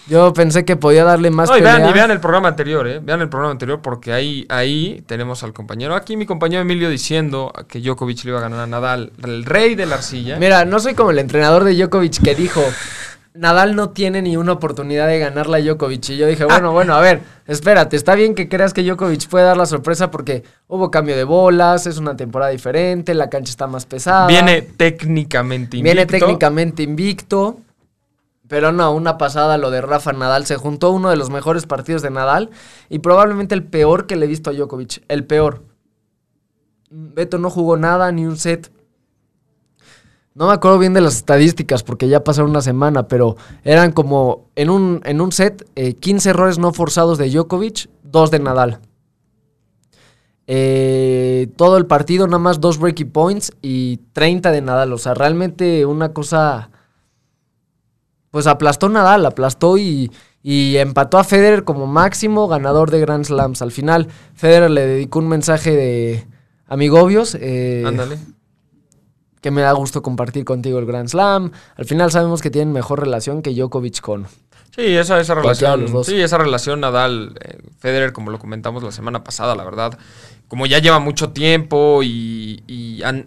Yo 0.09 0.33
pensé 0.33 0.65
que 0.65 0.77
podía 0.77 1.05
darle 1.05 1.31
más 1.31 1.51
no, 1.51 1.59
y 1.59 1.61
vean, 1.61 1.87
y 1.87 1.93
vean, 1.93 2.11
el 2.11 2.19
programa 2.19 2.49
anterior, 2.49 2.89
¿eh? 2.89 2.99
Vean 3.03 3.21
el 3.21 3.29
programa 3.29 3.53
anterior 3.53 3.81
porque 3.83 4.13
ahí, 4.13 4.47
ahí 4.49 5.03
tenemos 5.07 5.43
al 5.43 5.53
compañero. 5.53 5.95
Aquí 5.95 6.17
mi 6.17 6.25
compañero 6.25 6.63
Emilio 6.63 6.89
diciendo 6.89 7.53
que 7.69 7.81
Djokovic 7.81 8.25
le 8.25 8.31
iba 8.31 8.39
a 8.39 8.43
ganar 8.43 8.61
a 8.61 8.67
Nadal, 8.67 9.13
el 9.23 9.45
rey 9.45 9.75
de 9.75 9.85
la 9.85 9.97
arcilla. 9.97 10.39
Mira, 10.39 10.65
no 10.65 10.81
soy 10.81 10.95
como 10.95 11.11
el 11.11 11.19
entrenador 11.19 11.65
de 11.65 11.75
Djokovic 11.75 12.23
que 12.23 12.35
dijo, 12.35 12.65
Nadal 13.35 13.77
no 13.77 13.91
tiene 13.91 14.23
ni 14.23 14.39
una 14.39 14.53
oportunidad 14.53 15.07
de 15.07 15.19
ganarla 15.19 15.59
a 15.59 15.61
Djokovic. 15.61 16.09
Y 16.09 16.17
yo 16.17 16.27
dije, 16.27 16.45
bueno, 16.45 16.73
bueno, 16.73 16.95
a 16.95 17.01
ver, 17.01 17.21
espérate, 17.47 17.97
está 17.97 18.15
bien 18.15 18.35
que 18.35 18.49
creas 18.49 18.73
que 18.73 18.83
Djokovic 18.83 19.29
puede 19.29 19.45
dar 19.45 19.59
la 19.59 19.67
sorpresa 19.67 20.11
porque 20.11 20.43
hubo 20.69 20.91
cambio 20.91 21.17
de 21.17 21.25
bolas, 21.25 21.87
es 21.87 21.99
una 21.99 22.17
temporada 22.17 22.51
diferente, 22.51 23.13
la 23.13 23.29
cancha 23.29 23.51
está 23.51 23.67
más 23.67 23.85
pesada. 23.85 24.27
Viene 24.27 24.63
técnicamente 24.63 25.77
invicto. 25.77 25.95
Viene 25.95 26.07
técnicamente 26.07 26.83
invicto. 26.83 27.59
Pero 28.49 28.73
no, 28.73 28.93
una 28.93 29.19
pasada 29.19 29.59
lo 29.59 29.71
de 29.71 29.83
Rafa 29.83 30.13
Nadal. 30.13 30.47
Se 30.47 30.57
juntó 30.57 30.91
uno 30.91 31.11
de 31.11 31.17
los 31.17 31.31
mejores 31.31 31.67
partidos 31.67 32.03
de 32.03 32.11
Nadal 32.11 32.51
y 32.89 32.99
probablemente 32.99 33.55
el 33.55 33.63
peor 33.63 34.07
que 34.07 34.17
le 34.17 34.25
he 34.25 34.29
visto 34.29 34.51
a 34.51 34.55
Djokovic. 34.55 35.05
El 35.09 35.25
peor. 35.25 35.63
Beto 36.91 37.39
no 37.39 37.51
jugó 37.51 37.77
nada, 37.77 38.11
ni 38.11 38.25
un 38.25 38.39
set. 38.39 38.73
No 40.35 40.47
me 40.47 40.55
acuerdo 40.55 40.79
bien 40.79 40.95
de 40.95 41.01
las 41.01 41.17
estadísticas 41.17 41.83
porque 41.83 42.09
ya 42.09 42.25
pasaron 42.25 42.51
una 42.51 42.63
semana, 42.63 43.09
pero 43.09 43.37
eran 43.65 43.93
como 43.93 44.51
en 44.55 44.71
un, 44.71 45.01
en 45.05 45.21
un 45.21 45.33
set 45.33 45.69
15 45.75 46.29
eh, 46.29 46.31
errores 46.31 46.59
no 46.59 46.73
forzados 46.73 47.19
de 47.19 47.29
Djokovic, 47.29 47.91
2 48.05 48.31
de 48.31 48.39
Nadal. 48.39 48.81
Eh, 50.47 51.49
todo 51.57 51.77
el 51.77 51.87
partido, 51.87 52.27
nada 52.27 52.39
más 52.39 52.61
dos 52.61 52.79
breaking 52.79 53.11
points 53.11 53.53
y 53.61 53.99
30 54.15 54.51
de 54.51 54.63
Nadal. 54.63 54.93
O 54.95 54.99
sea, 54.99 55.13
realmente 55.13 55.85
una 55.85 56.15
cosa 56.15 56.71
pues 58.31 58.47
aplastó 58.47 58.89
Nadal, 58.89 59.25
aplastó 59.27 59.79
y, 59.79 60.11
empató 60.43 61.19
a 61.19 61.25
Federer 61.25 61.65
como 61.65 61.87
máximo 61.87 62.49
ganador 62.49 62.91
de 62.91 63.01
Grand 63.01 63.25
Slams. 63.25 63.63
Al 63.63 63.73
final, 63.73 64.09
Federer 64.35 64.71
le 64.71 64.87
dedicó 64.87 65.19
un 65.19 65.29
mensaje 65.29 65.75
de 65.75 66.27
amigobios. 66.67 67.37
Eh, 67.41 67.85
Ándale. 67.87 68.19
Que 69.41 69.51
me 69.51 69.63
da 69.63 69.73
gusto 69.73 70.03
compartir 70.03 70.45
contigo 70.45 70.79
el 70.79 70.87
Grand 70.87 71.09
Slam. 71.09 71.53
Al 71.77 71.85
final 71.85 72.11
sabemos 72.11 72.43
que 72.43 72.51
tienen 72.51 72.73
mejor 72.73 73.01
relación 73.01 73.43
que 73.43 73.55
Djokovic 73.55 74.01
con. 74.01 74.27
Sí, 74.75 74.97
esa, 74.97 75.21
esa 75.21 75.35
relación. 75.35 76.05
Sí, 76.05 76.21
esa 76.21 76.39
relación 76.39 76.81
Nadal-Federer, 76.81 78.13
como 78.13 78.31
lo 78.31 78.39
comentamos 78.39 78.83
la 78.83 78.93
semana 78.93 79.25
pasada, 79.25 79.55
la 79.55 79.65
verdad. 79.65 79.99
Como 80.47 80.67
ya 80.67 80.79
lleva 80.79 80.99
mucho 80.99 81.31
tiempo 81.31 82.01
y, 82.03 83.03
han, 83.05 83.27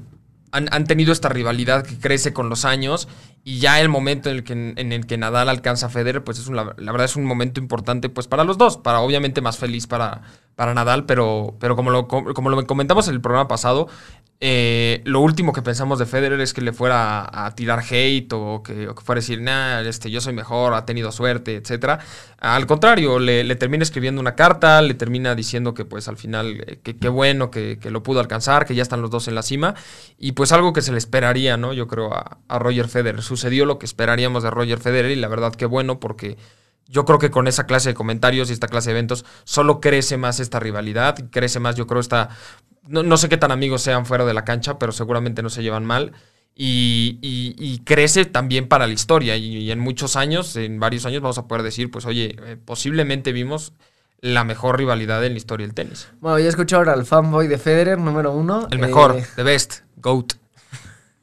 han, 0.51 0.85
tenido 0.85 1.13
esta 1.13 1.29
rivalidad 1.29 1.85
que 1.85 1.97
crece 1.97 2.33
con 2.33 2.49
los 2.49 2.65
años 2.65 3.07
y 3.43 3.59
ya 3.59 3.79
el 3.79 3.89
momento 3.89 4.29
en 4.29 4.35
el 4.35 4.43
que, 4.43 4.53
en 4.53 4.91
el 4.91 5.05
que 5.05 5.17
Nadal 5.17 5.49
alcanza 5.49 5.87
a 5.87 5.89
Federer, 5.89 6.23
pues 6.23 6.39
es 6.39 6.49
la 6.49 6.63
verdad 6.63 7.05
es 7.05 7.15
un 7.15 7.25
momento 7.25 7.59
importante 7.59 8.09
pues 8.09 8.27
para 8.27 8.43
los 8.43 8.57
dos, 8.57 8.77
para 8.77 8.99
obviamente 8.99 9.41
más 9.41 9.57
feliz 9.57 9.87
para, 9.87 10.21
para 10.55 10.73
Nadal, 10.73 11.05
pero, 11.05 11.55
pero 11.59 11.75
como, 11.75 11.89
lo, 11.89 12.07
como 12.07 12.49
lo 12.49 12.67
comentamos 12.67 13.07
en 13.07 13.15
el 13.15 13.21
programa 13.21 13.47
pasado, 13.47 13.87
eh, 14.43 15.03
lo 15.05 15.19
último 15.19 15.53
que 15.53 15.61
pensamos 15.61 15.99
de 15.99 16.07
Federer 16.07 16.41
es 16.41 16.51
que 16.51 16.61
le 16.61 16.73
fuera 16.73 17.29
a, 17.31 17.53
tirar 17.53 17.83
hate 17.87 18.33
o 18.33 18.63
que, 18.63 18.89
fuera 19.03 19.19
a 19.19 19.21
decir, 19.21 19.39
nah, 19.39 19.81
este, 19.81 20.09
yo 20.09 20.19
soy 20.19 20.33
mejor, 20.33 20.73
ha 20.73 20.83
tenido 20.83 21.11
suerte, 21.11 21.57
etc. 21.57 22.01
Al 22.39 22.65
contrario, 22.65 23.19
le, 23.19 23.55
termina 23.55 23.83
escribiendo 23.83 24.19
una 24.19 24.33
carta, 24.33 24.81
le 24.81 24.95
termina 24.95 25.35
diciendo 25.35 25.75
que 25.75 25.85
pues 25.85 26.07
al 26.07 26.17
final, 26.17 26.63
eh, 26.65 26.79
qué 26.81 27.09
bueno 27.09 27.51
que, 27.51 27.77
lo 27.91 28.01
pudo 28.01 28.19
alcanzar, 28.19 28.65
que 28.65 28.73
ya 28.73 28.81
están 28.81 29.03
los 29.03 29.11
dos 29.11 29.27
en 29.27 29.35
la 29.35 29.43
cima, 29.43 29.75
y 30.17 30.31
pues 30.31 30.51
algo 30.51 30.73
que 30.73 30.81
se 30.81 30.91
le 30.91 30.97
esperaría, 30.97 31.55
¿no? 31.57 31.71
Yo 31.71 31.87
creo 31.87 32.11
a, 32.11 32.39
a 32.47 32.57
Roger 32.57 32.87
Federer. 32.87 33.21
Sucedió 33.21 33.65
lo 33.67 33.77
que 33.77 33.85
esperaríamos 33.85 34.41
de 34.41 34.49
Roger 34.49 34.79
Federer 34.79 35.11
y 35.11 35.17
la 35.17 35.27
verdad 35.27 35.53
que 35.53 35.67
bueno 35.67 35.99
porque 35.99 36.37
yo 36.87 37.05
creo 37.05 37.19
que 37.19 37.31
con 37.31 37.47
esa 37.47 37.65
clase 37.65 37.89
de 37.89 37.95
comentarios 37.95 38.49
y 38.49 38.53
esta 38.53 38.67
clase 38.67 38.89
de 38.89 38.97
eventos 38.97 39.25
solo 39.43 39.79
crece 39.79 40.17
más 40.17 40.39
esta 40.39 40.59
rivalidad, 40.59 41.15
crece 41.31 41.59
más, 41.59 41.75
yo 41.75 41.87
creo, 41.87 42.01
esta... 42.01 42.29
No, 42.87 43.15
sé 43.15 43.29
qué 43.29 43.37
tan 43.37 43.51
amigos 43.51 43.83
sean 43.83 44.05
fuera 44.05 44.25
de 44.25 44.33
la 44.33 44.43
cancha, 44.43 44.77
pero 44.79 44.91
seguramente 44.91 45.43
no 45.43 45.49
se 45.49 45.61
llevan 45.61 45.85
mal. 45.85 46.13
Y, 46.55 47.81
crece 47.85 48.25
también 48.25 48.67
para 48.67 48.87
la 48.87 48.93
historia. 48.93 49.37
Y, 49.37 49.71
en 49.71 49.79
muchos 49.79 50.15
años, 50.15 50.55
en 50.55 50.79
varios 50.79 51.05
años, 51.05 51.21
vamos 51.21 51.37
a 51.37 51.47
poder 51.47 51.63
decir, 51.63 51.91
pues 51.91 52.05
oye, 52.05 52.35
eh, 52.43 52.57
posiblemente 52.57 53.31
vimos 53.31 53.73
la 54.19 54.43
mejor 54.43 54.77
rivalidad 54.77 55.23
en 55.23 55.33
la 55.33 55.37
historia 55.37 55.65
del 55.65 55.75
tenis. 55.75 56.09
Bueno, 56.19 56.39
ya 56.39 56.49
escucho 56.49 56.77
ahora 56.77 56.93
al 56.93 57.05
fanboy 57.05 57.47
de 57.47 57.57
Federer, 57.57 57.99
número 57.99 58.33
uno. 58.33 58.67
El 58.71 58.79
mejor, 58.79 59.15
eh, 59.17 59.25
the 59.35 59.43
best, 59.43 59.81
GOAT. 59.97 60.33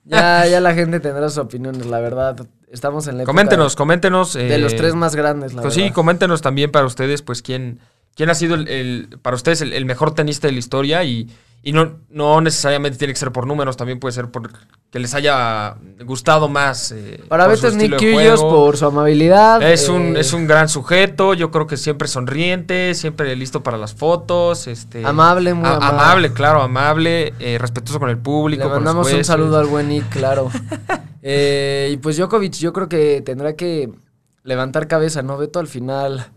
Ya, 0.04 0.46
ya 0.46 0.60
la 0.60 0.74
gente 0.74 1.00
tendrá 1.00 1.28
sus 1.28 1.38
opiniones, 1.38 1.86
la 1.86 2.00
verdad. 2.00 2.46
Estamos 2.70 3.06
en 3.08 3.18
la 3.18 3.24
Coméntenos, 3.24 3.76
coméntenos. 3.76 4.34
de 4.34 4.58
los 4.58 4.72
eh, 4.72 4.76
tres 4.76 4.94
más 4.94 5.14
grandes, 5.14 5.54
la 5.54 5.62
pues 5.62 5.74
Sí, 5.74 5.90
coméntenos 5.90 6.42
también 6.42 6.70
para 6.70 6.86
ustedes, 6.86 7.22
pues, 7.22 7.42
quién, 7.42 7.80
quién 8.14 8.30
ha 8.30 8.34
sido 8.34 8.56
el, 8.56 9.18
para 9.22 9.36
ustedes 9.36 9.62
el, 9.62 9.84
mejor 9.84 10.14
tenista 10.14 10.48
de 10.48 10.52
la 10.52 10.58
historia 10.58 11.04
y, 11.04 11.28
Y 11.60 11.72
no, 11.72 11.98
no 12.08 12.40
necesariamente 12.40 12.96
tiene 12.98 13.12
que 13.12 13.18
ser 13.18 13.32
por 13.32 13.46
números, 13.46 13.76
también 13.76 13.98
puede 13.98 14.12
ser 14.12 14.30
por 14.30 14.50
que 14.90 14.98
les 15.00 15.12
haya 15.14 15.76
gustado 16.06 16.48
más. 16.48 16.92
eh, 16.92 17.22
Para 17.28 17.46
por 17.46 17.56
su 17.56 17.62
Beto 17.66 17.76
es 17.76 17.82
Nick 17.90 18.00
juego. 18.14 18.48
por 18.48 18.76
su 18.76 18.86
amabilidad. 18.86 19.60
Es 19.62 19.88
un, 19.88 20.16
eh, 20.16 20.20
es 20.20 20.32
un 20.32 20.46
gran 20.46 20.68
sujeto, 20.68 21.34
yo 21.34 21.50
creo 21.50 21.66
que 21.66 21.76
siempre 21.76 22.06
sonriente, 22.08 22.94
siempre 22.94 23.34
listo 23.36 23.62
para 23.62 23.76
las 23.76 23.92
fotos. 23.92 24.66
Este, 24.68 25.04
Amable, 25.04 25.52
muy 25.52 25.68
a- 25.68 25.74
amable. 25.76 26.32
claro, 26.32 26.62
amable, 26.62 27.34
eh, 27.40 27.58
respetuoso 27.58 27.98
con 27.98 28.08
el 28.08 28.18
público. 28.18 28.62
Le 28.64 28.70
con 28.70 28.72
los 28.74 28.94
mandamos 28.94 29.12
un 29.12 29.24
saludo 29.24 29.58
al 29.58 29.66
buen 29.66 29.88
Nick, 29.88 30.08
claro. 30.10 30.50
Eh, 31.20 31.90
y 31.92 31.96
pues 31.96 32.16
Djokovic 32.16 32.54
yo 32.54 32.72
creo 32.72 32.88
que 32.88 33.20
tendrá 33.22 33.54
que 33.54 33.90
levantar 34.44 34.86
cabeza, 34.86 35.20
¿no? 35.20 35.36
Beto 35.36 35.58
al 35.58 35.66
final 35.66 36.30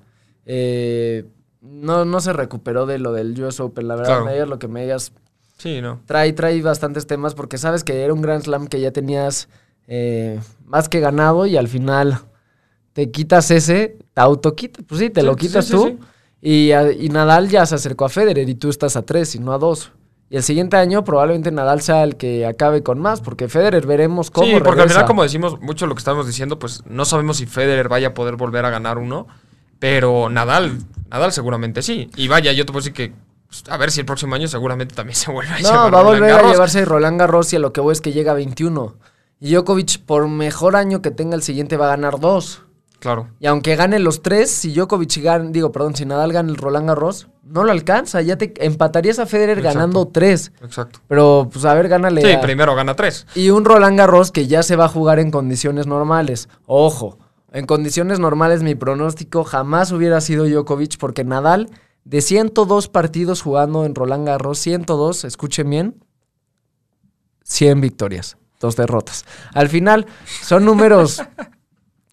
eh, 0.45 1.25
no, 1.61 2.05
no 2.05 2.19
se 2.19 2.33
recuperó 2.33 2.85
de 2.85 2.97
lo 2.99 3.13
del 3.13 3.39
US 3.43 3.59
Open. 3.59 3.87
La 3.87 3.95
verdad, 3.95 4.09
Claro. 4.13 4.25
me 4.25 4.33
digas 4.33 4.49
lo 4.49 4.59
que 4.59 4.67
me 4.67 4.81
digas. 4.83 5.13
Sí, 5.57 5.79
¿no? 5.81 6.01
Trae, 6.05 6.33
trae 6.33 6.61
bastantes 6.61 7.05
temas 7.07 7.35
porque 7.35 7.57
sabes 7.57 7.83
que 7.83 8.01
era 8.03 8.13
un 8.13 8.21
Grand 8.21 8.43
Slam 8.43 8.67
que 8.67 8.81
ya 8.81 8.91
tenías 8.91 9.47
eh, 9.87 10.39
más 10.65 10.89
que 10.89 10.99
ganado 10.99 11.45
y 11.45 11.57
al 11.57 11.67
final 11.67 12.19
te 12.93 13.11
quitas 13.11 13.51
ese, 13.51 13.97
te 14.13 14.21
autoquita. 14.21 14.81
Pues 14.87 14.99
sí, 14.99 15.09
te 15.09 15.21
Sí, 15.21 15.25
lo 15.27 15.35
quitas 15.35 15.65
sí, 15.65 15.71
tú. 15.73 15.83
sí. 15.87 15.97
Y, 16.41 16.71
y 16.73 17.09
Nadal 17.09 17.49
ya 17.49 17.65
se 17.67 17.75
acercó 17.75 18.05
a 18.05 18.09
Federer 18.09 18.49
y 18.49 18.55
tú 18.55 18.69
estás 18.69 18.95
a 18.95 19.03
tres 19.03 19.35
y 19.35 19.39
no 19.39 19.53
a 19.53 19.59
dos. 19.59 19.91
Y 20.31 20.37
el 20.37 20.43
siguiente 20.43 20.77
año 20.77 21.03
probablemente 21.03 21.51
Nadal 21.51 21.81
sea 21.81 22.03
el 22.03 22.15
que 22.15 22.45
acabe 22.47 22.81
con 22.81 22.97
más, 22.99 23.21
porque 23.21 23.47
Federer 23.49 23.85
veremos 23.85 24.31
cómo 24.31 24.47
Sí, 24.47 24.53
porque 24.53 24.69
al 24.69 24.75
regresa. 24.77 24.93
final, 24.95 25.07
como 25.07 25.23
decimos, 25.23 25.59
mucho 25.61 25.85
lo 25.87 25.93
que 25.93 25.99
estamos 25.99 26.25
diciendo, 26.25 26.57
pues 26.57 26.83
no 26.87 27.05
sabemos 27.05 27.37
si 27.37 27.45
Federer 27.45 27.89
vaya 27.89 28.07
a 28.07 28.13
poder 28.15 28.37
volver 28.37 28.65
a 28.65 28.69
ganar 28.71 28.97
uno, 28.97 29.27
pero 29.81 30.29
Nadal, 30.29 30.77
Nadal 31.09 31.33
seguramente 31.33 31.81
sí. 31.81 32.09
Y 32.15 32.27
vaya, 32.27 32.53
yo 32.53 32.65
te 32.65 32.71
puedo 32.71 32.81
decir 32.81 32.93
que, 32.93 33.13
pues, 33.47 33.63
a 33.67 33.75
ver 33.77 33.89
si 33.91 33.99
el 34.01 34.05
próximo 34.05 34.35
año 34.35 34.47
seguramente 34.47 34.93
también 34.95 35.15
se 35.17 35.31
vuelve 35.31 35.51
a 35.51 35.59
No, 35.59 35.69
llevar 35.69 35.93
va 35.93 35.99
a 35.99 36.03
Roland 36.03 36.19
volver 36.21 36.31
a 36.45 36.51
llevarse 36.51 36.85
Roland 36.85 37.19
Garros 37.19 37.51
y 37.51 37.55
a 37.55 37.59
lo 37.59 37.73
que 37.73 37.81
voy 37.81 37.91
es 37.93 37.99
que 37.99 38.11
llega 38.13 38.31
a 38.31 38.35
21. 38.35 38.95
Y 39.39 39.51
Djokovic, 39.55 40.05
por 40.05 40.27
mejor 40.27 40.75
año 40.75 41.01
que 41.01 41.09
tenga 41.09 41.35
el 41.35 41.41
siguiente, 41.41 41.75
va 41.75 41.87
a 41.87 41.89
ganar 41.97 42.19
dos. 42.19 42.61
Claro. 42.99 43.29
Y 43.39 43.47
aunque 43.47 43.75
gane 43.75 43.97
los 43.97 44.21
tres, 44.21 44.51
si 44.51 44.71
Djokovic 44.75 45.17
gana, 45.23 45.49
digo, 45.49 45.71
perdón, 45.71 45.95
si 45.95 46.05
Nadal 46.05 46.31
gana 46.31 46.51
el 46.51 46.57
Roland 46.57 46.87
Garros, 46.87 47.27
no 47.43 47.63
lo 47.63 47.71
alcanza. 47.71 48.21
Ya 48.21 48.37
te 48.37 48.53
empatarías 48.63 49.17
a 49.17 49.25
Federer 49.25 49.57
Exacto. 49.57 49.79
ganando 49.79 50.07
tres. 50.07 50.51
Exacto. 50.61 50.99
Pero, 51.07 51.49
pues, 51.51 51.65
a 51.65 51.73
ver, 51.73 51.87
gánale. 51.89 52.21
Sí, 52.21 52.31
a- 52.33 52.39
primero 52.41 52.75
gana 52.75 52.95
tres. 52.95 53.25
Y 53.33 53.49
un 53.49 53.65
Roland 53.65 53.97
Garros 53.97 54.31
que 54.31 54.45
ya 54.45 54.61
se 54.61 54.75
va 54.75 54.85
a 54.85 54.89
jugar 54.89 55.17
en 55.17 55.31
condiciones 55.31 55.87
normales. 55.87 56.47
Ojo, 56.67 57.17
en 57.51 57.65
condiciones 57.65 58.19
normales 58.19 58.63
mi 58.63 58.75
pronóstico 58.75 59.43
jamás 59.43 59.91
hubiera 59.91 60.21
sido 60.21 60.45
Djokovic 60.47 60.97
porque 60.97 61.23
Nadal 61.23 61.69
de 62.03 62.21
102 62.21 62.87
partidos 62.87 63.41
jugando 63.41 63.85
en 63.85 63.93
Roland 63.93 64.25
Garros, 64.25 64.57
102, 64.59 65.25
escuchen 65.25 65.69
bien, 65.69 66.03
100 67.43 67.81
victorias, 67.81 68.37
dos 68.59 68.75
derrotas. 68.75 69.25
Al 69.53 69.69
final 69.69 70.05
son 70.41 70.65
números 70.65 71.21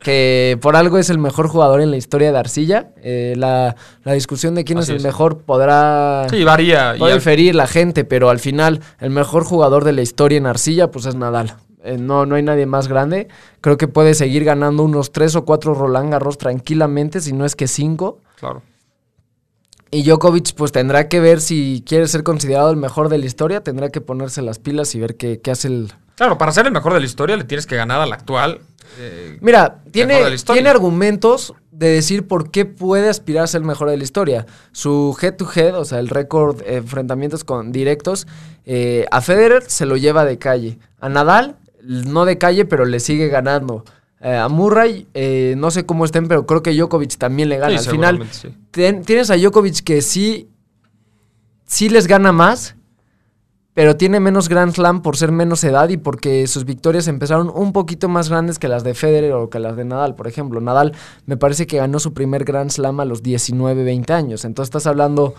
que 0.00 0.58
por 0.60 0.76
algo 0.76 0.98
es 0.98 1.10
el 1.10 1.18
mejor 1.18 1.48
jugador 1.48 1.80
en 1.80 1.90
la 1.90 1.96
historia 1.96 2.32
de 2.32 2.38
Arcilla. 2.38 2.90
Eh, 3.02 3.34
la, 3.36 3.76
la 4.04 4.12
discusión 4.12 4.54
de 4.54 4.64
quién 4.64 4.78
Así 4.78 4.86
es 4.86 4.90
el 4.90 4.96
es. 4.96 5.02
mejor 5.04 5.42
podrá... 5.42 6.26
Sí, 6.30 6.44
varía. 6.44 6.96
y 6.96 6.98
Puede 6.98 7.14
diferir 7.14 7.54
la 7.54 7.66
gente, 7.66 8.04
pero 8.04 8.30
al 8.30 8.38
final 8.38 8.80
el 9.00 9.10
mejor 9.10 9.44
jugador 9.44 9.84
de 9.84 9.92
la 9.92 10.02
historia 10.02 10.38
en 10.38 10.46
arcilla 10.46 10.90
pues 10.90 11.06
es 11.06 11.14
Nadal. 11.14 11.56
Eh, 11.84 11.96
no, 11.98 12.26
no 12.26 12.34
hay 12.34 12.42
nadie 12.42 12.66
más 12.66 12.88
grande. 12.88 13.28
Creo 13.60 13.76
que 13.76 13.88
puede 13.88 14.14
seguir 14.14 14.44
ganando 14.44 14.82
unos 14.82 15.12
tres 15.12 15.36
o 15.36 15.44
cuatro 15.44 15.74
Roland 15.74 16.10
Garros 16.10 16.38
tranquilamente, 16.38 17.20
si 17.20 17.32
no 17.32 17.44
es 17.44 17.54
que 17.56 17.68
cinco. 17.68 18.20
Claro. 18.38 18.62
Y 19.90 20.02
Djokovic 20.02 20.54
pues 20.54 20.70
tendrá 20.70 21.08
que 21.08 21.18
ver 21.18 21.40
si 21.40 21.82
quiere 21.86 22.06
ser 22.08 22.22
considerado 22.22 22.70
el 22.70 22.76
mejor 22.76 23.08
de 23.08 23.18
la 23.18 23.24
historia, 23.24 23.62
tendrá 23.62 23.88
que 23.88 24.02
ponerse 24.02 24.42
las 24.42 24.58
pilas 24.58 24.94
y 24.94 25.00
ver 25.00 25.16
qué, 25.16 25.40
qué 25.40 25.50
hace 25.50 25.68
el... 25.68 25.92
Claro, 26.14 26.36
para 26.36 26.52
ser 26.52 26.66
el 26.66 26.72
mejor 26.72 26.92
de 26.92 27.00
la 27.00 27.06
historia 27.06 27.36
le 27.36 27.44
tienes 27.44 27.66
que 27.66 27.76
ganar 27.76 28.00
al 28.00 28.12
actual. 28.12 28.60
eh, 28.98 29.38
Mira, 29.40 29.82
tiene, 29.90 30.20
tiene 30.52 30.68
argumentos 30.68 31.54
de 31.70 31.88
decir 31.88 32.26
por 32.26 32.50
qué 32.50 32.66
puede 32.66 33.08
aspirar 33.08 33.44
a 33.44 33.46
ser 33.46 33.62
el 33.62 33.66
mejor 33.66 33.88
de 33.88 33.96
la 33.96 34.02
historia. 34.04 34.44
Su 34.72 35.16
head-to-head, 35.22 35.78
o 35.78 35.84
sea, 35.84 36.00
el 36.00 36.08
récord 36.08 36.60
eh, 36.62 36.76
enfrentamientos 36.76 37.44
con 37.44 37.72
directos, 37.72 38.26
eh, 38.66 39.06
a 39.10 39.20
Federer 39.22 39.62
se 39.68 39.86
lo 39.86 39.96
lleva 39.96 40.24
de 40.24 40.38
calle. 40.38 40.78
A 41.00 41.08
Nadal, 41.08 41.56
no 41.88 42.24
de 42.24 42.38
calle, 42.38 42.64
pero 42.64 42.84
le 42.84 43.00
sigue 43.00 43.28
ganando. 43.28 43.84
Eh, 44.20 44.36
a 44.36 44.48
Murray, 44.48 45.06
eh, 45.14 45.54
no 45.56 45.70
sé 45.70 45.86
cómo 45.86 46.04
estén, 46.04 46.28
pero 46.28 46.44
creo 46.46 46.62
que 46.62 46.74
Djokovic 46.74 47.16
también 47.18 47.48
le 47.48 47.56
gana. 47.58 47.78
sí, 47.78 47.86
Al 47.88 47.92
final, 47.94 48.26
sí. 48.30 48.48
ten- 48.70 49.02
tienes 49.04 49.30
a 49.30 49.36
Djokovic 49.36 49.82
que 49.84 50.02
sí, 50.02 50.48
sí 51.66 51.88
les 51.88 52.06
gana 52.06 52.32
más, 52.32 52.74
pero 53.74 53.96
tiene 53.96 54.18
menos 54.18 54.48
Grand 54.48 54.72
Slam 54.74 55.02
por 55.02 55.16
ser 55.16 55.30
menos 55.30 55.62
edad 55.62 55.88
y 55.88 55.96
porque 55.98 56.46
sus 56.48 56.64
victorias 56.64 57.06
empezaron 57.06 57.48
un 57.54 57.72
poquito 57.72 58.08
más 58.08 58.28
grandes 58.28 58.58
que 58.58 58.66
las 58.66 58.82
de 58.82 58.94
Federer 58.94 59.32
o 59.34 59.50
que 59.50 59.60
las 59.60 59.76
de 59.76 59.84
Nadal, 59.84 60.16
por 60.16 60.26
ejemplo. 60.26 60.60
Nadal 60.60 60.94
me 61.26 61.36
parece 61.36 61.68
que 61.68 61.76
ganó 61.76 62.00
su 62.00 62.12
primer 62.12 62.42
Grand 62.44 62.70
Slam 62.70 62.98
a 62.98 63.04
los 63.04 63.22
19, 63.22 63.84
20 63.84 64.12
años. 64.12 64.44
Entonces 64.44 64.68
estás 64.68 64.88
hablando 64.88 65.34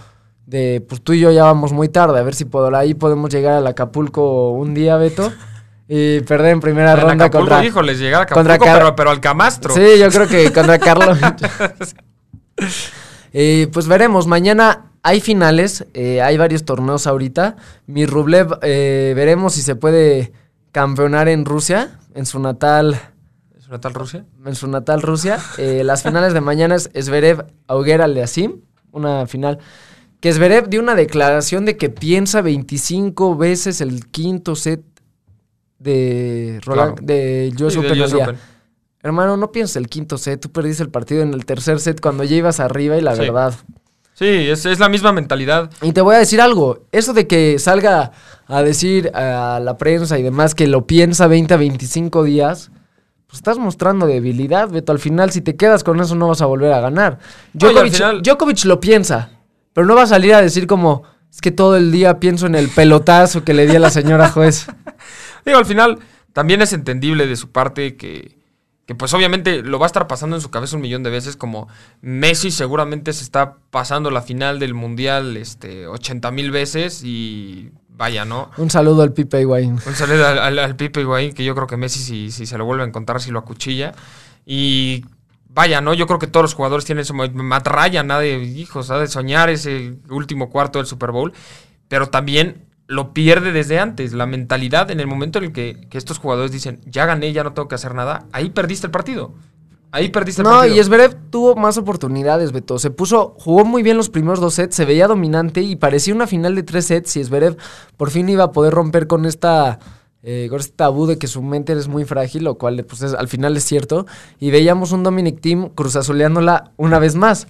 de, 0.45 0.83
pues 0.87 1.01
tú 1.01 1.11
y 1.13 1.19
yo 1.19 1.31
ya 1.31 1.43
vamos 1.43 1.73
muy 1.73 1.89
tarde, 1.89 2.17
a 2.17 2.23
ver 2.23 2.33
si 2.33 2.45
por 2.45 2.73
ahí 2.73 2.93
podemos 2.93 3.29
llegar 3.29 3.55
al 3.55 3.67
Acapulco 3.67 4.51
un 4.51 4.73
día, 4.73 4.95
Beto, 4.95 5.33
y 5.91 6.19
perder 6.21 6.51
en 6.51 6.59
primera 6.59 6.91
En 6.93 6.99
ronda 7.01 7.25
Acapulco, 7.25 7.49
contra... 7.49 7.65
híjoles, 7.65 7.97
llegar 7.99 8.21
a 8.21 8.25
contra 8.27 8.53
Acapulco, 8.53 8.65
Car- 8.73 8.81
pero, 8.83 8.95
pero 8.95 9.09
al 9.09 9.19
camastro. 9.19 9.73
Sí, 9.73 9.81
yo 9.99 10.07
creo 10.09 10.27
que 10.27 10.53
contra 10.53 10.77
Carlos. 10.79 11.17
Eh, 13.31 13.67
pues 13.71 13.87
veremos, 13.87 14.27
mañana 14.27 14.91
hay 15.03 15.21
finales, 15.21 15.85
eh, 15.93 16.21
hay 16.21 16.37
varios 16.37 16.65
torneos 16.65 17.07
ahorita. 17.07 17.55
Mi 17.87 18.05
Rublev, 18.05 18.57
eh, 18.63 19.13
veremos 19.15 19.53
si 19.53 19.61
se 19.61 19.75
puede 19.75 20.33
campeonar 20.71 21.27
en 21.29 21.45
Rusia, 21.45 21.99
en 22.15 22.25
su 22.25 22.39
natal, 22.39 22.99
¿Es 23.57 23.67
una 23.67 23.79
tal 23.79 23.93
Rusia? 23.93 24.25
en 24.45 24.55
su 24.55 24.67
natal 24.67 25.01
Rusia. 25.01 25.37
Eh, 25.57 25.83
las 25.83 26.01
finales 26.03 26.33
de 26.33 26.41
mañana 26.41 26.75
es 26.75 26.89
Zverev 26.99 27.45
Auguera 27.67 28.07
Leasim, 28.07 28.61
una 28.91 29.27
final. 29.27 29.59
Que 30.21 30.33
Zverev 30.33 30.67
dio 30.67 30.81
una 30.81 30.95
declaración 30.95 31.65
de 31.65 31.77
que 31.77 31.89
piensa 31.89 32.41
25 32.41 33.37
veces 33.37 33.79
el 33.79 34.07
quinto 34.07 34.55
set 34.55 34.81
de 35.79 36.59
Roland, 36.65 36.95
Claro. 36.99 37.05
de 37.05 37.53
US 37.61 37.73
Sí, 37.73 37.79
del 37.81 37.87
Open 37.91 37.99
al 38.01 38.05
US 38.07 38.13
día. 38.13 38.23
Open. 38.25 38.37
Hermano, 39.01 39.37
no 39.37 39.51
pienses 39.51 39.77
el 39.77 39.87
quinto 39.87 40.17
set. 40.17 40.41
Tú 40.41 40.51
perdiste 40.51 40.83
el 40.83 40.89
partido 40.89 41.21
en 41.21 41.33
el 41.33 41.45
tercer 41.45 41.79
set 41.79 42.01
cuando 42.01 42.23
ya 42.25 42.35
ibas 42.35 42.59
arriba 42.59 42.97
y 42.97 43.01
la 43.01 43.15
Sí. 43.15 43.21
verdad. 43.21 43.53
Sí, 44.13 44.25
es, 44.25 44.65
es 44.65 44.79
la 44.79 44.89
misma 44.89 45.13
mentalidad. 45.13 45.69
Y 45.81 45.93
te 45.93 46.01
voy 46.01 46.15
a 46.15 46.19
decir 46.19 46.41
algo. 46.41 46.85
Eso 46.91 47.13
de 47.13 47.25
que 47.25 47.57
salga 47.59 48.11
a 48.47 48.61
decir 48.61 49.09
a 49.15 49.61
la 49.63 49.77
prensa 49.77 50.19
y 50.19 50.23
demás 50.23 50.53
que 50.55 50.67
lo 50.67 50.85
piensa 50.85 51.27
20 51.27 51.53
a 51.53 51.57
25 51.57 52.25
días, 52.25 52.71
pues 53.27 53.37
estás 53.37 53.57
mostrando 53.57 54.07
debilidad, 54.07 54.67
Beto. 54.69 54.91
Al 54.91 54.99
final, 54.99 55.31
si 55.31 55.39
te 55.39 55.55
quedas 55.55 55.85
con 55.85 56.01
eso, 56.01 56.15
no 56.15 56.27
vas 56.27 56.41
a 56.41 56.47
volver 56.47 56.73
a 56.73 56.81
ganar. 56.81 57.19
Djokovic, 57.53 57.93
final- 57.93 58.21
Djokovic 58.21 58.65
lo 58.65 58.81
piensa, 58.81 59.29
pero 59.71 59.87
no 59.87 59.95
va 59.95 60.01
a 60.03 60.07
salir 60.07 60.33
a 60.33 60.41
decir 60.41 60.67
como, 60.67 61.03
es 61.31 61.39
que 61.39 61.51
todo 61.51 61.77
el 61.77 61.89
día 61.93 62.19
pienso 62.19 62.47
en 62.47 62.55
el 62.55 62.67
pelotazo 62.67 63.45
que 63.45 63.53
le 63.53 63.67
di 63.67 63.77
a 63.77 63.79
la 63.79 63.89
señora 63.91 64.29
juez. 64.31 64.67
Digo, 65.45 65.57
al 65.57 65.65
final 65.65 65.99
también 66.33 66.61
es 66.61 66.73
entendible 66.73 67.27
de 67.27 67.35
su 67.35 67.51
parte 67.51 67.95
que, 67.95 68.37
que 68.85 68.95
pues 68.95 69.13
obviamente 69.13 69.61
lo 69.61 69.79
va 69.79 69.85
a 69.85 69.87
estar 69.87 70.07
pasando 70.07 70.35
en 70.35 70.41
su 70.41 70.49
cabeza 70.49 70.75
un 70.75 70.81
millón 70.81 71.03
de 71.03 71.09
veces, 71.09 71.35
como 71.35 71.67
Messi 72.01 72.51
seguramente 72.51 73.13
se 73.13 73.23
está 73.23 73.57
pasando 73.69 74.11
la 74.11 74.21
final 74.21 74.59
del 74.59 74.73
Mundial 74.73 75.37
este, 75.37 75.87
80 75.87 76.31
mil 76.31 76.51
veces 76.51 77.03
y 77.03 77.71
vaya, 77.89 78.25
¿no? 78.25 78.49
Un 78.57 78.69
saludo 78.69 79.03
al 79.03 79.13
Pipe 79.13 79.41
Higuaín. 79.41 79.73
Un 79.85 79.93
saludo 79.93 80.25
al, 80.25 80.39
al, 80.39 80.59
al 80.59 80.75
Pipe 80.75 81.01
Higuaín, 81.01 81.33
que 81.33 81.43
yo 81.43 81.53
creo 81.53 81.67
que 81.67 81.77
Messi 81.77 81.99
si, 81.99 82.31
si 82.31 82.45
se 82.45 82.57
lo 82.57 82.65
vuelve 82.65 82.83
a 82.83 82.87
encontrar, 82.87 83.21
si 83.21 83.29
lo 83.29 83.39
acuchilla. 83.39 83.93
Y 84.45 85.05
vaya, 85.49 85.81
¿no? 85.81 85.93
Yo 85.93 86.07
creo 86.07 86.17
que 86.17 86.27
todos 86.27 86.45
los 86.45 86.53
jugadores 86.53 86.85
tienen 86.85 87.01
ese 87.01 87.13
momento. 87.13 87.43
Matt 87.43 87.67
Ryan 87.67 88.09
ha 88.11 88.19
de, 88.19 88.37
hijos, 88.41 88.89
ha 88.89 88.99
de 88.99 89.07
soñar 89.07 89.49
ese 89.49 89.95
último 90.09 90.49
cuarto 90.49 90.79
del 90.79 90.85
Super 90.85 91.11
Bowl. 91.11 91.33
Pero 91.89 92.07
también 92.07 92.68
lo 92.89 93.13
pierde 93.13 93.51
desde 93.53 93.79
antes. 93.79 94.11
La 94.13 94.25
mentalidad 94.25 94.91
en 94.91 94.99
el 94.99 95.07
momento 95.07 95.37
en 95.39 95.45
el 95.45 95.51
que, 95.53 95.87
que 95.89 95.97
estos 95.97 96.17
jugadores 96.17 96.51
dicen, 96.51 96.81
ya 96.85 97.05
gané, 97.05 97.31
ya 97.31 97.43
no 97.45 97.53
tengo 97.53 97.67
que 97.69 97.75
hacer 97.75 97.93
nada. 97.95 98.25
Ahí 98.33 98.49
perdiste 98.49 98.87
el 98.87 98.91
partido. 98.91 99.33
Ahí 99.91 100.09
perdiste 100.09 100.41
el 100.41 100.47
No, 100.47 100.55
partido. 100.55 100.75
y 100.75 100.83
Zverev 100.83 101.15
tuvo 101.29 101.55
más 101.55 101.77
oportunidades, 101.77 102.51
Beto. 102.51 102.77
Se 102.79 102.89
puso, 102.91 103.35
jugó 103.39 103.63
muy 103.63 103.83
bien 103.83 103.95
los 103.95 104.09
primeros 104.09 104.39
dos 104.39 104.55
sets, 104.55 104.75
se 104.75 104.85
veía 104.85 105.07
dominante 105.07 105.61
y 105.61 105.75
parecía 105.77 106.13
una 106.13 106.27
final 106.27 106.55
de 106.55 106.63
tres 106.63 106.85
sets 106.85 107.15
y 107.17 107.23
Zverev 107.23 107.57
por 107.95 108.09
fin 108.11 108.27
iba 108.27 108.43
a 108.45 108.51
poder 108.51 108.73
romper 108.73 109.07
con 109.07 109.25
esta... 109.25 109.79
eh, 110.21 110.47
con 110.49 110.59
este 110.59 110.75
tabú 110.75 111.05
de 111.07 111.17
que 111.17 111.27
su 111.27 111.41
mente 111.41 111.73
es 111.73 111.87
muy 111.87 112.05
frágil, 112.05 112.43
lo 112.43 112.55
cual 112.57 112.83
pues 112.85 113.01
es- 113.03 113.13
al 113.13 113.27
final 113.27 113.55
es 113.55 113.63
cierto. 113.65 114.05
Y 114.39 114.51
veíamos 114.51 114.91
un 114.91 115.03
Dominic 115.03 115.41
Team 115.41 115.69
cruzazoleándola 115.75 116.71
una 116.77 116.99
vez 116.99 117.15
más. 117.15 117.47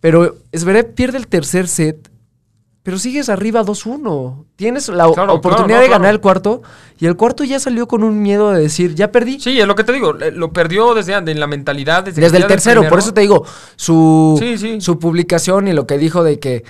Pero 0.00 0.36
Zverev 0.56 0.94
pierde 0.94 1.18
el 1.18 1.26
tercer 1.26 1.68
set, 1.68 2.10
pero 2.88 2.98
sigues 2.98 3.28
arriba 3.28 3.62
2-1. 3.62 4.46
Tienes 4.56 4.88
la 4.88 5.12
Claro, 5.12 5.34
oportunidad 5.34 5.66
claro, 5.66 5.76
no, 5.76 5.82
de 5.82 5.88
ganar 5.88 6.00
claro. 6.00 6.14
el 6.14 6.20
cuarto 6.22 6.62
y 6.98 7.04
el 7.04 7.16
cuarto 7.16 7.44
ya 7.44 7.60
salió 7.60 7.86
con 7.86 8.02
un 8.02 8.22
miedo 8.22 8.50
de 8.50 8.62
decir, 8.62 8.94
ya 8.94 9.12
perdí. 9.12 9.38
Sí, 9.38 9.60
es 9.60 9.66
lo 9.66 9.74
que 9.74 9.84
te 9.84 9.92
digo. 9.92 10.14
Lo 10.14 10.54
perdió 10.54 10.94
desde 10.94 11.12
en 11.12 11.38
la 11.38 11.46
mentalidad. 11.46 12.02
Desde, 12.04 12.22
Desde 12.22 12.38
el 12.38 12.46
tercero, 12.46 12.88
por 12.88 13.00
eso 13.00 13.12
te 13.12 13.20
digo, 13.20 13.44
su, 13.76 14.36
Sí, 14.40 14.56
sí. 14.56 14.80
su 14.80 14.98
publicación 14.98 15.68
y 15.68 15.74
lo 15.74 15.86
que 15.86 15.98
dijo 15.98 16.24
de 16.24 16.38
que 16.40 16.64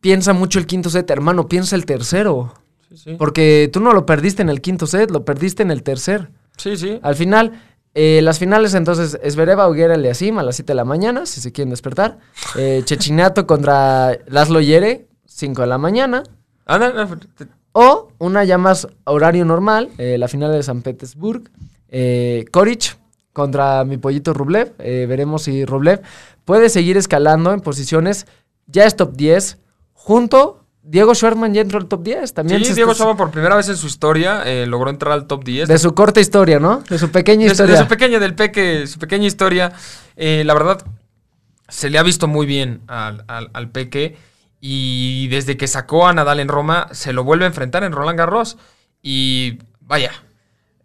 piensa 0.00 0.32
mucho 0.32 0.60
el 0.60 0.66
quinto 0.66 0.90
set, 0.90 1.10
hermano, 1.10 1.48
piensa 1.48 1.74
el 1.74 1.86
tercero. 1.86 2.54
Sí, 2.88 2.96
sí. 2.98 3.14
Porque 3.18 3.68
tú 3.72 3.80
no 3.80 3.94
lo 3.94 4.06
perdiste 4.06 4.42
en 4.42 4.48
el 4.48 4.60
quinto 4.60 4.86
set, 4.86 5.10
lo 5.10 5.24
perdiste 5.24 5.64
en 5.64 5.72
el 5.72 5.82
tercer. 5.82 6.30
Sí, 6.56 6.76
sí. 6.76 7.00
Al 7.02 7.16
final, 7.16 7.60
eh, 7.94 8.20
las 8.22 8.38
finales 8.38 8.74
entonces 8.74 9.18
es 9.20 9.34
Vereva 9.34 9.68
Huguera 9.68 9.96
Eliasim 9.96 10.38
a 10.38 10.44
las 10.44 10.54
7 10.54 10.70
de 10.70 10.76
la 10.76 10.84
mañana, 10.84 11.26
si 11.26 11.40
se 11.40 11.50
quieren 11.50 11.70
despertar. 11.70 12.18
Eh, 12.56 12.82
Chechinato 12.84 13.44
contra 13.44 14.16
Laszlo 14.28 14.60
Yere, 14.60 15.08
5 15.42 15.62
de 15.62 15.66
la 15.68 15.78
mañana. 15.78 16.22
Ah, 16.66 16.78
no, 16.78 16.92
no, 16.92 17.18
te- 17.18 17.46
O 17.72 18.08
una 18.18 18.44
ya 18.44 18.58
más 18.58 18.86
horario 19.04 19.44
normal, 19.44 19.88
eh, 19.98 20.16
la 20.18 20.28
final 20.28 20.52
de 20.52 20.62
San 20.62 20.82
Petersburg. 20.82 21.50
Eh, 21.88 22.44
Koric 22.52 22.96
contra 23.32 23.82
mi 23.84 23.96
pollito 23.98 24.32
Rublev. 24.34 24.72
Eh, 24.78 25.06
veremos 25.08 25.42
si 25.44 25.64
Rublev 25.64 26.00
puede 26.44 26.68
seguir 26.68 26.96
escalando 26.96 27.52
en 27.52 27.60
posiciones. 27.60 28.26
Ya 28.66 28.84
es 28.84 28.94
top 28.94 29.14
10. 29.16 29.58
Junto, 29.94 30.64
Diego 30.82 31.14
Schwartzman 31.14 31.54
ya 31.54 31.62
entró 31.62 31.78
al 31.78 31.86
top 31.88 32.02
10. 32.02 32.34
También 32.34 32.60
Sí, 32.60 32.66
se 32.66 32.74
Diego 32.74 32.92
Chava 32.94 33.16
por 33.16 33.30
primera 33.30 33.56
vez 33.56 33.68
en 33.68 33.76
su 33.76 33.86
historia 33.86 34.42
eh, 34.44 34.66
logró 34.66 34.90
entrar 34.90 35.12
al 35.12 35.26
top 35.26 35.42
10. 35.44 35.68
De 35.68 35.78
su 35.78 35.94
corta 35.94 36.20
historia, 36.20 36.58
¿no? 36.60 36.82
De 36.88 36.98
su 36.98 37.10
pequeña 37.10 37.44
De 37.44 37.48
su- 37.48 37.52
historia. 37.54 37.74
de 37.76 37.82
su 37.82 37.88
pequeña, 37.88 38.18
del 38.18 38.34
peque, 38.34 38.86
su 38.86 38.98
pequeña 38.98 39.26
historia. 39.26 39.72
Eh, 40.16 40.42
la 40.44 40.54
verdad, 40.54 40.84
se 41.68 41.88
le 41.88 41.98
ha 41.98 42.02
visto 42.02 42.28
muy 42.28 42.44
bien 42.46 42.80
al, 42.86 43.24
al- 43.28 43.50
al 43.54 43.70
peque. 43.70 44.16
Y 44.64 45.26
desde 45.26 45.56
que 45.56 45.66
sacó 45.66 46.06
a 46.06 46.12
Nadal 46.12 46.38
en 46.38 46.46
Roma, 46.46 46.86
se 46.92 47.12
lo 47.12 47.24
vuelve 47.24 47.46
a 47.46 47.48
enfrentar 47.48 47.82
en 47.82 47.90
Roland 47.90 48.16
Garros. 48.16 48.58
Y 49.02 49.58
vaya, 49.80 50.12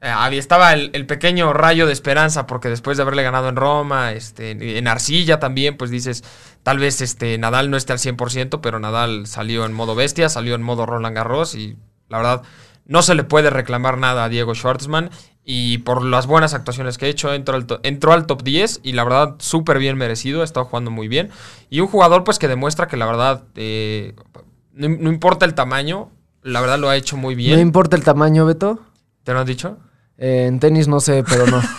eh, 0.02 0.12
ahí 0.12 0.40
estaba 0.40 0.74
el, 0.74 0.90
el 0.94 1.06
pequeño 1.06 1.54
rayo 1.54 1.86
de 1.86 1.94
esperanza, 1.94 2.48
porque 2.48 2.70
después 2.70 2.98
de 2.98 3.04
haberle 3.04 3.22
ganado 3.22 3.50
en 3.50 3.56
Roma, 3.56 4.14
este, 4.14 4.78
en 4.80 4.88
Arcilla 4.88 5.40
también, 5.40 5.78
pues 5.78 5.92
dices, 5.92 6.24
tal 6.64 6.80
vez 6.80 7.02
este, 7.02 7.38
Nadal 7.38 7.70
no 7.70 7.78
esté 7.78 7.94
al 7.94 8.00
100%, 8.00 8.62
pero 8.62 8.80
Nadal 8.80 9.28
salió 9.28 9.64
en 9.64 9.74
modo 9.74 9.94
bestia, 9.94 10.28
salió 10.30 10.56
en 10.56 10.64
modo 10.64 10.88
Roland 10.88 11.16
Garros 11.16 11.54
y 11.54 11.78
la 12.10 12.18
verdad 12.18 12.42
no 12.86 13.04
se 13.04 13.14
le 13.14 13.26
puede 13.26 13.52
reclamar 13.52 14.00
nada 14.00 14.24
a 14.24 14.30
Diego 14.30 14.56
Schwartzman 14.56 15.12
y 15.50 15.78
por 15.78 16.04
las 16.04 16.28
buenas 16.28 16.54
actuaciones 16.54 16.98
que 16.98 17.06
ha 17.06 17.08
hecho 17.08 17.34
entró 17.34 17.56
al, 17.56 17.66
entró 17.84 18.12
al 18.12 18.26
top 18.26 18.44
10 18.44 18.82
y 18.84 18.92
la 18.92 19.06
verdad 19.06 19.36
súper 19.40 19.80
bien 19.80 19.96
merecido, 19.98 20.42
ha 20.42 20.44
estado 20.44 20.66
jugando 20.66 20.92
muy 20.92 21.08
bien 21.08 21.30
y 21.70 21.80
un 21.80 21.88
jugador 21.88 22.26
pues 22.26 22.38
que 22.38 22.50
demuestra 22.50 22.88
que 22.90 22.98
la 22.98 23.06
verdad 23.06 23.46
eh, 23.56 24.14
no, 24.74 24.90
no 24.90 25.10
importa 25.10 25.46
el 25.46 25.54
tamaño, 25.54 26.10
la 26.44 26.60
verdad 26.60 26.78
lo 26.80 26.90
ha 26.90 26.98
hecho 26.98 27.16
muy 27.16 27.34
No 27.36 27.38
bien. 27.38 27.60
importa 27.60 27.96
el 27.96 28.04
tamaño, 28.04 28.46
Beto. 28.46 28.80
¿Te 29.24 29.32
lo 29.34 29.40
han 29.40 29.46
dicho? 29.48 29.78
Eh, 30.18 30.48
en 30.48 30.60
tenis 30.60 30.88
no 30.90 31.00
sé, 31.00 31.24
pero 31.24 31.48
no. 31.48 31.62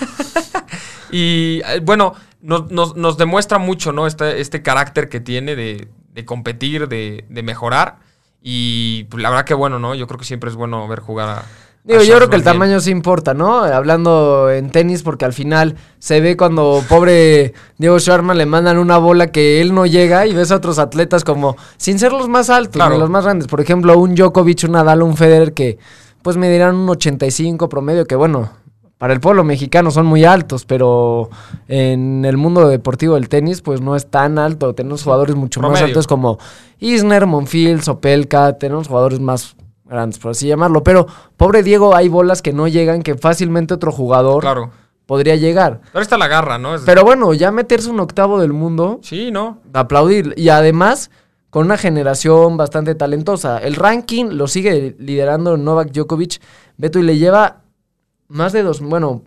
Y 1.10 1.60
eh, 1.66 1.80
bueno, 1.82 2.14
nos, 2.42 2.70
nos- 2.70 2.96
nos 2.96 3.16
demuestra 3.18 3.58
mucho, 3.58 3.92
¿no? 3.92 4.06
Este, 4.06 4.40
este 4.40 4.62
carácter 4.62 5.08
que 5.08 5.20
tiene 5.20 5.56
de, 5.56 5.88
de 6.12 6.24
competir, 6.24 6.88
de, 6.88 7.24
de 7.28 7.42
mejorar. 7.42 7.96
Y 8.42 9.04
pues, 9.04 9.22
la 9.22 9.30
verdad 9.30 9.44
que 9.44 9.54
bueno, 9.54 9.78
¿no? 9.78 9.94
Yo 9.94 10.06
creo 10.06 10.18
que 10.18 10.24
siempre 10.26 10.50
es 10.50 10.56
bueno 10.56 10.86
ver 10.88 11.00
jugar 11.00 11.28
a. 11.28 11.42
Digo, 11.88 12.02
yo 12.02 12.16
creo 12.16 12.28
que 12.28 12.36
el 12.36 12.42
tamaño 12.42 12.80
sí 12.80 12.90
importa, 12.90 13.32
¿no? 13.32 13.60
Hablando 13.64 14.50
en 14.50 14.70
tenis, 14.70 15.02
porque 15.02 15.24
al 15.24 15.32
final 15.32 15.74
se 15.98 16.20
ve 16.20 16.36
cuando 16.36 16.82
pobre 16.88 17.54
Diego 17.78 17.98
Schwartzman 17.98 18.36
le 18.36 18.44
mandan 18.44 18.76
una 18.78 18.98
bola 18.98 19.28
que 19.28 19.60
él 19.62 19.74
no 19.74 19.86
llega 19.86 20.26
y 20.26 20.34
ves 20.34 20.52
a 20.52 20.56
otros 20.56 20.78
atletas 20.78 21.24
como, 21.24 21.56
sin 21.78 21.98
ser 21.98 22.12
los 22.12 22.28
más 22.28 22.50
altos, 22.50 22.74
Claro. 22.74 22.92
ni 22.94 23.00
los 23.00 23.08
más 23.08 23.24
grandes. 23.24 23.48
Por 23.48 23.60
ejemplo, 23.62 23.98
un 23.98 24.14
Djokovic, 24.14 24.64
un 24.64 24.72
Nadal, 24.72 25.02
un 25.02 25.16
Federer 25.16 25.54
que 25.54 25.78
pues 26.20 26.36
me 26.36 26.50
dirán 26.50 26.76
un 26.76 26.90
85 26.90 27.68
promedio, 27.70 28.04
que 28.06 28.16
bueno, 28.16 28.50
para 28.98 29.14
el 29.14 29.20
pueblo 29.20 29.42
mexicano 29.44 29.90
son 29.90 30.04
muy 30.04 30.24
altos, 30.24 30.66
pero 30.66 31.30
en 31.68 32.24
el 32.24 32.36
mundo 32.36 32.68
deportivo 32.68 33.14
del 33.14 33.28
tenis 33.30 33.62
pues 33.62 33.80
no 33.80 33.96
es 33.96 34.06
tan 34.10 34.38
alto. 34.38 34.74
Tenemos 34.74 35.04
jugadores 35.04 35.36
mucho 35.36 35.60
más 35.62 35.80
altos 35.80 36.06
como 36.06 36.38
Isner, 36.80 37.24
Monfils, 37.26 37.88
Opelka, 37.88 38.58
tenemos 38.58 38.88
jugadores 38.88 39.20
más 39.20 39.56
grandes, 39.88 40.18
por 40.18 40.30
así 40.32 40.46
llamarlo. 40.48 40.82
Pero, 40.82 41.06
pobre 41.36 41.62
Diego, 41.62 41.94
hay 41.94 42.08
bolas 42.08 42.42
que 42.42 42.52
no 42.52 42.68
llegan, 42.68 43.02
que 43.02 43.14
fácilmente 43.16 43.74
otro 43.74 43.90
jugador 43.92 44.42
Claro. 44.42 44.70
podría 45.06 45.36
llegar. 45.36 45.80
Pero 45.92 46.02
está 46.02 46.18
la 46.18 46.28
garra, 46.28 46.58
¿no? 46.58 46.74
Es- 46.74 46.82
Pero 46.82 47.02
bueno, 47.04 47.32
ya 47.34 47.50
meterse 47.50 47.90
un 47.90 48.00
octavo 48.00 48.38
del 48.40 48.52
mundo, 48.52 49.00
Sí, 49.02 49.30
¿no? 49.30 49.58
aplaudir. 49.72 50.34
Y 50.36 50.50
además, 50.50 51.10
con 51.50 51.64
una 51.64 51.78
generación 51.78 52.56
bastante 52.58 52.94
talentosa. 52.94 53.58
El 53.58 53.74
ranking 53.74 54.26
lo 54.32 54.46
sigue 54.48 54.94
liderando 54.98 55.56
Novak 55.56 55.92
Djokovic. 55.92 56.40
Beto 56.76 56.98
y 56.98 57.02
le 57.02 57.16
lleva 57.16 57.62
más 58.28 58.52
de 58.52 58.62
dos, 58.62 58.80
bueno, 58.82 59.22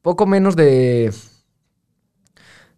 poco 0.00 0.24
menos 0.26 0.56
de 0.56 1.12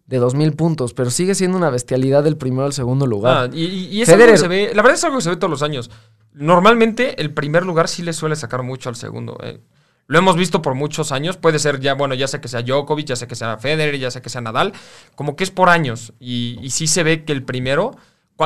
de 0.05 0.17
dos 0.17 0.35
mil 0.35 0.53
puntos, 0.53 0.93
pero 0.93 1.09
sigue 1.09 1.33
siendo 1.35 1.57
una 1.57 1.69
bestialidad 1.69 2.23
del 2.23 2.35
primero 2.37 2.65
al 2.65 2.73
segundo 2.73 3.07
lugar. 3.07 3.49
Ah, 3.49 3.55
y, 3.55 3.63
y- 3.65 4.01
es 4.01 4.07
Federer. 4.09 4.29
algo 4.29 4.33
que 4.35 4.39
se 4.39 4.47
ve. 4.47 4.71
La 4.75 4.81
verdad 4.81 4.95
es 4.97 5.03
algo 5.03 5.17
que 5.17 5.23
se 5.23 5.29
ve 5.29 5.35
todos 5.37 5.51
los 5.51 5.63
años. 5.63 5.89
Normalmente 6.33 7.21
el 7.21 7.33
primer 7.33 7.65
lugar 7.65 7.87
sí 7.87 8.03
le 8.03 8.11
suele 8.13 8.35
sacar 8.35 8.63
mucho 8.63 8.89
al 8.89 8.95
segundo. 8.95 9.37
eh. 9.43 9.61
Lo 10.07 10.17
hemos 10.19 10.35
visto 10.35 10.61
por 10.61 10.75
muchos 10.75 11.11
años. 11.13 11.37
Puede 11.37 11.59
ser 11.59 11.79
ya, 11.79 11.93
bueno, 11.93 12.13
ya 12.15 12.27
sea 12.27 12.41
que 12.41 12.49
sea 12.49 12.61
Djokovic, 12.61 13.05
ya 13.07 13.15
sea 13.15 13.27
que 13.27 13.35
sea 13.35 13.57
Federer, 13.57 13.97
ya 13.97 14.11
sea 14.11 14.21
que 14.21 14.29
sea 14.29 14.41
Nadal. 14.41 14.73
Como 15.15 15.35
que 15.37 15.45
es 15.45 15.51
por 15.51 15.69
años. 15.69 16.11
Y, 16.19 16.57
y 16.61 16.71
sí 16.71 16.87
se 16.87 17.03
ve 17.03 17.23
que 17.23 17.31
el 17.31 17.43
primero. 17.43 17.91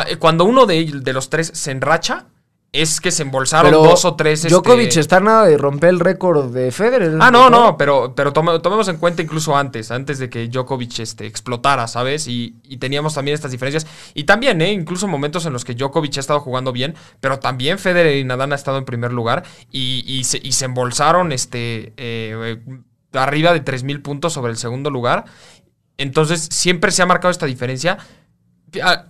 eh, 0.08 0.18
Cuando 0.18 0.46
uno 0.46 0.66
de, 0.68 0.86
de 1.02 1.14
los 1.14 1.30
tres 1.32 1.50
se 1.56 1.72
enracha, 1.72 2.28
es 2.74 3.00
que 3.02 3.12
se 3.12 3.24
embolsaron 3.24 3.72
pero 3.72 3.82
dos 3.84 4.06
o 4.06 4.16
tres. 4.16 4.40
este, 4.40 4.50
Djokovic 4.50 4.98
está 4.98 5.20
nada 5.20 5.46
de 5.46 5.58
romper 5.58 5.90
el 5.90 6.00
récord 6.00 6.54
de 6.54 6.72
Federer. 6.72 7.18
Ah, 7.20 7.32
no, 7.32 7.50
no, 7.50 7.78
pero, 7.78 8.14
pero 8.14 8.34
tome- 8.34 8.60
tomemos 8.62 8.88
en 8.90 8.98
cuenta 8.98 9.22
incluso 9.22 9.56
antes, 9.56 9.90
antes 9.90 10.20
de 10.20 10.30
que 10.30 10.48
Djokovic 10.48 11.00
este, 11.00 11.26
explotara, 11.26 11.88
¿sabes? 11.88 12.28
Y, 12.28 12.56
y 12.64 12.78
teníamos 12.78 13.14
también 13.16 13.36
estas 13.36 13.52
diferencias. 13.52 13.88
Y 14.14 14.26
también, 14.26 14.62
¿eh? 14.62 14.72
Incluso 14.74 15.08
momentos 15.08 15.46
en 15.46 15.54
los 15.54 15.64
que 15.66 15.74
Djokovic 15.76 16.18
ha 16.18 16.20
estado 16.20 16.40
jugando 16.42 16.72
bien, 16.72 16.94
pero 17.20 17.40
también 17.40 17.80
Federer 17.80 18.18
y 18.18 18.24
Nadal 18.26 18.52
han 18.52 18.54
estado 18.54 18.78
en 18.78 18.86
primer 18.86 19.14
lugar 19.14 19.44
y, 19.72 20.04
y 20.06 20.26
se, 20.26 20.40
y 20.44 20.52
se 20.52 20.66
embolsaron 20.66 21.32
este, 21.32 21.94
eh, 21.98 22.60
arriba 23.14 23.54
de 23.54 23.64
3.000 23.64 24.02
puntos 24.02 24.34
sobre 24.34 24.52
el 24.52 24.58
segundo 24.58 24.90
lugar. 24.92 25.26
Entonces, 25.98 26.48
siempre 26.52 26.92
se 26.92 27.02
ha 27.02 27.06
marcado 27.08 27.32
esta 27.32 27.46
diferencia. 27.48 27.98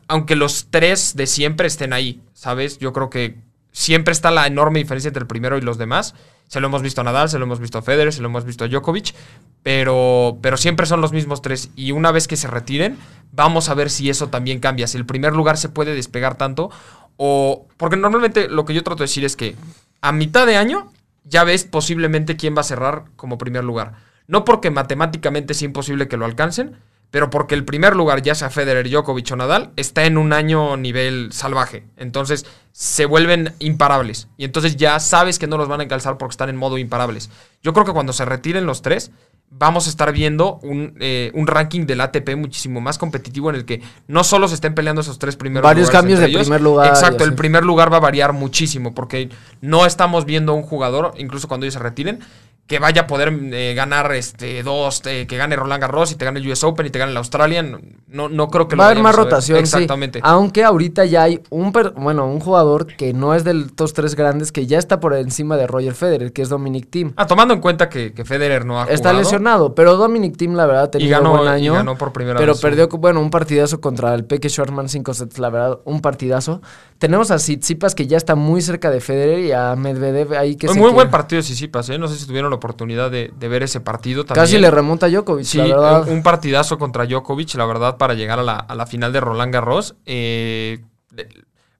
Aunque 0.07 0.35
los 0.35 0.67
tres 0.69 1.15
de 1.15 1.25
siempre 1.27 1.67
estén 1.67 1.91
ahí, 1.91 2.21
¿sabes? 2.33 2.77
Yo 2.77 2.93
creo 2.93 3.09
que 3.09 3.35
siempre 3.77 4.11
está 4.11 4.31
la 4.31 4.47
enorme 4.47 4.79
diferencia 4.79 5.09
entre 5.09 5.21
el 5.21 5.27
primero 5.27 5.55
y 5.55 5.61
los 5.61 5.77
demás. 5.77 6.15
Se 6.47 6.59
lo 6.59 6.65
hemos 6.65 6.81
visto 6.81 7.01
a 7.01 7.03
Nadal, 7.03 7.29
se 7.29 7.37
lo 7.37 7.45
hemos 7.45 7.59
visto 7.59 7.77
a 7.77 7.83
Federer, 7.83 8.11
se 8.11 8.21
lo 8.21 8.27
hemos 8.27 8.43
visto 8.43 8.65
a 8.65 8.67
Djokovic, 8.67 9.13
pero, 9.61 10.39
pero 10.41 10.57
siempre 10.57 10.87
son 10.87 10.99
los 10.99 11.13
mismos 11.13 11.43
tres. 11.43 11.69
Y 11.75 11.91
una 11.91 12.11
vez 12.11 12.27
que 12.27 12.37
se 12.37 12.47
retiren, 12.47 12.97
vamos 13.33 13.69
a 13.69 13.75
ver 13.75 13.91
si 13.91 14.09
eso 14.09 14.29
también 14.29 14.59
cambia, 14.59 14.87
si 14.87 14.97
el 14.97 15.05
primer 15.05 15.33
lugar 15.33 15.57
se 15.57 15.69
puede 15.69 15.93
despegar 15.93 16.35
tanto 16.39 16.71
o... 17.17 17.67
Porque 17.77 17.97
normalmente 17.97 18.49
lo 18.49 18.65
que 18.65 18.73
yo 18.73 18.83
trato 18.83 19.03
de 19.03 19.03
decir 19.03 19.23
es 19.23 19.35
que 19.35 19.55
a 20.01 20.11
mitad 20.11 20.47
de 20.47 20.57
año 20.57 20.91
ya 21.23 21.43
ves 21.43 21.63
posiblemente 21.63 22.35
quién 22.35 22.57
va 22.57 22.61
a 22.61 22.63
cerrar 22.63 23.03
como 23.15 23.37
primer 23.37 23.63
lugar. 23.63 23.93
No 24.25 24.43
porque 24.43 24.71
matemáticamente 24.71 25.53
es 25.53 25.61
imposible 25.61 26.07
que 26.07 26.17
lo 26.17 26.25
alcancen, 26.25 26.77
pero 27.11 27.29
porque 27.29 27.55
el 27.55 27.63
primer 27.63 27.95
lugar, 27.95 28.21
ya 28.21 28.35
sea 28.35 28.49
Federer, 28.49 28.89
Djokovic 28.89 29.31
o 29.31 29.35
Nadal, 29.35 29.71
está 29.75 30.05
en 30.05 30.17
un 30.17 30.33
año 30.33 30.75
nivel 30.77 31.29
salvaje. 31.31 31.85
Entonces 31.95 32.45
se 32.73 33.05
vuelven 33.05 33.53
imparables. 33.59 34.27
Y 34.37 34.45
entonces 34.45 34.75
ya 34.75 34.99
sabes 34.99 35.39
que 35.39 35.47
no 35.47 35.57
los 35.57 35.67
van 35.67 35.79
a 35.79 35.83
encalzar 35.83 36.17
porque 36.17 36.33
están 36.33 36.49
en 36.49 36.57
modo 36.57 36.77
imparables. 36.77 37.29
Yo 37.63 37.73
creo 37.73 37.85
que 37.85 37.93
cuando 37.93 38.13
se 38.13 38.25
retiren 38.25 38.65
los 38.65 38.81
tres, 38.81 39.11
vamos 39.49 39.87
a 39.87 39.89
estar 39.89 40.11
viendo 40.11 40.59
un, 40.61 40.95
eh, 40.99 41.31
un 41.33 41.47
ranking 41.47 41.85
del 41.85 42.01
ATP 42.01 42.35
muchísimo 42.35 42.81
más 42.81 42.97
competitivo 42.97 43.49
en 43.49 43.55
el 43.55 43.65
que 43.65 43.81
no 44.07 44.23
solo 44.23 44.47
se 44.47 44.55
estén 44.55 44.75
peleando 44.75 45.01
esos 45.01 45.19
tres 45.19 45.37
primeros 45.37 45.63
Varios 45.63 45.87
lugares 45.87 46.01
cambios 46.01 46.19
de 46.19 46.25
ellos. 46.25 46.41
primer 46.43 46.61
lugar 46.61 46.87
Exacto, 46.89 47.23
el 47.23 47.33
primer 47.33 47.63
lugar 47.63 47.91
va 47.91 47.97
a 47.97 48.01
variar 48.01 48.33
muchísimo 48.33 48.93
porque 48.93 49.29
no 49.61 49.85
estamos 49.85 50.25
viendo 50.25 50.51
a 50.51 50.55
un 50.55 50.63
jugador, 50.63 51.13
incluso 51.17 51.47
cuando 51.47 51.65
ellos 51.65 51.75
se 51.75 51.79
retiren, 51.79 52.19
que 52.67 52.79
vaya 52.79 53.03
a 53.03 53.07
poder 53.07 53.33
eh, 53.53 53.73
ganar 53.75 54.11
este 54.13 54.61
dos, 54.61 55.01
eh, 55.05 55.25
que 55.25 55.37
gane 55.37 55.55
Roland 55.55 55.81
Garros 55.81 56.11
y 56.11 56.15
te 56.15 56.25
gane 56.25 56.39
el 56.41 56.51
US 56.51 56.65
Open 56.65 56.85
y 56.85 56.89
te 56.89 56.99
gane 56.99 57.11
el 57.11 57.17
Australian. 57.17 57.79
No, 58.09 58.27
no 58.27 58.49
creo 58.49 58.67
que 58.67 58.75
lo 58.75 58.81
Va 58.81 58.87
a 58.87 58.91
haber 58.91 59.01
más 59.01 59.15
ver. 59.15 59.23
rotación, 59.25 59.57
Exactamente. 59.59 60.19
sí. 60.19 60.23
Aunque 60.27 60.63
ahorita 60.65 61.05
ya 61.05 61.23
hay 61.23 61.41
un, 61.49 61.71
per- 61.71 61.91
bueno, 61.95 62.27
un 62.27 62.41
jugador 62.41 62.87
que 62.87 63.13
no 63.13 63.33
es 63.33 63.45
de 63.45 63.53
los 63.53 63.93
tres 63.93 64.15
grandes, 64.15 64.51
que 64.51 64.65
ya 64.67 64.79
está 64.79 64.99
por 64.99 65.13
encima 65.13 65.55
de 65.55 65.65
Roger 65.65 65.93
Federer, 65.93 66.33
que 66.33 66.41
es 66.41 66.49
Dominic 66.49 66.89
Thiem. 66.89 67.13
Ah, 67.15 67.25
tomando 67.25 67.53
en 67.53 67.61
cuenta 67.61 67.87
que, 67.89 68.13
que 68.13 68.25
Federer 68.25 68.65
no 68.65 68.81
ha 68.81 68.83
Está 68.85 69.09
jugado. 69.11 69.19
lesionado, 69.19 69.73
pero 69.75 69.95
Dominic 69.95 70.35
Thiem, 70.35 70.53
la 70.55 70.65
verdad, 70.65 70.89
tenido 70.89 71.17
ganó- 71.17 71.37
buen 71.37 71.45
y 71.45 71.47
año. 71.47 71.73
ganó 71.73 71.97
por 71.97 72.11
primera 72.11 72.37
pero 72.37 72.51
vez, 72.51 72.61
perdió, 72.61 72.89
bueno, 72.89 73.21
un 73.21 73.29
partidazo 73.29 73.79
contra 73.79 74.13
el 74.13 74.25
Peque 74.25 74.49
Schwartzman 74.49 74.89
5 74.89 75.13
sets, 75.13 75.39
la 75.39 75.49
verdad, 75.49 75.79
un 75.85 76.01
partidazo. 76.01 76.61
Tenemos 76.97 77.29
a 77.31 77.37
Tsitsipas, 77.37 77.93
que 77.95 78.07
ya 78.07 78.17
está 78.17 78.35
muy 78.35 78.61
cerca 78.61 78.89
de 78.89 78.99
Federer, 78.99 79.39
y 79.39 79.51
a 79.53 79.75
Medvedev 79.75 80.33
ahí 80.33 80.55
que 80.55 80.67
Fue 80.67 80.73
se 80.73 80.79
muy 80.81 80.91
buen 80.91 81.09
partido 81.11 81.37
de 81.41 81.43
Sisipas, 81.43 81.87
¿eh? 81.89 81.97
No 81.97 82.07
sé 82.07 82.15
si 82.17 82.25
tuvieron 82.25 82.51
oportunidad 82.57 83.09
de, 83.09 83.31
de 83.35 83.47
ver 83.47 83.63
ese 83.63 83.79
partido 83.79 84.25
también. 84.25 84.43
Casi 84.43 84.59
le 84.59 84.69
remonta 84.69 85.05
a 85.05 85.09
Djokovic, 85.09 85.45
Sí, 85.45 85.57
la 85.57 85.63
verdad. 85.65 86.07
eh, 86.07 86.11
un 86.11 86.21
partidazo 86.21 86.77
contra 86.77 87.05
Djokovic, 87.05 87.55
la 87.55 87.65
verdad, 87.65 87.97
para 87.97 88.13
llegar 88.13 88.39
a 88.39 88.43
la, 88.43 88.55
a 88.57 88.75
la 88.75 88.85
final 88.85 89.11
de 89.13 89.19
Roland 89.21 89.53
Garros. 89.53 89.95
Eh, 90.05 90.79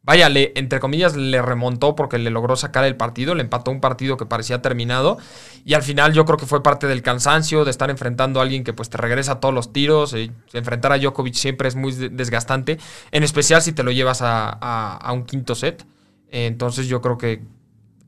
vaya, 0.04 0.30
le, 0.30 0.54
entre 0.56 0.80
comillas, 0.80 1.18
le 1.18 1.42
remontó 1.42 1.94
porque 1.96 2.18
le 2.18 2.30
logró 2.30 2.56
sacar 2.56 2.86
el 2.86 2.96
partido, 2.96 3.36
le 3.36 3.42
empató 3.44 3.72
un 3.72 3.82
partido 3.82 4.16
que 4.16 4.26
parecía 4.26 4.62
terminado 4.62 5.18
y 5.66 5.74
al 5.74 5.84
final 5.84 6.14
yo 6.14 6.24
creo 6.24 6.38
que 6.38 6.46
fue 6.46 6.64
parte 6.64 6.88
del 6.88 7.02
cansancio 7.02 7.66
de 7.66 7.72
estar 7.72 7.90
enfrentando 7.90 8.40
a 8.40 8.44
alguien 8.44 8.64
que 8.64 8.72
pues 8.72 8.90
te 8.90 8.98
regresa 8.98 9.42
todos 9.42 9.54
los 9.54 9.74
tiros, 9.74 10.14
y 10.14 10.32
enfrentar 10.54 10.94
a 10.94 10.98
Djokovic 10.98 11.34
siempre 11.34 11.68
es 11.68 11.76
muy 11.76 11.92
desgastante, 11.92 12.80
en 13.12 13.24
especial 13.24 13.62
si 13.62 13.74
te 13.74 13.84
lo 13.84 13.92
llevas 13.92 14.20
a 14.22 15.12
un 15.14 15.26
quinto 15.26 15.56
set. 15.56 15.86
Entonces 16.30 16.88
yo 16.88 17.02
creo 17.02 17.18
que 17.18 17.42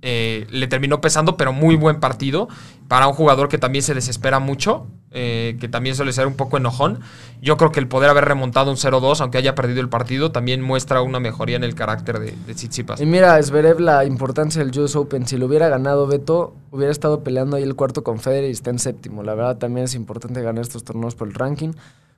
eh, 0.02 0.48
le 0.50 0.68
terminó 0.68 1.02
pesando, 1.02 1.36
pero 1.36 1.52
muy 1.52 1.76
buen 1.76 2.00
partido 2.00 2.48
para 2.88 3.08
un 3.08 3.14
jugador 3.14 3.50
que 3.50 3.58
también 3.58 3.84
se 3.84 3.94
desespera 3.94 4.40
mucho, 4.40 4.88
eh, 5.12 5.58
que 5.60 5.68
también 5.68 5.96
suele 5.96 6.14
ser 6.14 6.26
un 6.26 6.36
poco 6.36 6.58
enojón. 6.58 7.02
Yo 7.42 7.58
creo 7.58 7.72
que 7.72 7.80
el 7.80 7.88
poder 7.88 8.10
haber 8.10 8.26
remontado 8.26 8.72
un 8.72 8.78
0-2, 8.78 9.20
aunque 9.22 9.38
haya 9.38 9.56
perdido 9.56 9.82
el 9.82 9.90
partido, 9.90 10.32
también 10.32 10.62
muestra 10.62 11.02
una 11.02 11.20
mejoría 11.20 11.58
en 11.58 11.64
el 11.64 11.76
carácter 11.76 12.20
de, 12.20 12.32
de. 12.32 13.04
Y 13.04 13.06
mira, 13.06 13.42
Zverev, 13.44 13.80
la 13.80 14.06
importancia 14.06 14.64
del 14.64 14.78
US 14.80 14.96
Open, 14.96 15.28
si 15.28 15.38
lo 15.38 15.48
hubiera 15.48 15.68
ganado 15.68 16.08
Beto, 16.08 16.56
hubiera 16.72 16.92
estado 16.92 17.24
peleando 17.24 17.58
ahí 17.58 17.64
el 17.64 17.76
cuarto 17.76 18.04
con 18.04 18.20
Federer 18.20 18.50
y 18.50 18.54
está 18.54 18.70
en 18.70 18.80
séptimo. 18.80 19.22
La 19.22 19.36
verdad 19.36 19.58
también 19.58 19.86
es 19.86 19.96
importante 19.96 20.42
ganar 20.42 20.62
estos 20.62 20.84
torneos 20.84 21.16
por 21.16 21.28
el 21.28 21.34
ranking. 21.34 21.74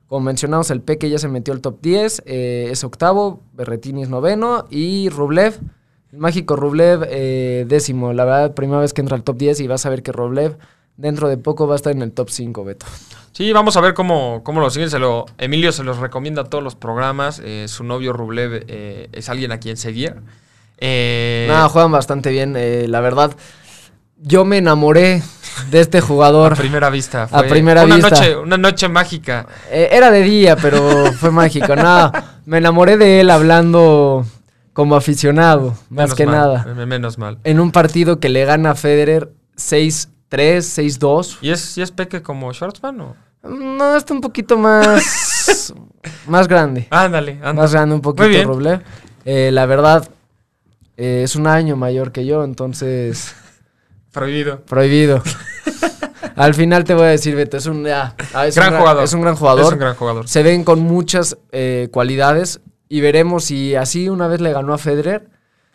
Como 0.06 0.20
mencionamos, 0.20 0.70
el 0.70 0.82
Peque 0.82 1.10
ya 1.10 1.18
se 1.18 1.28
metió 1.28 1.52
al 1.52 1.60
top 1.60 1.80
10, 1.80 2.22
eh, 2.26 2.68
es 2.70 2.84
octavo, 2.84 3.40
Berretini 3.54 4.02
es 4.02 4.08
noveno 4.08 4.66
y 4.70 5.08
Rublev 5.08 5.58
mágico 6.12 6.56
Rublev, 6.56 7.06
eh, 7.08 7.64
décimo. 7.66 8.12
La 8.12 8.24
verdad, 8.24 8.54
primera 8.54 8.80
vez 8.80 8.92
que 8.92 9.00
entra 9.00 9.16
al 9.16 9.22
top 9.22 9.36
10 9.36 9.60
y 9.60 9.66
vas 9.66 9.84
a 9.86 9.90
ver 9.90 10.02
que 10.02 10.12
Rublev 10.12 10.58
dentro 10.96 11.28
de 11.28 11.38
poco 11.38 11.66
va 11.66 11.74
a 11.74 11.76
estar 11.76 11.92
en 11.92 12.02
el 12.02 12.12
top 12.12 12.30
5, 12.30 12.64
Beto. 12.64 12.86
Sí, 13.32 13.50
vamos 13.52 13.76
a 13.76 13.80
ver 13.80 13.94
cómo, 13.94 14.42
cómo 14.44 14.60
lo 14.60 14.70
siguen. 14.70 14.90
Se 14.90 14.98
lo, 14.98 15.26
Emilio 15.38 15.72
se 15.72 15.82
los 15.84 15.98
recomienda 15.98 16.42
a 16.42 16.44
todos 16.44 16.62
los 16.62 16.74
programas. 16.74 17.40
Eh, 17.44 17.64
su 17.66 17.82
novio 17.82 18.12
Rublev 18.12 18.64
eh, 18.68 19.08
es 19.12 19.28
alguien 19.28 19.52
a 19.52 19.58
quien 19.58 19.76
seguir. 19.76 20.16
Nada, 20.80 21.68
juegan 21.68 21.92
bastante 21.92 22.30
bien. 22.30 22.56
la 22.90 23.00
verdad, 23.00 23.34
yo 24.18 24.44
me 24.44 24.58
enamoré 24.58 25.22
de 25.70 25.80
este 25.80 26.00
jugador. 26.00 26.54
A 26.54 26.56
primera 26.56 26.90
vista. 26.90 27.28
a 27.30 27.42
primera 27.44 27.84
una 27.84 27.94
vista. 27.94 28.10
Noche, 28.10 28.36
una 28.36 28.58
noche 28.58 28.88
mágica. 28.88 29.46
era 29.70 30.10
de 30.10 30.22
día, 30.22 30.56
pero 30.56 31.12
fue 31.12 31.30
mágico. 31.30 31.76
Nada, 31.76 32.40
me 32.46 32.58
enamoré 32.58 32.96
de 32.96 33.20
él 33.20 33.30
hablando 33.30 34.26
como 34.72 34.96
aficionado, 34.96 35.74
más 35.90 36.14
que 36.14 36.26
nada. 36.26 36.64
Menos 36.64 37.18
mal. 37.18 37.38
En 37.44 37.60
un 37.60 37.72
partido 37.72 38.20
que 38.20 38.28
le 38.28 38.44
gana 38.44 38.70
a 38.70 38.74
Federer 38.74 39.32
6-3, 39.56 40.08
6-2. 40.30 41.38
¿Y 41.42 41.50
es, 41.50 41.76
¿Y 41.76 41.82
es 41.82 41.90
Peque 41.90 42.22
como 42.22 42.52
Schwartzman 42.52 43.00
o? 43.00 43.16
No, 43.42 43.96
está 43.96 44.14
un 44.14 44.20
poquito 44.20 44.56
más. 44.56 45.74
más 46.26 46.48
grande. 46.48 46.86
Ándale, 46.90 47.32
ándale. 47.32 47.54
Más 47.54 47.72
grande 47.72 47.94
un 47.96 48.00
poquito, 48.00 48.44
Roble. 48.44 48.80
Eh, 49.24 49.50
la 49.52 49.66
verdad, 49.66 50.08
eh, 50.96 51.22
es 51.24 51.36
un 51.36 51.46
año 51.46 51.76
mayor 51.76 52.12
que 52.12 52.24
yo, 52.24 52.44
entonces. 52.44 53.34
Prohibido. 54.12 54.60
Prohibido. 54.60 55.22
Al 56.36 56.54
final 56.54 56.84
te 56.84 56.94
voy 56.94 57.04
a 57.04 57.08
decir, 57.08 57.34
Beto, 57.34 57.56
es 57.56 57.66
un, 57.66 57.86
ah, 57.88 58.14
es 58.46 58.56
gran, 58.56 58.78
jugador. 58.78 59.04
Es 59.04 59.12
un 59.12 59.20
gran 59.20 59.36
jugador. 59.36 59.66
Es 59.66 59.72
un 59.72 59.78
gran 59.78 59.94
jugador. 59.94 60.28
Se 60.28 60.42
ven 60.42 60.64
con 60.64 60.80
muchas 60.80 61.36
eh, 61.50 61.88
cualidades 61.92 62.60
y 62.92 63.00
veremos 63.00 63.44
si 63.44 63.74
así 63.74 64.10
una 64.10 64.28
vez 64.28 64.42
le 64.42 64.52
ganó 64.52 64.74
a 64.74 64.78
Federer, 64.78 65.30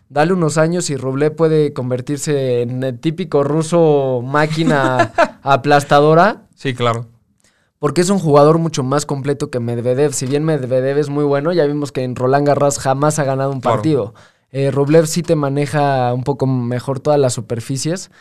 dale 0.08 0.34
unos 0.34 0.60
años 0.60 0.92
y 0.92 0.98
Rublev 0.98 1.36
puede 1.36 1.74
convertirse 1.74 2.62
en 2.62 2.84
el 2.84 3.00
típico 3.00 3.44
ruso 3.44 4.22
máquina 4.24 5.14
aplastadora. 5.42 6.44
Sí, 6.54 6.76
claro. 6.76 7.08
Porque 7.80 8.02
es 8.02 8.12
un 8.12 8.20
jugador 8.20 8.60
mucho 8.60 8.84
más 8.84 9.08
completo 9.08 9.50
que 9.50 9.60
Medvedev. 9.60 10.14
Si 10.14 10.28
bien 10.28 10.44
Medvedev 10.44 11.00
es 11.00 11.10
muy 11.10 11.24
bueno, 11.24 11.52
ya 11.54 11.66
vimos 11.66 11.92
que 11.92 12.04
en 12.04 12.16
Roland 12.16 12.46
Garros 12.46 12.78
jamás 12.78 13.18
ha 13.18 13.24
ganado 13.24 13.50
un 13.50 13.62
partido. 13.62 14.14
Eh, 14.52 14.70
Rublev 14.70 15.08
sí 15.08 15.24
te 15.24 15.36
maneja 15.36 16.14
un 16.14 16.24
poco 16.24 16.46
mejor 16.46 17.00
todas 17.00 17.20
las 17.20 17.34
superficies. 17.34 18.12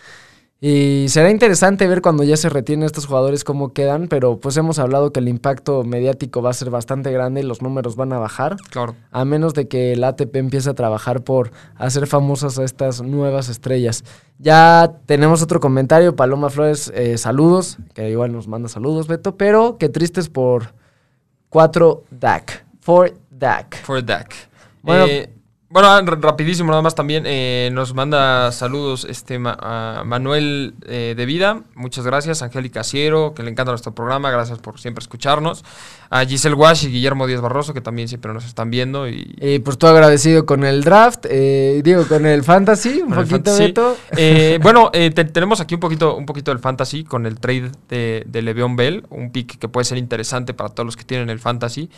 Y 0.58 1.06
será 1.10 1.30
interesante 1.30 1.86
ver 1.86 2.00
cuando 2.00 2.24
ya 2.24 2.36
se 2.38 2.48
retienen 2.48 2.86
estos 2.86 3.04
jugadores 3.04 3.44
cómo 3.44 3.74
quedan, 3.74 4.08
pero 4.08 4.38
pues 4.38 4.56
hemos 4.56 4.78
hablado 4.78 5.12
que 5.12 5.20
el 5.20 5.28
impacto 5.28 5.84
mediático 5.84 6.40
va 6.40 6.48
a 6.48 6.54
ser 6.54 6.70
bastante 6.70 7.12
grande 7.12 7.40
y 7.40 7.44
los 7.44 7.60
números 7.60 7.94
van 7.94 8.14
a 8.14 8.18
bajar. 8.18 8.56
Claro. 8.70 8.94
A 9.10 9.26
menos 9.26 9.52
de 9.52 9.68
que 9.68 9.92
el 9.92 10.02
ATP 10.02 10.34
empiece 10.36 10.70
a 10.70 10.74
trabajar 10.74 11.22
por 11.22 11.50
hacer 11.74 12.06
famosas 12.06 12.58
a 12.58 12.64
estas 12.64 13.02
nuevas 13.02 13.50
estrellas. 13.50 14.02
Ya 14.38 14.94
tenemos 15.04 15.42
otro 15.42 15.60
comentario, 15.60 16.16
Paloma 16.16 16.48
Flores, 16.48 16.90
eh, 16.94 17.18
saludos, 17.18 17.76
que 17.92 18.08
igual 18.08 18.32
nos 18.32 18.48
manda 18.48 18.70
saludos, 18.70 19.08
Beto, 19.08 19.36
pero 19.36 19.76
qué 19.78 19.90
tristes 19.90 20.30
por 20.30 20.72
4 21.50 22.04
DAC. 22.10 22.64
4 22.84 23.16
DAC. 23.30 23.84
4 23.84 24.02
DAC. 24.02 24.34
Bueno, 24.82 25.04
eh, 25.06 25.35
bueno, 25.76 25.90
ah, 25.90 26.00
rapidísimo 26.00 26.70
nada 26.70 26.80
más 26.80 26.94
también 26.94 27.24
eh, 27.26 27.68
nos 27.70 27.92
manda 27.92 28.50
saludos 28.50 29.06
este 29.10 29.38
Manuel 29.38 30.72
eh, 30.86 31.12
de 31.14 31.26
Vida, 31.26 31.64
muchas 31.74 32.06
gracias, 32.06 32.40
Angélica 32.40 32.82
Ciero, 32.82 33.34
que 33.34 33.42
le 33.42 33.50
encanta 33.50 33.72
nuestro 33.72 33.94
programa, 33.94 34.30
gracias 34.30 34.58
por 34.58 34.80
siempre 34.80 35.02
escucharnos, 35.02 35.66
a 36.08 36.24
Giselle 36.24 36.54
Wash 36.54 36.86
y 36.86 36.88
Guillermo 36.92 37.26
Díaz 37.26 37.42
Barroso, 37.42 37.74
que 37.74 37.82
también 37.82 38.08
siempre 38.08 38.32
nos 38.32 38.46
están 38.46 38.70
viendo. 38.70 39.06
Y, 39.06 39.36
y 39.38 39.58
pues 39.58 39.76
todo 39.76 39.90
agradecido 39.90 40.46
con 40.46 40.64
el 40.64 40.82
draft, 40.82 41.26
eh, 41.28 41.82
digo, 41.84 42.08
con 42.08 42.24
el 42.24 42.42
fantasy, 42.42 43.02
un 43.02 43.12
poquito, 43.12 43.54
Beto. 43.54 43.98
bueno, 44.62 44.90
tenemos 45.34 45.60
aquí 45.60 45.74
un 45.74 45.80
poquito, 45.80 46.16
un 46.16 46.24
poquito 46.24 46.52
del 46.52 46.58
fantasy 46.58 47.04
con 47.04 47.26
el 47.26 47.38
trade 47.38 47.70
de, 47.90 48.24
de 48.26 48.40
Le'Veon 48.40 48.76
Bell, 48.76 49.04
un 49.10 49.30
pick 49.30 49.58
que 49.58 49.68
puede 49.68 49.84
ser 49.84 49.98
interesante 49.98 50.54
para 50.54 50.70
todos 50.70 50.86
los 50.86 50.96
que 50.96 51.04
tienen 51.04 51.28
el 51.28 51.38
fantasy. 51.38 51.90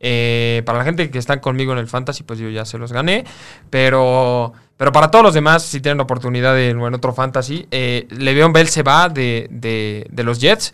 Eh, 0.00 0.62
para 0.66 0.78
la 0.78 0.84
gente 0.84 1.10
que 1.10 1.18
está 1.18 1.40
conmigo 1.40 1.72
en 1.72 1.78
el 1.78 1.86
fantasy, 1.86 2.22
pues 2.24 2.38
yo 2.38 2.48
ya 2.50 2.64
se 2.64 2.78
los 2.78 2.92
gané. 2.92 3.24
Pero, 3.70 4.52
pero 4.76 4.92
para 4.92 5.10
todos 5.10 5.24
los 5.24 5.34
demás, 5.34 5.62
si 5.62 5.80
tienen 5.80 5.98
la 5.98 6.04
oportunidad 6.04 6.54
de, 6.54 6.70
en 6.70 6.94
otro 6.94 7.12
fantasy, 7.12 7.66
eh, 7.70 8.06
Le'Veon 8.10 8.52
Bell 8.52 8.68
se 8.68 8.82
va 8.82 9.08
de, 9.08 9.48
de, 9.50 10.06
de 10.10 10.22
los 10.24 10.40
Jets 10.40 10.72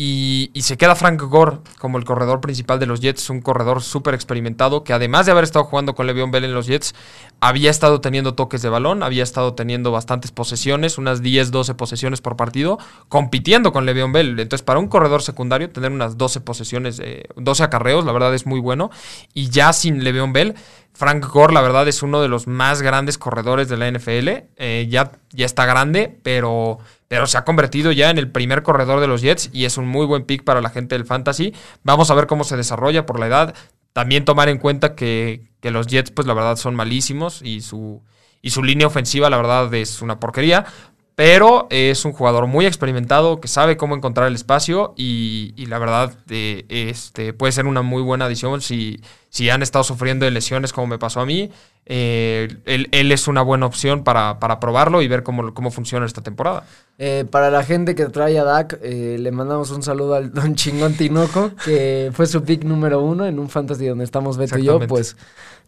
y, 0.00 0.52
se 0.62 0.76
queda 0.76 0.94
Frank 0.94 1.20
Gore 1.20 1.58
como 1.80 1.98
el 1.98 2.04
corredor 2.04 2.40
principal 2.40 2.78
de 2.78 2.86
los 2.86 3.00
Jets, 3.00 3.30
un 3.30 3.40
corredor 3.40 3.82
súper 3.82 4.14
experimentado 4.14 4.84
que 4.84 4.92
además 4.92 5.26
de 5.26 5.32
haber 5.32 5.42
estado 5.42 5.64
jugando 5.64 5.96
con 5.96 6.06
Le'Veon 6.06 6.30
Bell 6.30 6.44
en 6.44 6.54
los 6.54 6.68
Jets, 6.68 6.94
había 7.40 7.68
estado 7.68 8.00
teniendo 8.00 8.34
toques 8.34 8.62
de 8.62 8.68
balón, 8.68 9.02
había 9.02 9.24
estado 9.24 9.54
teniendo 9.54 9.90
bastantes 9.90 10.30
posesiones, 10.30 10.98
unas 10.98 11.20
10, 11.20 11.50
12 11.50 11.74
posesiones 11.74 12.20
por 12.20 12.36
partido, 12.36 12.78
compitiendo 13.08 13.72
con 13.72 13.86
Le'Veon 13.86 14.12
Bell. 14.12 14.38
Entonces, 14.38 14.62
para 14.62 14.78
un 14.78 14.86
corredor 14.86 15.20
secundario, 15.20 15.68
tener 15.70 15.90
unas 15.90 16.16
12 16.16 16.42
posesiones, 16.42 17.02
12 17.34 17.64
acarreos, 17.64 18.04
la 18.04 18.12
verdad 18.12 18.32
es 18.34 18.46
muy 18.46 18.60
bueno. 18.60 18.92
Y 19.34 19.50
ya 19.50 19.72
sin 19.72 20.04
Le'Veon 20.04 20.32
Bell, 20.32 20.54
Frank 20.92 21.26
Gore, 21.26 21.52
la 21.52 21.60
verdad, 21.60 21.88
es 21.88 22.04
uno 22.04 22.20
de 22.20 22.28
los 22.28 22.46
más 22.46 22.82
grandes 22.82 23.18
corredores 23.18 23.68
de 23.68 23.76
la 23.76 23.90
NFL. 23.90 24.28
Eh, 24.56 24.86
ya, 24.88 25.12
ya 25.30 25.46
está 25.46 25.66
grande, 25.66 26.18
pero 26.22 26.78
pero 27.08 27.26
se 27.26 27.38
ha 27.38 27.44
convertido 27.44 27.90
ya 27.90 28.10
en 28.10 28.18
el 28.18 28.30
primer 28.30 28.62
corredor 28.62 29.00
de 29.00 29.06
los 29.06 29.22
Jets 29.22 29.50
y 29.52 29.64
es 29.64 29.78
un 29.78 29.88
muy 29.88 30.06
buen 30.06 30.24
pick 30.24 30.44
para 30.44 30.60
la 30.60 30.70
gente 30.70 30.94
del 30.94 31.06
fantasy. 31.06 31.54
Vamos 31.82 32.10
a 32.10 32.14
ver 32.14 32.26
cómo 32.26 32.44
se 32.44 32.56
desarrolla 32.56 33.06
por 33.06 33.18
la 33.18 33.26
edad. 33.26 33.54
También 33.94 34.26
tomar 34.26 34.50
en 34.50 34.58
cuenta 34.58 34.94
que, 34.94 35.48
los 35.62 35.86
Jets, 35.86 36.10
pues 36.10 36.26
la 36.26 36.34
verdad, 36.34 36.56
son 36.56 36.74
malísimos 36.74 37.40
y 37.42 37.62
su, 37.62 38.02
y 38.42 38.50
su 38.50 38.62
línea 38.62 38.86
ofensiva, 38.86 39.30
la 39.30 39.38
verdad, 39.38 39.72
es 39.74 40.02
una 40.02 40.20
porquería. 40.20 40.66
Pero 41.14 41.66
es 41.70 42.04
un 42.04 42.12
jugador 42.12 42.46
muy 42.46 42.64
experimentado 42.64 43.40
que 43.40 43.48
sabe 43.48 43.76
cómo 43.76 43.96
encontrar 43.96 44.28
el 44.28 44.36
espacio 44.36 44.94
y, 44.96 45.52
la 45.66 45.80
verdad 45.80 46.12
eh, 46.30 46.64
este, 46.68 47.32
puede 47.32 47.50
ser 47.50 47.66
una 47.66 47.82
muy 47.82 48.02
buena 48.02 48.26
adición 48.26 48.60
si, 48.60 49.00
si 49.28 49.50
han 49.50 49.62
estado 49.62 49.82
sufriendo 49.82 50.26
de 50.26 50.30
lesiones 50.30 50.72
como 50.72 50.86
me 50.86 50.98
pasó 50.98 51.20
a 51.20 51.26
mí. 51.26 51.50
Eh, 51.90 52.48
él, 52.66 53.12
es 53.12 53.28
una 53.28 53.40
buena 53.40 53.64
opción 53.64 54.04
para, 54.04 54.38
para 54.38 54.60
probarlo 54.60 55.00
y 55.00 55.08
ver 55.08 55.22
cómo, 55.22 55.54
cómo 55.54 55.70
funciona 55.70 56.04
esta 56.04 56.20
temporada. 56.20 56.64
Eh, 56.98 57.24
para 57.30 57.50
la 57.50 57.64
gente 57.64 57.94
que 57.94 58.04
trae 58.06 58.38
a 58.38 58.44
Dak, 58.44 58.78
eh, 58.82 59.16
le 59.18 59.32
mandamos 59.32 59.70
un 59.70 59.82
saludo 59.82 60.14
al 60.14 60.30
Don 60.30 60.54
Chingón 60.54 60.94
Tinoco, 60.94 61.52
que 61.64 62.10
fue 62.12 62.26
su 62.26 62.44
pick 62.44 62.64
número 62.64 63.00
uno 63.00 63.24
en 63.24 63.38
un 63.38 63.48
fantasy 63.48 63.86
donde 63.86 64.04
estamos 64.04 64.36
Beto 64.36 64.58
y 64.58 64.64
yo, 64.64 64.78
pues 64.80 65.16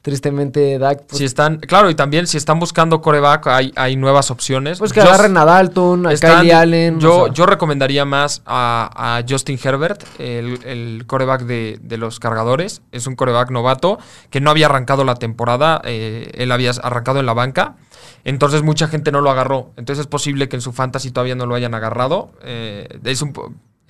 tristemente 0.02 0.78
Dak. 0.78 1.04
Pues, 1.06 1.18
si 1.18 1.24
están, 1.24 1.58
claro, 1.58 1.90
y 1.90 1.94
también 1.94 2.26
si 2.26 2.36
están 2.36 2.58
buscando 2.58 3.00
coreback, 3.00 3.46
hay, 3.46 3.72
hay 3.76 3.96
nuevas 3.96 4.30
opciones. 4.30 4.78
Pues 4.78 4.92
que 4.92 5.00
agarren 5.00 5.36
a 5.36 5.44
Dalton, 5.44 6.06
a 6.06 6.14
Kylie 6.14 6.52
Allen. 6.52 7.00
Yo, 7.00 7.28
yo 7.28 7.46
recomendaría 7.46 8.04
más 8.04 8.42
a, 8.46 9.22
Justin 9.28 9.58
Herbert, 9.62 10.02
el, 10.18 10.58
el 10.64 11.04
coreback 11.06 11.42
de, 11.42 11.78
de, 11.82 11.96
los 11.96 12.18
cargadores. 12.18 12.82
Es 12.92 13.06
un 13.06 13.14
coreback 13.14 13.50
novato 13.50 13.98
que 14.30 14.40
no 14.40 14.50
había 14.50 14.66
arrancado 14.66 15.04
la 15.04 15.14
temporada. 15.14 15.80
Eh, 15.84 16.09
él 16.34 16.52
había 16.52 16.70
arrancado 16.82 17.20
en 17.20 17.26
la 17.26 17.34
banca. 17.34 17.76
Entonces 18.24 18.62
mucha 18.62 18.88
gente 18.88 19.12
no 19.12 19.20
lo 19.20 19.30
agarró. 19.30 19.72
Entonces 19.76 20.02
es 20.02 20.06
posible 20.06 20.48
que 20.48 20.56
en 20.56 20.62
su 20.62 20.72
fantasy 20.72 21.10
todavía 21.10 21.34
no 21.34 21.46
lo 21.46 21.54
hayan 21.54 21.74
agarrado. 21.74 22.32
Eh, 22.42 22.88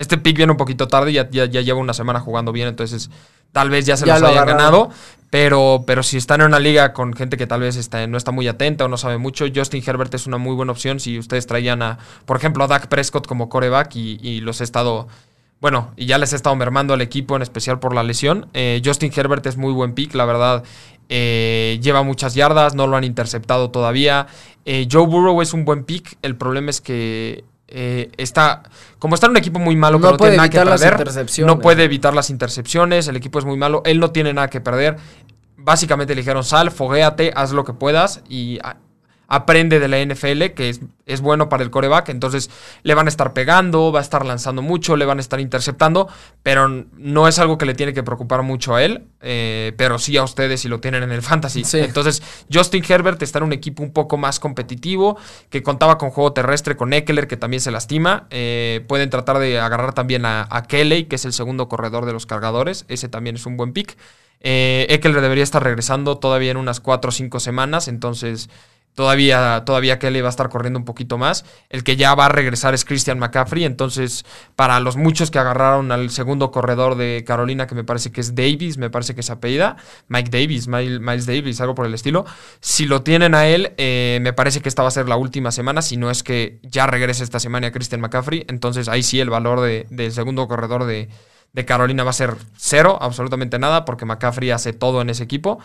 este 0.01 0.17
pick 0.17 0.35
viene 0.35 0.51
un 0.51 0.57
poquito 0.57 0.87
tarde, 0.87 1.13
ya, 1.13 1.29
ya, 1.29 1.45
lleva 1.45 1.79
una 1.79 1.93
semana 1.93 2.19
jugando 2.19 2.51
bien, 2.51 2.67
entonces 2.67 3.11
tal 3.51 3.69
vez 3.69 3.85
ya 3.85 3.97
se 3.97 4.07
los 4.07 4.21
hayan 4.21 4.47
ganado. 4.47 4.89
Pero, 5.29 5.85
pero 5.87 6.03
si 6.03 6.17
están 6.17 6.41
en 6.41 6.47
una 6.47 6.59
liga 6.59 6.91
con 6.91 7.13
gente 7.13 7.37
que 7.37 7.47
tal 7.47 7.61
vez 7.61 7.77
está, 7.77 8.05
no 8.05 8.17
está 8.17 8.31
muy 8.31 8.47
atenta 8.49 8.83
o 8.85 8.87
no 8.89 8.97
sabe 8.97 9.17
mucho, 9.17 9.45
Justin 9.53 9.81
Herbert 9.85 10.13
es 10.13 10.27
una 10.27 10.37
muy 10.37 10.55
buena 10.55 10.73
opción 10.73 10.99
si 10.99 11.17
ustedes 11.17 11.47
traían 11.47 11.81
a, 11.81 11.99
por 12.25 12.35
ejemplo, 12.35 12.63
a 12.63 12.67
Dak 12.67 12.87
Prescott 12.87 13.27
como 13.27 13.47
coreback 13.47 13.95
y, 13.95 14.41
los 14.41 14.59
he 14.59 14.65
estado 14.65 15.07
bueno, 15.61 15.91
y 15.95 16.07
ya 16.07 16.17
les 16.17 16.33
he 16.33 16.35
estado 16.35 16.55
mermando 16.55 16.95
al 16.95 17.01
equipo, 17.01 17.35
en 17.35 17.43
especial 17.43 17.79
por 17.79 17.93
la 17.93 18.01
lesión. 18.01 18.47
Eh, 18.53 18.81
Justin 18.83 19.13
Herbert 19.15 19.45
es 19.45 19.57
muy 19.57 19.71
buen 19.71 19.93
pick, 19.93 20.15
la 20.15 20.25
verdad. 20.25 20.63
Eh, 21.13 21.77
lleva 21.81 22.03
muchas 22.03 22.35
yardas, 22.35 22.73
no 22.73 22.87
lo 22.87 22.95
han 22.95 23.03
interceptado 23.03 23.69
todavía. 23.69 24.27
Eh, 24.63 24.87
Joe 24.89 25.05
Burrow 25.05 25.41
es 25.41 25.53
un 25.53 25.65
buen 25.65 25.83
pick. 25.83 26.17
El 26.21 26.37
problema 26.37 26.69
es 26.69 26.79
que 26.79 27.43
está. 27.67 28.63
Como 28.97 29.15
está 29.15 29.27
en 29.27 29.31
un 29.31 29.37
equipo 29.37 29.59
muy 29.59 29.75
malo 29.75 29.99
no 29.99 30.15
puede 30.15 30.31
tiene 30.31 30.37
nada 30.37 30.49
que 30.49 30.61
perder, 30.61 31.45
no 31.45 31.59
puede 31.59 31.83
evitar 31.83 32.13
las 32.13 32.29
intercepciones. 32.29 33.09
El 33.09 33.17
equipo 33.17 33.39
es 33.39 33.45
muy 33.45 33.57
malo. 33.57 33.81
Él 33.85 33.99
no 33.99 34.11
tiene 34.11 34.33
nada 34.33 34.49
que 34.49 34.61
perder. 34.61 34.95
Básicamente 35.57 36.15
le 36.15 36.21
dijeron: 36.21 36.45
sal, 36.45 36.71
foguéate, 36.71 37.33
haz 37.35 37.51
lo 37.51 37.65
que 37.65 37.73
puedas. 37.73 38.21
Y 38.29 38.59
aprende 39.31 39.79
de 39.79 39.87
la 39.87 40.03
NFL, 40.03 40.53
que 40.55 40.67
es, 40.67 40.81
es, 41.05 41.21
bueno 41.21 41.47
para 41.47 41.63
el 41.63 41.71
coreback, 41.71 42.09
entonces 42.09 42.49
le 42.83 42.93
van 42.95 43.07
a 43.07 43.09
estar 43.09 43.31
pegando, 43.31 43.93
va 43.93 43.99
a 43.99 44.01
estar 44.01 44.25
lanzando 44.25 44.61
mucho, 44.61 44.97
le 44.97 45.05
van 45.05 45.19
a 45.19 45.21
estar 45.21 45.39
interceptando, 45.39 46.09
pero 46.43 46.67
no 46.67 47.27
es 47.29 47.39
algo 47.39 47.57
que 47.57 47.65
le 47.65 47.73
tiene 47.73 47.93
que 47.93 48.03
preocupar 48.03 48.43
mucho 48.43 48.75
a 48.75 48.83
él, 48.83 49.05
eh, 49.21 49.71
pero 49.77 49.99
sí 49.99 50.17
a 50.17 50.23
ustedes 50.23 50.59
si 50.59 50.67
lo 50.67 50.81
tienen 50.81 51.03
en 51.03 51.13
el 51.13 51.21
fantasy. 51.21 51.63
Entonces 51.79 52.21
Justin 52.51 52.83
Herbert 52.87 53.21
está 53.21 53.39
en 53.39 53.45
un 53.45 53.53
equipo 53.53 53.83
un 53.83 53.93
poco 53.93 54.17
más 54.17 54.41
competitivo, 54.41 55.17
que 55.49 55.63
contaba 55.63 55.97
con 55.97 56.09
juego 56.09 56.33
terrestre, 56.33 56.75
con 56.75 56.91
Eckler, 56.91 57.27
que 57.27 57.37
también 57.37 57.61
se 57.61 57.71
lastima. 57.71 58.27
Eh, 58.31 58.83
pueden 58.89 59.09
tratar 59.09 59.39
de 59.39 59.59
agarrar 59.59 59.93
también 59.93 60.25
a, 60.25 60.65
Kelly, 60.67 61.05
que 61.05 61.15
es 61.15 61.23
el 61.23 61.31
segundo 61.31 61.69
corredor 61.69 62.05
de 62.05 62.11
los 62.11 62.25
cargadores, 62.25 62.83
ese 62.89 63.07
también 63.07 63.37
es 63.37 63.45
un 63.45 63.55
buen 63.55 63.71
pick. 63.71 63.95
Eh, 64.41 64.87
Eckler 64.89 65.21
debería 65.21 65.43
estar 65.43 65.63
regresando 65.63 66.17
todavía 66.17 66.51
en 66.51 66.57
unas 66.57 66.79
4 66.79 67.09
o 67.09 67.11
5 67.11 67.39
semanas, 67.39 67.87
entonces 67.87 68.49
Todavía, 68.93 69.63
todavía 69.65 69.99
Kelly 69.99 70.19
va 70.19 70.27
a 70.27 70.31
estar 70.31 70.49
corriendo 70.49 70.77
un 70.77 70.83
poquito 70.83 71.17
más. 71.17 71.45
El 71.69 71.85
que 71.85 71.95
ya 71.95 72.13
va 72.13 72.25
a 72.25 72.29
regresar 72.29 72.73
es 72.73 72.83
Christian 72.83 73.19
McCaffrey. 73.19 73.63
Entonces, 73.63 74.25
para 74.57 74.81
los 74.81 74.97
muchos 74.97 75.31
que 75.31 75.39
agarraron 75.39 75.93
al 75.93 76.09
segundo 76.09 76.51
corredor 76.51 76.95
de 76.95 77.23
Carolina, 77.25 77.67
que 77.67 77.75
me 77.75 77.85
parece 77.85 78.11
que 78.11 78.19
es 78.19 78.35
Davis, 78.35 78.77
me 78.77 78.89
parece 78.89 79.15
que 79.15 79.21
es 79.21 79.29
apellida, 79.29 79.77
Mike 80.09 80.29
Davis, 80.29 80.67
Miles 80.67 81.25
Davis, 81.25 81.61
algo 81.61 81.73
por 81.73 81.85
el 81.85 81.93
estilo. 81.93 82.25
Si 82.59 82.85
lo 82.85 83.01
tienen 83.01 83.33
a 83.33 83.47
él, 83.47 83.71
eh, 83.77 84.19
me 84.21 84.33
parece 84.33 84.59
que 84.59 84.67
esta 84.67 84.81
va 84.81 84.89
a 84.89 84.91
ser 84.91 85.07
la 85.07 85.15
última 85.15 85.53
semana. 85.53 85.81
Si 85.81 85.95
no 85.95 86.11
es 86.11 86.21
que 86.21 86.59
ya 86.61 86.85
regrese 86.85 87.23
esta 87.23 87.39
semana 87.39 87.71
Christian 87.71 88.01
McCaffrey. 88.01 88.45
Entonces, 88.49 88.89
ahí 88.89 89.03
sí 89.03 89.21
el 89.21 89.29
valor 89.29 89.61
del 89.61 90.11
segundo 90.11 90.49
corredor 90.49 90.83
de, 90.83 91.07
de 91.53 91.65
Carolina 91.65 92.03
va 92.03 92.11
a 92.11 92.13
ser 92.13 92.35
cero, 92.55 92.97
absolutamente 93.01 93.59
nada, 93.59 93.83
porque 93.83 94.05
McCaffrey 94.05 94.51
hace 94.51 94.73
todo 94.73 95.01
en 95.01 95.09
ese 95.09 95.23
equipo. 95.23 95.59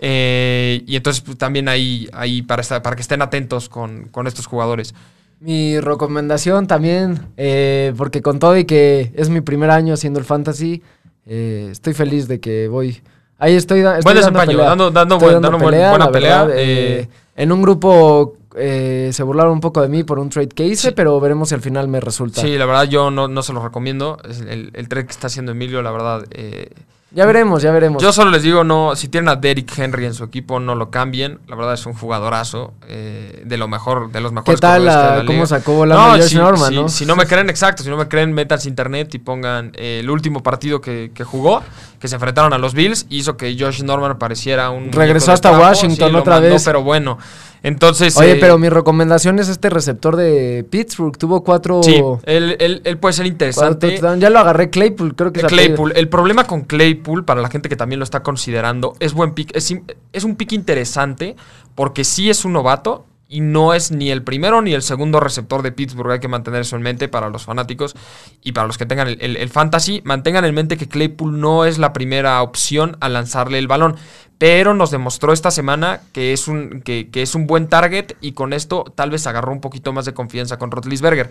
Eh, 0.00 0.82
y 0.86 0.96
entonces 0.96 1.22
pues, 1.22 1.38
también 1.38 1.68
ahí, 1.68 2.08
ahí 2.12 2.42
para, 2.42 2.62
para 2.82 2.96
que 2.96 3.02
estén 3.02 3.22
atentos 3.22 3.68
con, 3.68 4.10
estos 4.26 4.46
jugadores. 4.46 4.94
Mi 5.40 5.78
recomendación 5.78 6.66
también, 6.66 7.20
eh, 7.36 7.92
porque 7.96 8.22
con 8.22 8.40
todo 8.40 8.56
y 8.56 8.64
que 8.64 9.12
es 9.14 9.28
mi 9.28 9.40
primer 9.40 9.70
año 9.70 9.94
haciendo 9.94 10.18
el 10.18 10.24
fantasy, 10.24 10.82
eh, 11.26 11.68
estoy 11.70 11.94
feliz 11.94 12.26
de 12.26 12.40
que 12.40 12.66
voy. 12.66 13.00
Ahí 13.38 13.54
estoy, 13.54 13.80
estoy 13.80 14.02
buen 14.02 14.16
desempeño, 14.16 14.58
dando, 14.58 14.90
dando, 14.90 15.18
buena 15.18 16.10
pelea. 16.10 16.48
en 17.36 17.52
un 17.52 17.62
grupo 17.62 18.36
eh, 18.58 19.10
se 19.12 19.22
burlaron 19.22 19.52
un 19.52 19.60
poco 19.60 19.80
de 19.80 19.88
mí 19.88 20.04
por 20.04 20.18
un 20.18 20.28
trade 20.28 20.48
que 20.48 20.66
hice, 20.66 20.92
pero 20.92 21.18
veremos 21.20 21.48
si 21.48 21.54
al 21.54 21.62
final 21.62 21.88
me 21.88 22.00
resulta. 22.00 22.40
Sí, 22.40 22.56
la 22.58 22.66
verdad 22.66 22.84
yo 22.84 23.10
no, 23.10 23.42
se 23.42 23.52
lo 23.52 23.62
recomiendo. 23.62 24.18
El, 24.24 24.70
el, 24.74 24.88
trade 24.88 25.06
que 25.06 25.12
está 25.12 25.28
haciendo 25.28 25.52
Emilio, 25.52 25.82
la 25.82 25.90
verdad... 25.90 26.24
Eh, 26.30 26.70
ya 27.10 27.24
veremos, 27.24 27.62
ya 27.62 27.72
veremos. 27.72 28.02
Yo 28.02 28.12
solo 28.12 28.30
les 28.30 28.42
digo, 28.42 28.64
no, 28.64 28.94
si 28.94 29.08
tienen 29.08 29.28
a 29.30 29.36
Derrick 29.36 29.78
Henry 29.78 30.04
en 30.04 30.12
su 30.12 30.24
equipo, 30.24 30.60
no 30.60 30.74
lo 30.74 30.90
cambien. 30.90 31.38
La 31.48 31.56
verdad 31.56 31.72
es 31.72 31.86
un 31.86 31.94
jugadorazo 31.94 32.74
eh, 32.86 33.42
de 33.46 33.56
lo 33.56 33.66
mejor, 33.66 34.12
de 34.12 34.20
los 34.20 34.32
mejores. 34.32 34.60
¿Qué 34.60 34.60
tal? 34.60 35.24
¿Cómo 35.24 35.46
sacó 35.46 35.86
la 35.86 35.94
no, 35.94 36.22
si, 36.22 36.36
Norman, 36.36 36.74
¿no? 36.74 36.88
Si 36.90 37.06
no 37.06 37.16
me 37.16 37.26
creen, 37.26 37.48
exacto, 37.48 37.82
si 37.82 37.88
no 37.88 37.96
me 37.96 38.08
creen, 38.08 38.32
métanse 38.32 38.68
internet 38.68 39.14
y 39.14 39.18
pongan 39.18 39.72
el 39.76 40.10
último 40.10 40.42
partido 40.42 40.82
que, 40.82 41.10
jugó, 41.24 41.62
que 41.98 42.08
se 42.08 42.16
enfrentaron 42.16 42.52
a 42.52 42.58
los 42.58 42.74
Bills, 42.74 43.06
hizo 43.08 43.38
que 43.38 43.56
Josh 43.58 43.82
Norman 43.82 44.18
pareciera 44.18 44.68
un. 44.68 44.92
Regresó 44.92 45.32
hasta 45.32 45.58
Washington 45.58 46.14
otra 46.14 46.40
vez. 46.40 46.62
Pero 46.64 46.82
bueno. 46.82 47.18
Entonces. 47.62 48.16
Oye, 48.16 48.32
eh, 48.32 48.38
pero 48.40 48.58
mi 48.58 48.68
recomendación 48.68 49.38
es 49.38 49.48
este 49.48 49.70
receptor 49.70 50.16
de 50.16 50.64
Pittsburgh. 50.68 51.16
Tuvo 51.16 51.42
cuatro. 51.42 51.82
Sí, 51.82 52.02
él, 52.24 52.98
puede 53.00 53.12
ser 53.12 53.26
interesante. 53.26 54.00
Ya 54.18 54.30
lo 54.30 54.38
agarré 54.38 54.70
Claypool, 54.70 55.14
creo 55.14 55.32
que 55.32 55.42
Claypool. 55.42 55.92
El 55.96 56.08
problema 56.08 56.44
con 56.44 56.62
Claypool, 56.62 56.97
para 56.98 57.40
la 57.40 57.50
gente 57.50 57.68
que 57.68 57.76
también 57.76 57.98
lo 57.98 58.04
está 58.04 58.22
considerando, 58.22 58.94
es 59.00 59.12
buen 59.12 59.32
pick. 59.32 59.54
Es, 59.54 60.24
un 60.24 60.36
pick 60.36 60.52
interesante 60.52 61.36
porque 61.74 62.04
sí 62.04 62.30
es 62.30 62.44
un 62.44 62.52
novato 62.52 63.06
y 63.28 63.40
no 63.40 63.74
es 63.74 63.90
ni 63.90 64.10
el 64.10 64.22
primero 64.22 64.62
ni 64.62 64.72
el 64.72 64.82
segundo 64.82 65.20
receptor 65.20 65.62
de 65.62 65.72
Pittsburgh. 65.72 66.12
Hay 66.12 66.20
que 66.20 66.28
mantener 66.28 66.62
eso 66.62 66.76
en 66.76 66.82
mente 66.82 67.08
para 67.08 67.28
los 67.28 67.44
fanáticos 67.44 67.94
y 68.42 68.52
para 68.52 68.66
los 68.66 68.78
que 68.78 68.86
tengan 68.86 69.08
el, 69.08 69.48
fantasy. 69.48 70.00
Mantengan 70.04 70.44
en 70.44 70.54
mente 70.54 70.76
que 70.76 70.88
Claypool 70.88 71.38
no 71.40 71.64
es 71.64 71.78
la 71.78 71.92
primera 71.92 72.42
opción 72.42 72.96
a 73.00 73.08
lanzarle 73.08 73.58
el 73.58 73.68
balón, 73.68 73.96
pero 74.38 74.72
nos 74.72 74.92
demostró 74.92 75.32
esta 75.32 75.50
semana 75.50 76.00
que 76.12 76.32
es 76.32 76.46
un, 76.48 76.80
que, 76.82 77.08
es 77.12 77.34
un 77.34 77.46
buen 77.46 77.68
target 77.68 78.12
y 78.20 78.32
con 78.32 78.52
esto 78.52 78.84
tal 78.94 79.10
vez 79.10 79.26
agarró 79.26 79.52
un 79.52 79.60
poquito 79.60 79.92
más 79.92 80.04
de 80.04 80.14
confianza 80.14 80.58
con 80.58 80.70
Rotlisberger. 80.70 81.30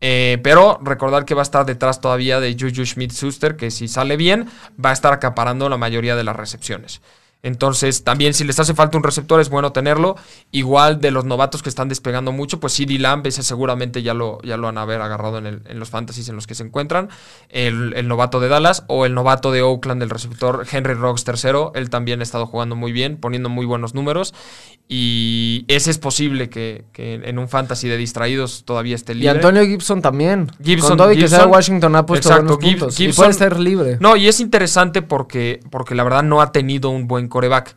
Eh, 0.00 0.38
pero 0.42 0.78
recordar 0.82 1.24
que 1.24 1.34
va 1.34 1.42
a 1.42 1.42
estar 1.42 1.66
detrás 1.66 2.00
todavía 2.00 2.40
de 2.40 2.56
Juju 2.58 2.86
Schmidt-Suster, 2.86 3.56
que 3.56 3.70
si 3.70 3.88
sale 3.88 4.16
bien 4.16 4.48
va 4.82 4.90
a 4.90 4.92
estar 4.92 5.12
acaparando 5.12 5.68
la 5.68 5.76
mayoría 5.76 6.16
de 6.16 6.24
las 6.24 6.36
recepciones. 6.36 7.02
Entonces, 7.42 8.02
también 8.02 8.34
si 8.34 8.44
les 8.44 8.58
hace 8.58 8.74
falta 8.74 8.96
un 8.96 9.04
receptor, 9.04 9.40
es 9.40 9.48
bueno 9.48 9.72
tenerlo. 9.72 10.16
Igual 10.50 11.00
de 11.00 11.10
los 11.10 11.24
novatos 11.24 11.62
que 11.62 11.68
están 11.68 11.88
despegando 11.88 12.32
mucho, 12.32 12.58
pues 12.58 12.72
CD 12.72 12.98
Lamb, 12.98 13.26
ese 13.26 13.42
seguramente 13.42 14.02
ya 14.02 14.12
lo, 14.12 14.40
ya 14.42 14.56
lo 14.56 14.64
van 14.64 14.78
a 14.78 14.82
haber 14.82 15.00
agarrado 15.00 15.38
en, 15.38 15.62
los 15.78 15.88
fantasies 15.88 16.28
en 16.28 16.34
los 16.34 16.46
que 16.46 16.54
se 16.54 16.64
encuentran. 16.64 17.08
El, 17.48 18.08
novato 18.08 18.40
de 18.40 18.48
Dallas 18.48 18.84
o 18.88 19.06
el 19.06 19.14
novato 19.14 19.52
de 19.52 19.62
Oakland, 19.62 20.02
el 20.02 20.10
receptor 20.10 20.66
Henry 20.70 20.94
Rocks 20.94 21.24
tercero. 21.24 21.72
Él 21.74 21.90
también 21.90 22.20
ha 22.20 22.22
estado 22.24 22.46
jugando 22.46 22.74
muy 22.74 22.90
bien, 22.90 23.16
poniendo 23.16 23.48
muy 23.48 23.66
buenos 23.66 23.94
números. 23.94 24.34
Y 24.90 25.66
ese 25.68 25.90
es 25.90 25.98
posible 25.98 26.48
que, 26.48 26.86
en 26.96 27.38
un 27.38 27.48
fantasy 27.48 27.88
de 27.88 27.98
distraídos 27.98 28.64
todavía 28.64 28.94
esté 28.94 29.14
libre. 29.14 29.26
Y 29.26 29.28
Antonio 29.28 29.62
Gibson 29.62 30.00
también. 30.00 30.50
Gibson, 30.64 30.90
Con 30.90 30.96
todo 30.96 31.10
que 31.10 31.28
sea 31.28 31.46
Washington 31.46 31.94
ha 31.94 32.06
puesto 32.06 32.30
buenos 32.30 32.56
puntos. 32.56 32.98
y 32.98 33.12
puede 33.12 33.30
estar 33.30 33.60
libre. 33.60 33.98
No, 34.00 34.16
y 34.16 34.28
es 34.28 34.40
interesante 34.40 35.02
porque, 35.02 35.60
porque 35.70 35.94
la 35.94 36.04
verdad 36.04 36.22
no 36.22 36.40
ha 36.40 36.52
tenido 36.52 36.88
un 36.88 37.06
buen 37.06 37.28
coreback. 37.28 37.76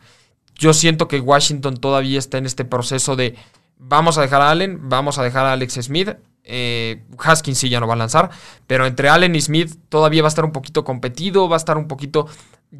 Yo 0.54 0.72
siento 0.72 1.06
que 1.06 1.20
Washington 1.20 1.76
todavía 1.76 2.18
está 2.18 2.38
en 2.38 2.46
este 2.46 2.64
proceso 2.64 3.14
de 3.14 3.34
vamos 3.76 4.16
a 4.16 4.22
dejar 4.22 4.40
a 4.40 4.50
Allen, 4.50 4.88
vamos 4.88 5.18
a 5.18 5.22
dejar 5.22 5.44
a 5.44 5.52
Alex 5.52 5.74
Smith. 5.82 6.10
Eh, 6.44 7.04
Haskins 7.18 7.58
sí 7.58 7.68
ya 7.68 7.80
no 7.80 7.86
va 7.86 7.94
a 7.94 7.98
lanzar, 7.98 8.30
pero 8.66 8.86
entre 8.86 9.08
Allen 9.08 9.34
y 9.34 9.40
Smith 9.40 9.76
todavía 9.88 10.22
va 10.22 10.28
a 10.28 10.30
estar 10.30 10.44
un 10.44 10.52
poquito 10.52 10.84
competido, 10.84 11.48
va 11.48 11.56
a 11.56 11.58
estar 11.58 11.78
un 11.78 11.88
poquito 11.88 12.26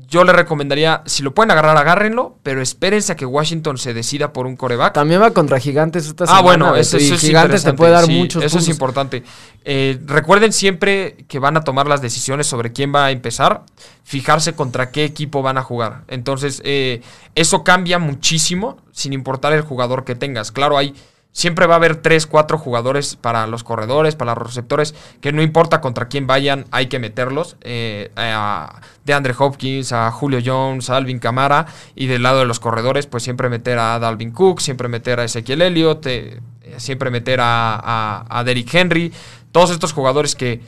yo 0.08 0.24
le 0.24 0.32
recomendaría, 0.32 1.02
si 1.04 1.22
lo 1.22 1.34
pueden 1.34 1.50
agarrar, 1.50 1.76
agárrenlo, 1.76 2.38
pero 2.42 2.62
espérense 2.62 3.12
a 3.12 3.16
que 3.16 3.26
Washington 3.26 3.76
se 3.76 3.92
decida 3.92 4.32
por 4.32 4.46
un 4.46 4.56
coreback. 4.56 4.94
También 4.94 5.20
va 5.20 5.32
contra 5.32 5.60
Gigantes 5.60 6.06
esta 6.06 6.24
semana. 6.24 6.38
Ah, 6.38 6.42
bueno, 6.42 6.76
eso, 6.76 6.96
es 6.96 7.20
Gigantes 7.20 7.62
te 7.62 7.74
puede 7.74 7.92
dar 7.92 8.08
muchos 8.08 8.42
Eso 8.42 8.58
es 8.58 8.68
importante. 8.68 9.22
Eh, 9.66 10.00
recuerden 10.06 10.54
siempre 10.54 11.26
que 11.28 11.38
van 11.38 11.58
a 11.58 11.60
tomar 11.60 11.88
las 11.88 12.00
decisiones 12.00 12.46
sobre 12.46 12.72
quién 12.72 12.94
va 12.94 13.04
a 13.04 13.10
empezar, 13.10 13.64
fijarse 14.02 14.54
contra 14.54 14.90
qué 14.90 15.04
equipo 15.04 15.42
van 15.42 15.58
a 15.58 15.62
jugar. 15.62 16.04
Entonces, 16.08 16.62
eh, 16.64 17.02
eso 17.34 17.62
cambia 17.62 17.98
muchísimo, 17.98 18.78
sin 18.92 19.12
importar 19.12 19.52
el 19.52 19.60
jugador 19.60 20.04
que 20.04 20.14
tengas. 20.14 20.52
Claro, 20.52 20.78
hay 20.78 20.94
Siempre 21.32 21.66
va 21.66 21.74
a 21.74 21.76
haber 21.78 21.96
3, 21.96 22.26
4 22.26 22.58
jugadores 22.58 23.16
para 23.16 23.46
los 23.46 23.64
corredores, 23.64 24.16
para 24.16 24.34
los 24.34 24.46
receptores, 24.46 24.94
que 25.22 25.32
no 25.32 25.40
importa 25.40 25.80
contra 25.80 26.08
quién 26.08 26.26
vayan, 26.26 26.66
hay 26.70 26.88
que 26.88 26.98
meterlos. 26.98 27.56
Eh, 27.62 28.10
a 28.16 28.82
DeAndre 29.06 29.34
Hopkins, 29.38 29.92
a 29.92 30.10
Julio 30.10 30.40
Jones, 30.44 30.90
a 30.90 30.96
Alvin 30.96 31.18
Camara. 31.18 31.66
Y 31.94 32.06
del 32.06 32.22
lado 32.22 32.40
de 32.40 32.44
los 32.44 32.60
corredores, 32.60 33.06
pues 33.06 33.22
siempre 33.22 33.48
meter 33.48 33.78
a 33.78 33.98
Dalvin 33.98 34.30
Cook, 34.30 34.60
siempre 34.60 34.88
meter 34.88 35.20
a 35.20 35.24
Ezequiel 35.24 35.62
Elliott, 35.62 36.04
eh, 36.06 36.40
siempre 36.76 37.10
meter 37.10 37.40
a, 37.40 38.26
a, 38.28 38.44
Derrick 38.44 38.72
Henry. 38.74 39.10
Todos 39.52 39.70
estos 39.70 39.94
jugadores 39.94 40.36
que 40.36 40.60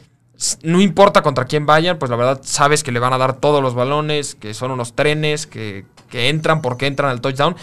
no 0.62 0.80
importa 0.80 1.22
contra 1.22 1.44
quién 1.44 1.66
vayan, 1.66 1.98
pues 1.98 2.10
la 2.10 2.16
verdad 2.16 2.40
sabes 2.42 2.82
que 2.82 2.90
le 2.90 3.00
van 3.00 3.12
a 3.12 3.18
dar 3.18 3.34
todos 3.34 3.62
los 3.62 3.74
balones, 3.74 4.34
que 4.34 4.54
son 4.54 4.70
unos 4.70 4.94
trenes, 4.94 5.46
que, 5.46 5.84
que 6.08 6.28
entran 6.30 6.62
porque 6.62 6.86
entran 6.86 7.10
al 7.10 7.20
touchdown. 7.20 7.54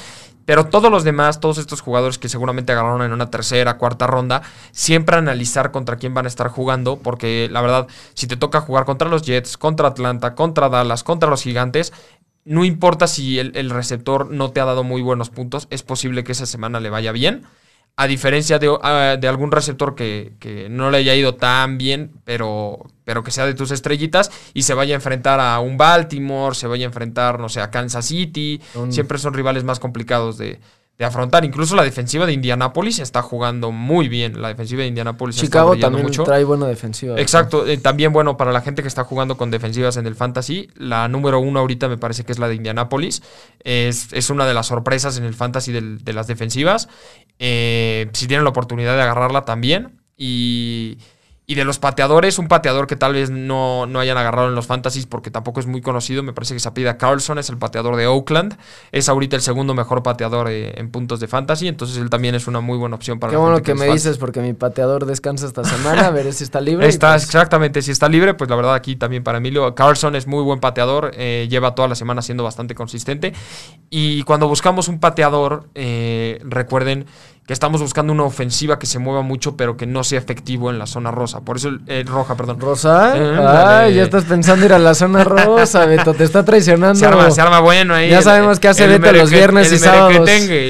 Pero 0.51 0.65
todos 0.65 0.91
los 0.91 1.05
demás, 1.05 1.39
todos 1.39 1.59
estos 1.59 1.79
jugadores 1.79 2.17
que 2.17 2.27
seguramente 2.27 2.73
agarraron 2.73 3.03
en 3.03 3.13
una 3.13 3.29
tercera, 3.29 3.77
cuarta 3.77 4.05
ronda, 4.05 4.41
siempre 4.73 5.15
analizar 5.15 5.71
contra 5.71 5.95
quién 5.95 6.13
van 6.13 6.25
a 6.25 6.27
estar 6.27 6.49
jugando, 6.49 6.97
porque 6.97 7.47
la 7.49 7.61
verdad, 7.61 7.87
si 8.15 8.27
te 8.27 8.35
toca 8.35 8.59
jugar 8.59 8.83
contra 8.83 9.07
los 9.07 9.21
Jets, 9.21 9.57
contra 9.57 9.87
Atlanta, 9.87 10.35
contra 10.35 10.67
Dallas, 10.67 11.05
contra 11.05 11.29
los 11.29 11.43
Gigantes, 11.43 11.93
no 12.43 12.65
importa 12.65 13.07
si 13.07 13.39
el, 13.39 13.55
el 13.55 13.69
receptor 13.69 14.29
no 14.29 14.51
te 14.51 14.59
ha 14.59 14.65
dado 14.65 14.83
muy 14.83 15.01
buenos 15.01 15.29
puntos, 15.29 15.67
es 15.69 15.83
posible 15.83 16.25
que 16.25 16.33
esa 16.33 16.45
semana 16.45 16.81
le 16.81 16.89
vaya 16.89 17.13
bien 17.13 17.45
a 17.97 18.07
diferencia 18.07 18.57
de, 18.57 18.67
de 19.19 19.27
algún 19.27 19.51
receptor 19.51 19.95
que, 19.95 20.33
que, 20.39 20.69
no 20.69 20.89
le 20.89 20.97
haya 20.97 21.13
ido 21.15 21.35
tan 21.35 21.77
bien, 21.77 22.11
pero, 22.23 22.79
pero 23.03 23.23
que 23.23 23.31
sea 23.31 23.45
de 23.45 23.53
tus 23.53 23.71
estrellitas 23.71 24.31
y 24.53 24.63
se 24.63 24.73
vaya 24.73 24.95
a 24.95 24.97
enfrentar 24.97 25.39
a 25.39 25.59
un 25.59 25.77
Baltimore, 25.77 26.55
se 26.55 26.67
vaya 26.67 26.85
a 26.85 26.87
enfrentar, 26.87 27.39
no 27.39 27.49
sé, 27.49 27.61
a 27.61 27.69
Kansas 27.69 28.05
City. 28.05 28.61
Siempre 28.89 29.17
son 29.17 29.33
rivales 29.33 29.63
más 29.63 29.79
complicados 29.79 30.37
de, 30.37 30.59
de 30.97 31.05
afrontar. 31.05 31.43
Incluso 31.45 31.75
la 31.75 31.83
defensiva 31.83 32.25
de 32.25 32.33
Indianapolis 32.33 32.99
está 32.99 33.21
jugando 33.21 33.71
muy 33.71 34.07
bien. 34.07 34.41
La 34.41 34.49
defensiva 34.49 34.81
de 34.81 34.87
Indianapolis 34.87 35.35
Chicago 35.35 35.75
también 35.77 36.11
trae 36.11 36.43
buena 36.43 36.67
defensiva. 36.67 37.19
Exacto. 37.19 37.65
Eh, 37.65 37.77
también, 37.77 38.13
bueno, 38.13 38.37
para 38.37 38.51
la 38.51 38.61
gente 38.61 38.81
que 38.81 38.87
está 38.87 39.03
jugando 39.03 39.37
con 39.37 39.49
defensivas 39.51 39.97
en 39.97 40.05
el 40.05 40.15
Fantasy, 40.15 40.69
la 40.75 41.07
número 41.07 41.39
uno 41.39 41.59
ahorita 41.59 41.87
me 41.87 41.97
parece 41.97 42.23
que 42.23 42.31
es 42.31 42.39
la 42.39 42.47
de 42.47 42.55
Indianapolis. 42.55 43.23
Es, 43.63 44.13
es 44.13 44.29
una 44.29 44.45
de 44.45 44.53
las 44.53 44.67
sorpresas 44.67 45.17
en 45.17 45.23
el 45.23 45.33
Fantasy 45.33 45.71
de 45.71 46.13
las 46.13 46.27
defensivas. 46.27 46.87
Eh, 47.39 48.09
si 48.13 48.27
tienen 48.27 48.43
la 48.43 48.51
oportunidad 48.51 48.95
de 48.95 49.01
agarrarla 49.01 49.43
también. 49.43 49.99
Y 50.17 50.99
y 51.51 51.55
de 51.55 51.65
los 51.65 51.79
pateadores, 51.79 52.39
un 52.39 52.47
pateador 52.47 52.87
que 52.87 52.95
tal 52.95 53.11
vez 53.11 53.29
no, 53.29 53.85
no, 53.85 53.99
hayan 53.99 54.17
agarrado 54.17 54.47
en 54.47 54.55
los 54.55 54.67
fantasies 54.67 55.05
porque 55.05 55.31
tampoco 55.31 55.59
es 55.59 55.67
muy 55.67 55.81
conocido, 55.81 56.23
me 56.23 56.31
parece 56.31 56.53
que 56.53 56.61
se 56.61 56.97
Carlson, 56.97 57.39
es 57.39 57.49
el 57.49 57.57
pateador 57.57 57.97
de 57.97 58.07
Oakland. 58.07 58.57
Es 58.93 59.09
ahorita 59.09 59.35
el 59.35 59.41
segundo 59.41 59.73
mejor 59.73 60.01
pateador 60.01 60.47
eh, 60.49 60.79
en 60.79 60.89
puntos 60.91 61.19
de 61.19 61.27
fantasy, 61.27 61.67
entonces 61.67 61.97
él 61.97 62.09
también 62.09 62.35
es 62.35 62.47
una 62.47 62.61
muy 62.61 62.77
buena 62.77 62.95
opción 62.95 63.19
para 63.19 63.31
Qué 63.31 63.37
bueno 63.37 63.61
que, 63.61 63.75
me 63.75 63.87
dices 63.87 64.17
porque 64.17 64.39
mi 64.39 64.53
pateador 64.53 65.05
descansa 65.05 65.45
esta 65.45 65.65
semana, 65.65 66.07
a 66.07 66.11
ver 66.11 66.31
si 66.31 66.45
está 66.45 66.61
libre. 66.61 66.87
Está, 66.87 67.15
pues 67.15 67.25
Exactamente, 67.25 67.81
si 67.81 67.91
está 67.91 68.07
libre, 68.07 68.33
pues 68.33 68.49
la 68.49 68.55
verdad 68.55 68.73
aquí 68.73 68.95
también 68.95 69.21
para 69.21 69.39
Emilio. 69.39 69.75
Carlson 69.75 70.15
es 70.15 70.27
muy 70.27 70.43
buen 70.43 70.61
pateador, 70.61 71.11
eh, 71.15 71.47
lleva 71.49 71.75
toda 71.75 71.89
la 71.89 71.95
semana 71.95 72.21
siendo 72.21 72.45
bastante 72.45 72.75
consistente. 72.75 73.33
Y 73.89 74.23
cuando 74.23 74.47
buscamos 74.47 74.87
un 74.87 75.01
pateador, 75.01 75.67
eh, 75.75 76.39
recuerden 76.45 77.07
que 77.45 77.53
estamos 77.53 77.81
buscando 77.81 78.13
una 78.13 78.23
ofensiva 78.23 78.77
que 78.77 78.85
se 78.85 78.99
mueva 78.99 79.23
mucho, 79.23 79.57
pero 79.57 79.75
que 79.75 79.87
no 79.87 80.03
sea 80.03 80.19
efectivo 80.19 80.69
en 80.69 80.77
la 80.77 80.85
zona 80.85 81.09
rosa. 81.09 81.41
Por 81.41 81.57
eso, 81.57 81.71
eh, 81.87 82.03
roja, 82.05 82.35
perdón. 82.35 82.59
¿Rosa? 82.59 83.13
Eh, 83.15 83.93
ya 83.95 84.03
estás 84.03 84.25
pensando 84.25 84.65
ir 84.65 84.73
a 84.73 84.79
la 84.79 84.93
zona 84.93 85.23
rosa, 85.23 85.85
Beto, 85.87 86.13
te 86.13 86.23
está 86.23 86.45
traicionando. 86.45 86.95
Se 86.95 87.05
arma, 87.05 87.31
se 87.31 87.41
arma 87.41 87.59
bueno 87.59 87.95
ahí. 87.95 88.09
Ya 88.09 88.21
sabemos 88.21 88.59
qué 88.59 88.67
hace 88.67 88.85
Beto 88.85 89.11
los 89.11 89.31
viernes 89.31 89.71
y 89.71 89.79
sábados. 89.79 90.29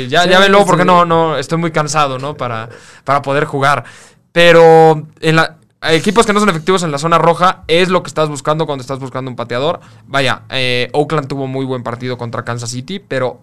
Ya, 0.10 0.26
ya 0.26 0.40
ven 0.40 0.52
luego 0.52 0.66
porque 0.66 0.86
no, 0.86 1.06
no, 1.06 1.38
estoy 1.38 1.58
muy 1.58 1.72
cansado, 1.72 2.20
¿no? 2.20 2.36
Para, 2.36 2.70
para 3.04 3.22
poder 3.22 3.44
jugar. 3.46 3.84
Pero 4.32 5.08
en 5.20 5.36
la, 5.36 5.58
equipos 5.90 6.26
que 6.26 6.34
no 6.34 6.40
son 6.40 6.50
efectivos 6.50 6.84
en 6.84 6.92
la 6.92 7.00
zona 7.00 7.18
roja 7.18 7.64
es 7.68 7.90
lo 7.90 8.04
que 8.04 8.08
estás 8.08 8.30
buscando 8.30 8.66
cuando 8.66 8.82
estás 8.82 9.00
buscando 9.00 9.30
un 9.30 9.36
pateador. 9.36 9.80
Vaya, 10.06 10.44
eh, 10.50 10.90
Oakland 10.94 11.28
tuvo 11.28 11.48
muy 11.48 11.66
buen 11.66 11.84
partido 11.84 12.18
contra 12.18 12.44
Kansas 12.44 12.70
City, 12.70 13.00
pero 13.00 13.42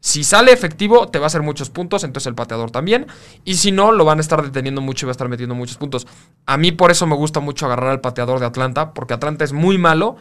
si 0.00 0.24
sale 0.24 0.52
efectivo, 0.52 1.08
te 1.08 1.18
va 1.18 1.24
a 1.24 1.28
hacer 1.28 1.42
muchos 1.42 1.70
puntos, 1.70 2.04
entonces 2.04 2.28
el 2.28 2.34
pateador 2.34 2.70
también. 2.70 3.06
Y 3.44 3.54
si 3.54 3.72
no, 3.72 3.92
lo 3.92 4.04
van 4.04 4.18
a 4.18 4.20
estar 4.20 4.42
deteniendo 4.42 4.80
mucho 4.80 5.04
y 5.04 5.06
va 5.06 5.10
a 5.10 5.12
estar 5.12 5.28
metiendo 5.28 5.54
muchos 5.54 5.76
puntos. 5.76 6.06
A 6.46 6.56
mí 6.56 6.72
por 6.72 6.90
eso 6.90 7.06
me 7.06 7.16
gusta 7.16 7.40
mucho 7.40 7.66
agarrar 7.66 7.90
al 7.90 8.00
pateador 8.00 8.38
de 8.38 8.46
Atlanta, 8.46 8.92
porque 8.94 9.14
Atlanta 9.14 9.44
es 9.44 9.52
muy 9.52 9.78
malo 9.78 10.16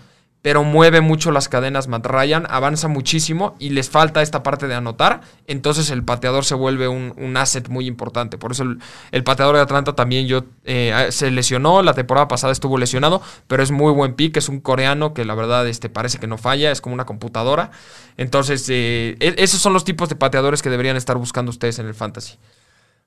pero 0.46 0.64
mueve 0.64 1.02
mucho 1.02 1.32
las 1.32 1.50
cadenas 1.50 1.88
Matt 1.88 2.06
Ryan, 2.06 2.46
avanza 2.48 2.88
muchísimo 2.88 3.56
y 3.58 3.72
les 3.72 3.90
falta 3.90 4.22
esta 4.22 4.44
parte 4.44 4.68
de 4.68 4.76
anotar, 4.76 5.22
entonces 5.48 5.90
el 5.90 6.04
pateador 6.04 6.46
se 6.46 6.54
vuelve 6.54 6.88
un, 6.88 7.36
asset 7.36 7.68
muy 7.68 7.88
importante. 7.88 8.38
Por 8.38 8.52
eso 8.52 8.64
el, 9.12 9.24
pateador 9.24 9.56
de 9.56 9.64
Atlanta 9.64 9.96
también 9.96 10.28
yo, 10.28 10.44
eh, 10.64 11.08
se 11.10 11.32
lesionó, 11.32 11.82
la 11.82 11.96
temporada 11.96 12.28
pasada 12.28 12.54
estuvo 12.54 12.78
lesionado, 12.78 13.24
pero 13.48 13.64
es 13.64 13.72
muy 13.72 13.92
buen 13.92 14.14
pick, 14.14 14.38
es 14.38 14.48
un 14.48 14.60
coreano 14.60 15.16
que 15.16 15.26
la 15.26 15.34
verdad 15.34 15.68
este, 15.68 15.90
parece 15.90 16.20
que 16.20 16.28
no 16.28 16.38
falla, 16.38 16.70
es 16.70 16.80
como 16.80 16.94
una 16.94 17.06
computadora. 17.06 17.72
Entonces, 18.16 18.70
eh, 18.70 19.18
e, 19.20 19.34
esos 19.40 19.60
son 19.60 19.74
los 19.74 19.84
tipos 19.84 20.10
de 20.10 20.16
pateadores 20.16 20.62
que 20.62 20.70
deberían 20.70 20.96
estar 20.96 21.18
buscando 21.18 21.50
ustedes 21.50 21.80
en 21.80 21.88
el 21.88 21.96
fantasy. 21.96 22.38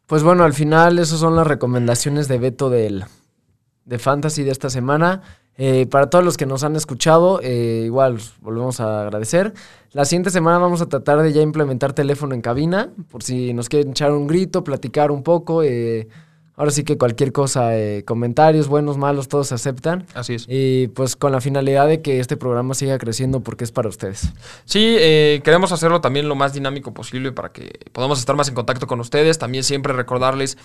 Pues 0.07 0.25
bueno, 0.25 0.43
al 0.43 0.55
final 0.55 0.99
esas 0.99 1.21
son 1.21 1.37
las 1.37 1.47
recomendaciones 1.47 2.27
de 2.27 2.39
Beto 2.39 2.69
del, 2.69 3.05
de 3.85 3.99
fantasy 4.01 4.43
de 4.43 4.51
esta 4.51 4.71
semana. 4.71 5.23
Eh, 5.61 5.87
para 5.87 6.09
todos 6.09 6.25
los 6.25 6.37
que 6.37 6.47
nos 6.47 6.63
han 6.63 6.77
escuchado, 6.77 7.41
eh, 7.43 7.83
igual 7.85 8.19
volvemos 8.41 8.79
a 8.79 9.03
agradecer. 9.03 9.53
La 9.93 10.05
siguiente 10.05 10.31
semana 10.31 10.59
vamos 10.59 10.81
a 10.81 10.87
tratar 10.87 11.21
de 11.21 11.33
ya 11.33 11.43
implementar 11.43 11.93
teléfono 11.93 12.33
en 12.33 12.41
cabina, 12.41 12.91
por 13.11 13.25
si 13.25 13.53
nos 13.53 13.69
quieren 13.69 13.91
echar 13.91 14.13
un 14.13 14.29
grito, 14.29 14.63
platicar 14.63 15.11
un 15.11 15.25
poco. 15.25 15.65
Eh, 15.65 16.07
ahora 16.55 16.71
sí 16.71 16.85
que 16.85 16.97
cualquier 16.97 17.33
cosa, 17.33 17.73
comentarios 18.05 18.69
buenos, 18.69 18.99
malos, 18.99 19.27
todos 19.27 19.49
se 19.49 19.57
aceptan. 19.57 20.07
Así 20.15 20.35
es. 20.35 20.47
Y 20.49 20.89
pues 20.89 21.17
con 21.17 21.33
la 21.33 21.41
finalidad 21.41 21.89
de 21.89 22.03
que 22.03 22.21
este 22.21 22.37
programa 22.37 22.75
siga 22.75 22.97
creciendo 22.99 23.41
porque 23.41 23.65
es 23.65 23.73
para 23.73 23.89
ustedes. 23.89 24.33
Sí, 24.65 24.97
queremos 25.43 25.73
hacerlo 25.73 26.01
también 26.01 26.29
lo 26.29 26.37
más 26.37 26.53
dinámico 26.53 26.95
posible 26.95 27.33
para 27.33 27.51
que 27.51 27.81
podamos 27.91 28.21
estar 28.21 28.37
más 28.37 28.49
en 28.49 28.55
contacto 28.55 28.87
con 28.87 29.01
ustedes. 29.01 29.39
También 29.39 29.65
siempre 29.65 29.93
recordarles 29.93 30.57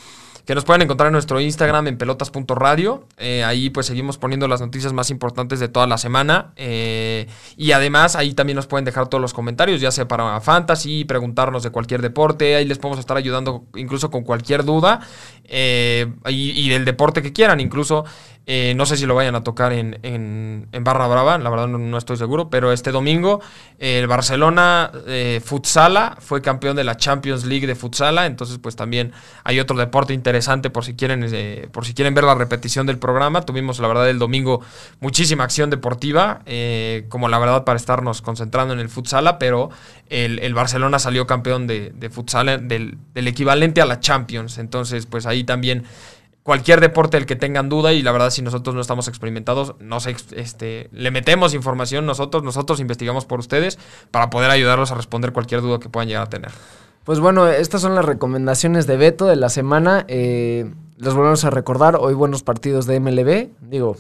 que 0.46 0.56
nos 0.56 0.66
pueden 0.66 0.82
encontrar 0.82 1.08
en 1.08 1.14
nuestro 1.14 1.40
Instagram 1.40 1.88
en 1.88 1.98
pelotas.radio. 1.98 3.08
Eh, 3.18 3.46
ahí 3.46 3.70
pues 3.70 3.86
seguimos 3.86 4.18
poniendo 4.18 4.48
las 4.50 4.60
noticias 4.60 4.92
más 4.92 5.10
importantes 5.10 5.60
de 5.62 5.70
toda 5.70 5.88
la 5.88 5.98
semana. 5.98 6.52
Eh, 6.58 7.28
y 7.56 7.72
además 7.72 8.18
ahí 8.18 8.34
también 8.34 8.58
nos 8.58 8.68
pueden 8.68 8.84
dejar 8.84 9.08
todos 9.08 9.22
los 9.22 9.34
comentarios, 9.34 9.80
ya 9.80 9.92
sea 9.92 10.08
para 10.08 10.42
fantasy, 10.42 11.06
preguntarnos 11.06 11.64
de 11.64 11.70
cualquier 11.70 12.02
deporte. 12.02 12.58
Ahí 12.58 12.66
les 12.66 12.78
podemos 12.78 13.00
estar 13.00 13.16
ayudando 13.16 13.64
incluso 13.76 14.12
con 14.12 14.24
cualquier 14.24 14.66
duda. 14.66 15.00
Eh, 15.46 16.12
y, 16.28 16.70
del 16.70 16.86
deporte 16.86 17.22
que 17.22 17.32
quieran. 17.32 17.60
Incluso 17.60 18.04
no 18.76 18.86
sé 18.86 18.98
si 18.98 19.06
lo 19.06 19.16
vayan 19.16 19.36
a 19.36 19.44
tocar 19.44 19.72
en, 19.72 20.00
en, 20.04 20.84
Barra 20.84 21.08
Brava, 21.08 21.38
la 21.38 21.50
verdad 21.50 21.68
no, 21.68 21.98
estoy 21.98 22.18
seguro, 22.18 22.50
pero 22.50 22.74
este 22.74 22.92
domingo 22.92 23.40
el 23.80 24.06
Barcelona 24.08 24.92
Futsala 25.42 26.18
fue 26.20 26.42
campeón 26.42 26.76
de 26.76 26.84
la 26.84 26.98
Champions 26.98 27.46
League 27.46 27.66
de 27.68 27.76
Futsala, 27.76 28.26
entonces 28.26 28.58
pues 28.58 28.76
también 28.76 29.14
hay 29.46 29.62
otro 29.62 29.78
deporte 29.78 30.14
interesante 30.14 30.33
por 30.70 30.86
si 30.86 30.96
quieren, 30.96 31.26
eh, 31.32 31.68
por 31.72 31.86
si 31.86 31.94
quieren 31.94 32.14
ver 32.14 32.24
la 32.24 32.36
repetición 32.36 32.86
del 32.88 32.98
programa. 32.98 33.42
Tuvimos 33.42 33.80
la 33.80 33.88
verdad 33.88 34.10
el 34.10 34.20
domingo 34.20 34.62
muchísima 35.00 35.44
acción 35.44 35.70
deportiva, 35.70 36.42
como 37.10 37.30
la 37.30 37.40
verdad 37.40 37.64
para 37.64 37.78
estarnos 37.78 38.22
concentrando 38.22 38.74
en 38.74 38.80
el 38.80 38.90
Futsala, 38.90 39.40
pero 39.40 39.70
el, 40.10 40.54
Barcelona 40.54 41.00
salió 41.00 41.28
campeón 41.28 41.68
de, 41.68 41.92
de 41.96 42.10
Futsala 42.10 42.58
del, 42.58 42.98
del 43.14 43.28
equivalente 43.28 43.82
a 43.82 43.86
la 43.86 44.00
Champions, 44.00 44.58
entonces 44.58 45.06
pues 45.06 45.26
ahí 45.26 45.44
también 45.44 45.84
cualquier 46.44 46.82
deporte 46.82 47.18
el 47.18 47.26
que 47.26 47.36
tengan 47.36 47.70
duda 47.70 47.94
y 47.94 48.02
la 48.02 48.12
verdad 48.12 48.30
si 48.30 48.42
nosotros 48.42 48.76
no 48.76 48.82
estamos 48.82 49.08
experimentados, 49.08 49.76
no 49.80 50.00
sé, 50.00 50.16
este, 50.36 50.90
le 50.92 51.10
metemos 51.10 51.54
información 51.54 52.06
nosotros, 52.06 52.44
nosotros 52.44 52.80
investigamos 52.80 53.26
por 53.26 53.40
ustedes 53.40 53.80
para 54.12 54.30
poder 54.30 54.52
ayudarlos 54.52 54.92
a 54.92 54.96
responder 54.96 55.32
cualquier 55.32 55.62
duda 55.62 55.80
que 55.80 55.90
puedan 55.90 56.10
llegar 56.10 56.24
a 56.24 56.30
tener. 56.30 56.52
Pues 57.04 57.20
bueno, 57.20 57.48
estas 57.48 57.82
son 57.82 57.96
las 57.96 58.06
recomendaciones 58.06 58.88
de 58.88 58.96
Beto 58.96 59.26
de 59.26 59.36
la 59.36 59.50
semana. 59.50 60.06
Eh, 60.08 60.72
les 60.98 61.14
volvemos 61.14 61.44
a 61.44 61.50
recordar, 61.50 61.98
hoy 62.00 62.14
buenos 62.14 62.44
partidos 62.44 62.86
de 62.86 62.98
MLB. 63.02 63.50
Digo, 63.70 63.98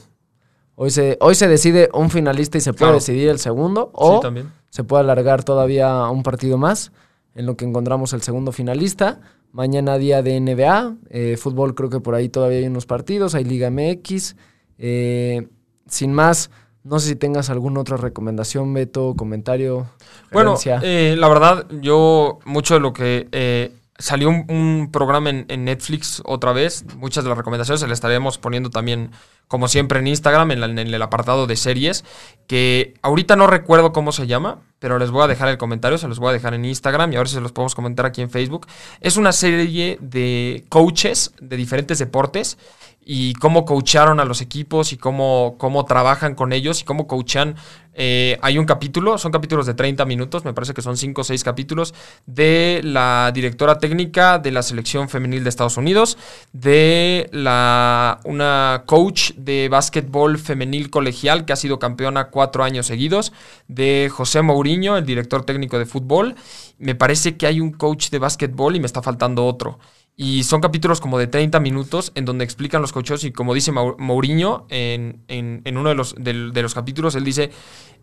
hoy 0.75 0.89
se, 0.89 1.17
hoy 1.19 1.35
se 1.35 1.49
decide 1.49 1.89
un 1.93 2.09
finalista 2.09 2.57
y 2.57 2.61
se 2.61 2.71
puede 2.71 2.93
decidir 2.93 3.27
el 3.27 3.39
segundo. 3.39 3.91
O 3.93 4.21
también. 4.21 4.53
se 4.69 4.85
puede 4.85 5.01
alargar 5.03 5.43
todavía 5.43 6.09
un 6.09 6.23
partido 6.23 6.57
más 6.57 6.93
en 7.35 7.45
lo 7.45 7.57
que 7.57 7.65
encontramos 7.65 8.13
el 8.13 8.21
segundo 8.21 8.53
finalista. 8.53 9.19
Mañana 9.51 9.97
día 9.97 10.21
de 10.21 10.39
NBA, 10.39 10.95
eh, 11.09 11.35
fútbol 11.35 11.75
creo 11.75 11.89
que 11.89 11.99
por 11.99 12.15
ahí 12.15 12.29
todavía 12.29 12.59
hay 12.59 12.67
unos 12.67 12.85
partidos, 12.85 13.35
hay 13.35 13.43
Liga 13.43 13.69
MX. 13.69 14.37
Eh, 14.77 15.49
sin 15.87 16.13
más, 16.13 16.49
no 16.83 16.99
sé 16.99 17.09
si 17.09 17.15
tengas 17.15 17.49
alguna 17.49 17.79
otra 17.81 17.97
recomendación, 17.97 18.73
Beto, 18.73 19.15
comentario. 19.15 19.87
Bueno, 20.31 20.55
eh, 20.65 21.15
la 21.17 21.27
verdad, 21.27 21.67
yo 21.81 22.39
mucho 22.45 22.73
de 22.73 22.79
lo 22.79 22.93
que 22.93 23.71
salió 23.97 24.29
un, 24.29 24.89
programa 24.91 25.29
en, 25.29 25.65
Netflix 25.65 26.21
otra 26.25 26.51
vez. 26.51 26.85
Muchas 26.97 27.23
de 27.23 27.29
las 27.29 27.37
recomendaciones 27.37 27.79
se 27.81 27.87
las 27.87 27.97
estaremos 27.97 28.37
poniendo 28.37 28.69
también, 28.69 29.11
como 29.53 29.67
siempre, 29.67 29.99
en 29.99 30.07
Instagram, 30.07 30.49
en, 30.49 30.79
el 30.79 31.01
apartado 31.03 31.45
de 31.45 31.55
series. 31.55 32.03
Que 32.47 32.95
ahorita 33.03 33.35
no 33.35 33.45
recuerdo 33.45 33.93
cómo 33.93 34.11
se 34.11 34.25
llama, 34.25 34.61
pero 34.79 34.97
les 34.97 35.11
voy 35.11 35.21
a 35.21 35.27
dejar 35.27 35.47
el 35.49 35.59
comentario, 35.59 35.99
se 35.99 36.07
los 36.07 36.17
voy 36.17 36.31
a 36.31 36.33
dejar 36.33 36.55
en 36.55 36.65
Instagram 36.65 37.13
y 37.13 37.17
a 37.17 37.19
ver 37.19 37.29
se 37.29 37.39
los 37.39 37.51
podemos 37.51 37.75
comentar 37.75 38.07
aquí 38.07 38.23
en 38.23 38.31
Facebook. 38.31 38.65
Es 38.99 39.15
una 39.15 39.31
serie 39.31 39.99
de 40.01 40.65
coaches 40.69 41.35
de 41.39 41.55
diferentes 41.55 41.99
deportes 41.99 42.57
y 43.05 43.33
cómo 43.33 43.65
coacharon 43.65 44.19
a 44.19 44.25
los 44.25 44.41
equipos 44.41 44.93
y 44.93 44.97
cómo, 44.97 45.55
cómo 45.57 45.85
trabajan 45.85 46.35
con 46.35 46.53
ellos 46.53 46.81
y 46.81 46.85
cómo 46.85 47.07
coachan. 47.07 47.55
Eh, 47.95 48.39
hay 48.41 48.57
un 48.57 48.65
capítulo, 48.65 49.17
son 49.17 49.31
capítulos 49.31 49.65
de 49.67 49.73
30 49.75 50.05
minutos, 50.05 50.45
me 50.45 50.53
parece 50.53 50.73
que 50.73 50.81
son 50.81 50.97
5 50.97 51.21
o 51.21 51.23
6 51.23 51.43
capítulos, 51.43 51.93
de 52.25 52.81
la 52.83 53.31
directora 53.33 53.77
técnica 53.77 54.39
de 54.39 54.51
la 54.51 54.63
selección 54.63 55.09
femenil 55.09 55.43
de 55.43 55.49
Estados 55.49 55.77
Unidos, 55.77 56.17
de 56.53 57.29
la, 57.31 58.19
una 58.23 58.83
coach 58.85 59.33
de 59.43 59.69
básquetbol 59.69 60.37
femenil 60.37 60.89
colegial 60.89 61.45
que 61.45 61.53
ha 61.53 61.55
sido 61.55 61.79
campeona 61.79 62.29
cuatro 62.29 62.63
años 62.63 62.87
seguidos, 62.87 63.33
de 63.67 64.09
José 64.11 64.41
Mourinho, 64.41 64.97
el 64.97 65.05
director 65.05 65.45
técnico 65.45 65.79
de 65.79 65.85
fútbol. 65.85 66.35
Me 66.77 66.95
parece 66.95 67.37
que 67.37 67.47
hay 67.47 67.59
un 67.59 67.71
coach 67.71 68.09
de 68.09 68.19
básquetbol 68.19 68.75
y 68.75 68.79
me 68.79 68.87
está 68.87 69.01
faltando 69.01 69.45
otro. 69.45 69.79
Y 70.15 70.43
son 70.43 70.61
capítulos 70.61 71.01
como 71.01 71.17
de 71.17 71.27
30 71.27 71.59
minutos 71.59 72.11
en 72.13 72.25
donde 72.25 72.43
explican 72.43 72.81
los 72.81 72.93
coaches 72.93 73.23
y 73.23 73.31
como 73.31 73.53
dice 73.53 73.71
Mourinho 73.71 74.67
en, 74.69 75.23
uno 75.65 75.89
de 75.89 75.95
los, 75.95 76.15
de, 76.17 76.33
los 76.33 76.73
capítulos, 76.73 77.15
él 77.15 77.23
dice, 77.23 77.49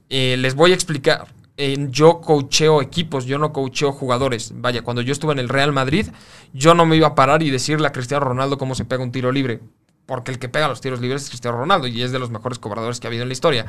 eh, 0.09 0.37
les 0.37 0.57
voy 0.57 0.73
a 0.73 0.75
explicar, 0.75 1.29
yo 1.91 2.21
coacheo 2.21 2.81
equipos, 2.81 3.27
yo 3.27 3.39
no 3.39 3.53
coacheo 3.53 3.93
jugadores. 3.93 4.53
Vaya, 4.57 4.83
cuando 4.83 5.03
yo 5.03 5.13
estuve 5.13 5.33
en 5.33 5.39
el 5.39 5.49
Real 5.49 5.73
Madrid, 5.73 6.07
yo 6.53 6.75
no 6.75 6.87
me 6.87 6.97
iba 6.97 7.09
a 7.09 7.15
parar 7.15 7.43
y 7.43 7.51
decirle 7.51 7.87
a 7.87 7.93
Cristiano 7.93 8.25
Ronaldo 8.25 8.59
cómo 8.59 8.75
se 8.75 8.85
pega 8.85 9.03
un 9.03 9.13
tiro 9.13 9.31
libre. 9.31 9.61
Porque 10.11 10.33
el 10.33 10.41
que 10.41 10.49
pega 10.49 10.67
los 10.67 10.81
tiros 10.81 11.01
libres 11.01 11.23
es 11.23 11.29
Cristiano 11.29 11.57
Ronaldo 11.57 11.87
y 11.87 12.03
es 12.03 12.11
de 12.11 12.19
los 12.19 12.31
mejores 12.31 12.59
cobradores 12.59 12.99
que 12.99 13.07
ha 13.07 13.11
habido 13.11 13.23
en 13.23 13.29
la 13.29 13.33
historia. 13.33 13.67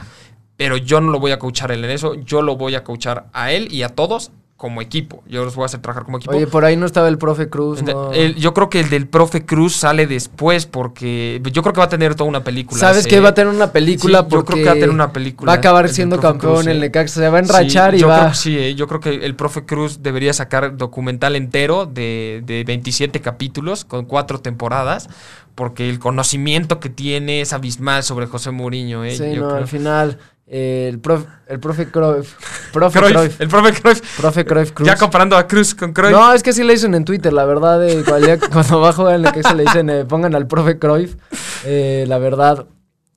Pero 0.57 0.75
yo 0.75 0.99
no 0.99 1.11
lo 1.11 1.19
voy 1.19 1.29
a 1.29 1.37
coachar 1.37 1.71
él 1.71 1.85
en 1.85 1.91
eso, 1.91 2.15
yo 2.15 2.41
lo 2.41 2.55
voy 2.55 2.73
a 2.73 2.83
coachar 2.83 3.27
a 3.31 3.51
él 3.51 3.67
y 3.71 3.83
a 3.83 3.89
todos 3.89 4.31
como 4.62 4.80
equipo. 4.80 5.24
Yo 5.28 5.43
los 5.43 5.55
voy 5.55 5.64
a 5.64 5.66
hacer 5.66 5.80
trabajar 5.80 6.05
como 6.05 6.20
equipo. 6.20 6.36
Oye, 6.36 6.45
por 6.45 6.66
ahí 6.66 6.78
no 6.78 6.86
estaba 6.86 7.07
el 7.07 7.18
profe 7.18 7.49
Cruz. 7.49 7.82
¿no? 7.82 8.14
El, 8.14 8.36
yo 8.36 8.53
creo 8.53 8.70
que 8.70 8.80
el 8.82 8.91
del 8.91 9.07
profe 9.07 9.43
Cruz 9.43 9.76
sale 9.76 10.05
después 10.05 10.68
porque 10.68 11.41
yo 11.51 11.64
creo 11.64 11.74
que 11.74 11.80
va 11.80 11.86
a 11.86 11.89
tener 11.89 12.14
toda 12.14 12.30
una 12.30 12.43
película. 12.43 12.80
¿Sabes 12.80 13.07
que 13.07 13.20
va 13.20 13.30
a 13.30 13.34
tener 13.34 13.51
una 13.51 13.72
película? 13.72 14.20
Sí, 14.20 14.26
yo 14.30 14.45
creo 14.45 14.59
que 14.59 14.66
va 14.66 14.72
a 14.74 14.76
tener 14.76 14.91
una 14.91 15.12
película. 15.12 15.49
Va 15.49 15.55
a 15.55 15.57
acabar 15.57 15.89
siendo 15.89 16.20
campeón 16.20 16.57
Cruz, 16.57 16.68
el 16.68 16.80
Necaxa. 16.80 17.22
Se 17.22 17.30
va 17.30 17.38
a 17.38 17.41
enrachar 17.41 17.89
sí, 17.89 17.97
y 17.97 18.01
yo 18.01 18.07
va. 18.07 18.20
Creo, 18.20 18.34
sí, 18.36 18.55
eh, 18.55 18.76
yo 18.76 18.88
creo 18.88 18.99
que 18.99 19.26
el 19.26 19.36
profe 19.36 19.66
Cruz 19.66 20.03
debería 20.03 20.32
sacar 20.32 20.78
documental 20.78 21.36
entero 21.36 21.88
de, 21.88 22.43
de 22.45 22.64
27 22.64 23.20
capítulos 23.20 23.84
con 23.84 24.05
cuatro 24.05 24.41
temporadas 24.41 25.09
porque 25.55 25.89
el 25.89 25.97
conocimiento 25.97 26.80
que 26.80 26.89
tiene 26.89 27.41
es 27.41 27.51
abismal 27.51 28.03
sobre 28.03 28.28
José 28.28 28.51
Mourinho. 28.51 29.03
¿eh? 29.03 29.16
Sí, 29.16 29.34
yo 29.34 29.41
no, 29.41 29.47
creo. 29.47 29.55
al 29.55 29.68
final 29.68 30.20
eh, 30.53 30.89
el, 30.89 30.99
profe, 30.99 31.27
el 31.47 31.61
profe 31.61 31.89
Cruyff. 31.89 32.35
Profe 32.73 32.99
Cruyff, 32.99 33.13
Cruyff. 33.15 33.41
El 33.41 33.47
profe 33.47 33.73
Cruyff. 33.81 34.17
Profe 34.19 34.45
Cruyff 34.45 34.71
Cruz. 34.73 34.85
Ya 34.85 34.97
comparando 34.97 35.37
a 35.37 35.47
Cruz 35.47 35.73
con 35.73 35.93
Cruyff. 35.93 36.11
No, 36.11 36.33
es 36.33 36.43
que 36.43 36.51
sí 36.51 36.65
le 36.65 36.73
dicen 36.73 36.93
en 36.93 37.05
Twitter, 37.05 37.31
la 37.31 37.45
verdad. 37.45 37.87
Eh, 37.87 38.03
cuando, 38.07 38.27
cuando 38.51 38.81
va 38.81 38.89
a 38.89 38.93
jugar 38.93 39.15
en 39.15 39.25
el 39.25 39.31
que 39.31 39.43
se 39.43 39.55
le 39.55 39.63
dicen, 39.63 39.89
eh, 39.89 40.03
pongan 40.03 40.35
al 40.35 40.47
profe 40.47 40.77
Cruyff. 40.77 41.15
Eh, 41.63 42.03
la 42.05 42.17
verdad, 42.17 42.65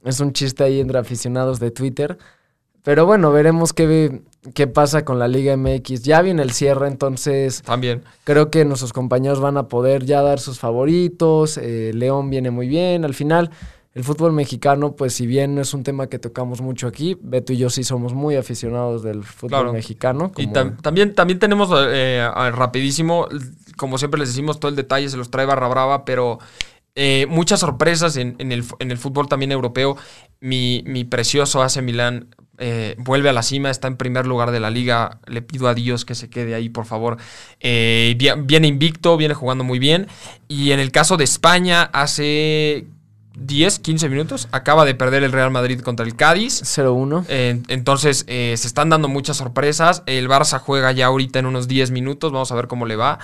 es 0.05 0.21
un 0.21 0.33
chiste 0.33 0.63
ahí 0.63 0.79
entre 0.79 0.97
aficionados 1.01 1.59
de 1.59 1.73
Twitter. 1.73 2.19
Pero 2.85 3.05
bueno, 3.05 3.33
veremos 3.33 3.73
qué, 3.73 4.23
qué 4.55 4.67
pasa 4.69 5.05
con 5.05 5.19
la 5.19 5.27
Liga 5.27 5.57
MX. 5.57 6.03
Ya 6.05 6.23
viene 6.23 6.43
el 6.43 6.53
cierre, 6.53 6.87
entonces 6.87 7.63
También. 7.63 8.05
creo 8.23 8.49
que 8.51 8.65
nuestros 8.65 8.93
compañeros 8.93 9.41
van 9.41 9.57
a 9.57 9.67
poder 9.67 10.05
ya 10.05 10.23
dar 10.23 10.39
sus 10.39 10.61
favoritos. 10.61 11.59
eh, 11.59 11.91
León 11.95 12.31
viene 12.31 12.53
muy 12.53 12.69
bien. 12.69 13.05
Al 13.05 13.15
final, 13.15 13.51
el 13.95 14.03
fútbol 14.05 14.33
mexicano, 14.33 14.97
pues 14.97 15.15
si 15.15 15.27
bien 15.27 15.55
no 15.55 15.61
es 15.63 15.73
un 15.73 15.85
tema 15.85 16.09
que 16.09 16.19
tocamos 16.19 16.61
mucho 16.61 16.87
aquí, 16.89 17.17
Beto 17.21 17.53
y 17.53 17.59
yo 17.59 17.71
sí 17.71 17.85
somos 17.85 18.13
muy 18.13 18.35
aficionados 18.37 19.03
del 19.05 19.23
fútbol 19.23 19.49
Claro. 19.51 19.73
mexicano. 19.73 20.33
Y 20.37 20.49
tam- 20.49 20.81
también, 20.83 21.15
también 21.15 21.39
tenemos 21.39 21.71
eh, 21.73 22.29
rapidísimo, 22.53 23.29
como 23.77 23.99
siempre 23.99 24.19
les 24.19 24.31
decimos, 24.31 24.59
todo 24.59 24.69
el 24.69 24.77
detalle 24.77 25.09
se 25.09 25.17
los 25.17 25.31
trae 25.31 25.47
Barra 25.47 25.69
Brava, 25.69 26.05
pero 26.05 26.39
eh, 26.97 27.27
muchas 27.29 27.61
sorpresas 27.61 28.17
en, 28.17 28.35
en 28.39 28.51
el, 28.53 28.65
en 28.81 28.91
el 28.91 28.99
fútbol 28.99 29.29
también 29.29 29.53
europeo. 29.53 29.97
Mi, 30.41 30.83
mi 30.87 31.05
precioso 31.05 31.63
AC 31.63 31.81
Milán 31.83 32.29
eh, 32.59 32.95
vuelve 32.99 33.29
a 33.29 33.33
la 33.33 33.43
cima, 33.43 33.71
está 33.71 33.89
en 33.89 33.97
primer 33.97 34.27
lugar 34.27 34.51
de 34.53 34.61
la 34.61 34.71
liga. 34.71 35.19
Le 35.27 35.41
pido 35.43 35.67
a 35.69 35.75
Dios 35.75 36.05
que 36.05 36.15
se 36.15 36.29
quede 36.31 36.55
ahí, 36.55 36.69
por 36.69 36.85
favor. 36.85 37.17
Eh, 37.61 38.15
vi- 38.19 38.29
viene 38.45 38.69
invicto, 38.69 39.17
viene 39.17 39.35
jugando 39.35 39.65
muy 39.65 39.79
bien. 39.79 40.07
Y 40.49 40.71
en 40.73 40.79
el 40.81 40.93
caso 40.93 41.17
de 41.17 41.25
España, 41.25 41.83
hace 41.93 42.87
10, 43.37 43.81
15 43.81 44.09
minutos, 44.09 44.49
acaba 44.53 44.85
de 44.85 44.95
perder 44.95 45.25
el 45.25 45.33
Real 45.33 45.51
Madrid 45.51 45.81
contra 45.81 46.07
el 46.07 46.15
Cádiz. 46.15 46.63
0-1. 46.63 47.25
Eh, 47.29 47.63
entonces, 47.69 48.25
eh, 48.29 48.55
se 48.57 48.67
están 48.67 48.91
dando 48.91 49.09
muchas 49.09 49.37
sorpresas. 49.37 50.03
El 50.07 50.29
Barça 50.29 50.59
juega 50.61 50.93
ya 50.93 51.07
ahorita 51.07 51.41
en 51.41 51.47
unos 51.47 51.67
10 51.67 51.91
minutos. 51.91 52.33
Vamos 52.33 52.53
a 52.53 52.55
ver 52.55 52.69
cómo 52.69 52.87
le 52.87 52.97
va. 52.97 53.19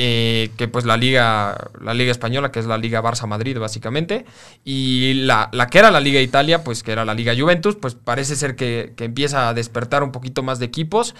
Eh, 0.00 0.52
que 0.56 0.68
pues 0.68 0.84
la 0.84 0.96
liga, 0.96 1.70
la 1.80 1.92
liga 1.92 2.12
española, 2.12 2.52
que 2.52 2.60
es 2.60 2.66
la 2.66 2.78
Liga 2.78 3.02
Barça-Madrid, 3.02 3.58
básicamente. 3.58 4.26
Y 4.64 5.14
la, 5.14 5.48
la 5.52 5.66
que 5.66 5.78
era 5.78 5.90
la 5.90 5.98
Liga 5.98 6.20
Italia, 6.20 6.62
pues 6.62 6.84
que 6.84 6.92
era 6.92 7.04
la 7.04 7.14
Liga 7.14 7.34
Juventus, 7.36 7.74
pues 7.74 7.96
parece 7.96 8.36
ser 8.36 8.54
que, 8.54 8.92
que 8.96 9.06
empieza 9.06 9.48
a 9.48 9.54
despertar 9.54 10.04
un 10.04 10.12
poquito 10.12 10.44
más 10.44 10.60
de 10.60 10.66
equipos. 10.66 11.16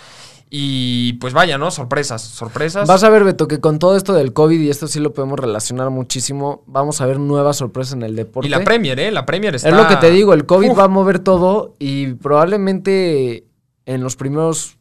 Y 0.51 1.15
pues 1.15 1.35
vaya, 1.35 1.59
¿no? 1.59 1.71
Sorpresas, 1.71 2.23
sorpresas. 2.23 2.89
Vas 2.89 3.05
a 3.05 3.11
ver, 3.11 3.23
Beto, 3.25 3.49
que 3.49 3.61
con 3.61 3.79
todo 3.79 3.97
esto 3.97 4.15
del 4.15 4.33
COVID, 4.33 4.59
y 4.61 4.71
esto 4.71 4.87
sí 4.87 4.99
lo 4.99 5.13
podemos 5.13 5.39
relacionar 5.39 5.91
muchísimo, 5.91 6.63
vamos 6.67 7.01
a 7.03 7.07
ver 7.07 7.19
nuevas 7.21 7.59
sorpresas 7.59 7.93
en 7.95 8.03
el 8.03 8.17
deporte. 8.17 8.47
y 8.47 8.51
la 8.51 8.65
Premier, 8.65 8.99
¿eh? 8.99 9.11
La 9.11 9.27
Premier 9.27 9.55
está... 9.55 9.69
Es 9.69 9.75
lo 9.75 9.87
que 9.87 9.97
te 9.97 10.11
digo, 10.11 10.33
el 10.33 10.47
COVID 10.47 10.71
Uf. 10.71 10.79
va 10.79 10.85
a 10.85 10.89
mover 10.89 11.19
todo 11.19 11.75
y 11.79 12.15
probablemente 12.15 13.47
en 13.85 14.03
los 14.03 14.17
primeros, 14.17 14.79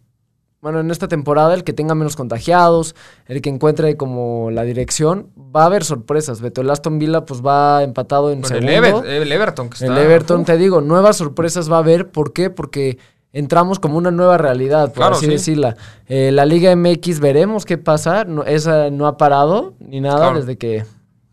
bueno, 0.61 0.79
en 0.79 0.89
esta 0.89 1.09
temporada, 1.09 1.53
el 1.53 1.65
que 1.65 1.73
tenga 1.73 1.95
menos 1.95 2.15
contagiados, 2.15 2.95
el 3.25 3.41
que 3.41 3.49
encuentre 3.49 3.97
como 3.97 4.51
la 4.51 4.63
dirección, 4.63 5.31
va 5.37 5.63
a 5.63 5.65
haber 5.65 5.83
sorpresas. 5.83 6.39
Beto, 6.39 6.61
el 6.61 6.69
Aston 6.69 6.97
Villa 6.97 7.25
pues 7.25 7.41
va 7.45 7.83
empatado 7.83 8.31
en 8.31 8.39
el, 8.39 8.45
segundo. 8.45 8.71
Ever- 8.71 9.05
el 9.05 9.31
Everton, 9.31 9.69
que 9.69 9.73
está... 9.73 9.85
El 9.87 9.97
Everton, 9.97 10.41
Uf. 10.41 10.45
te 10.47 10.55
digo, 10.57 10.79
nuevas 10.79 11.17
sorpresas 11.17 11.69
va 11.69 11.75
a 11.75 11.79
haber. 11.79 12.09
¿Por 12.09 12.31
qué? 12.31 12.49
Porque 12.49 12.97
entramos 13.33 13.79
como 13.79 13.97
una 13.97 14.11
nueva 14.11 14.37
realidad, 14.37 14.85
por 14.87 14.95
Claro, 14.95 15.15
así 15.15 15.25
sí. 15.25 15.31
decirla. 15.31 15.75
Eh, 16.07 16.31
la 16.31 16.45
Liga 16.45 16.75
MX 16.75 17.19
veremos 17.19 17.65
qué 17.65 17.77
pasa. 17.77 18.23
No, 18.25 18.43
esa 18.43 18.89
no 18.89 19.07
ha 19.07 19.17
parado 19.17 19.73
ni 19.79 20.01
nada 20.01 20.17
Claro. 20.17 20.39
desde 20.39 20.57
que... 20.57 20.85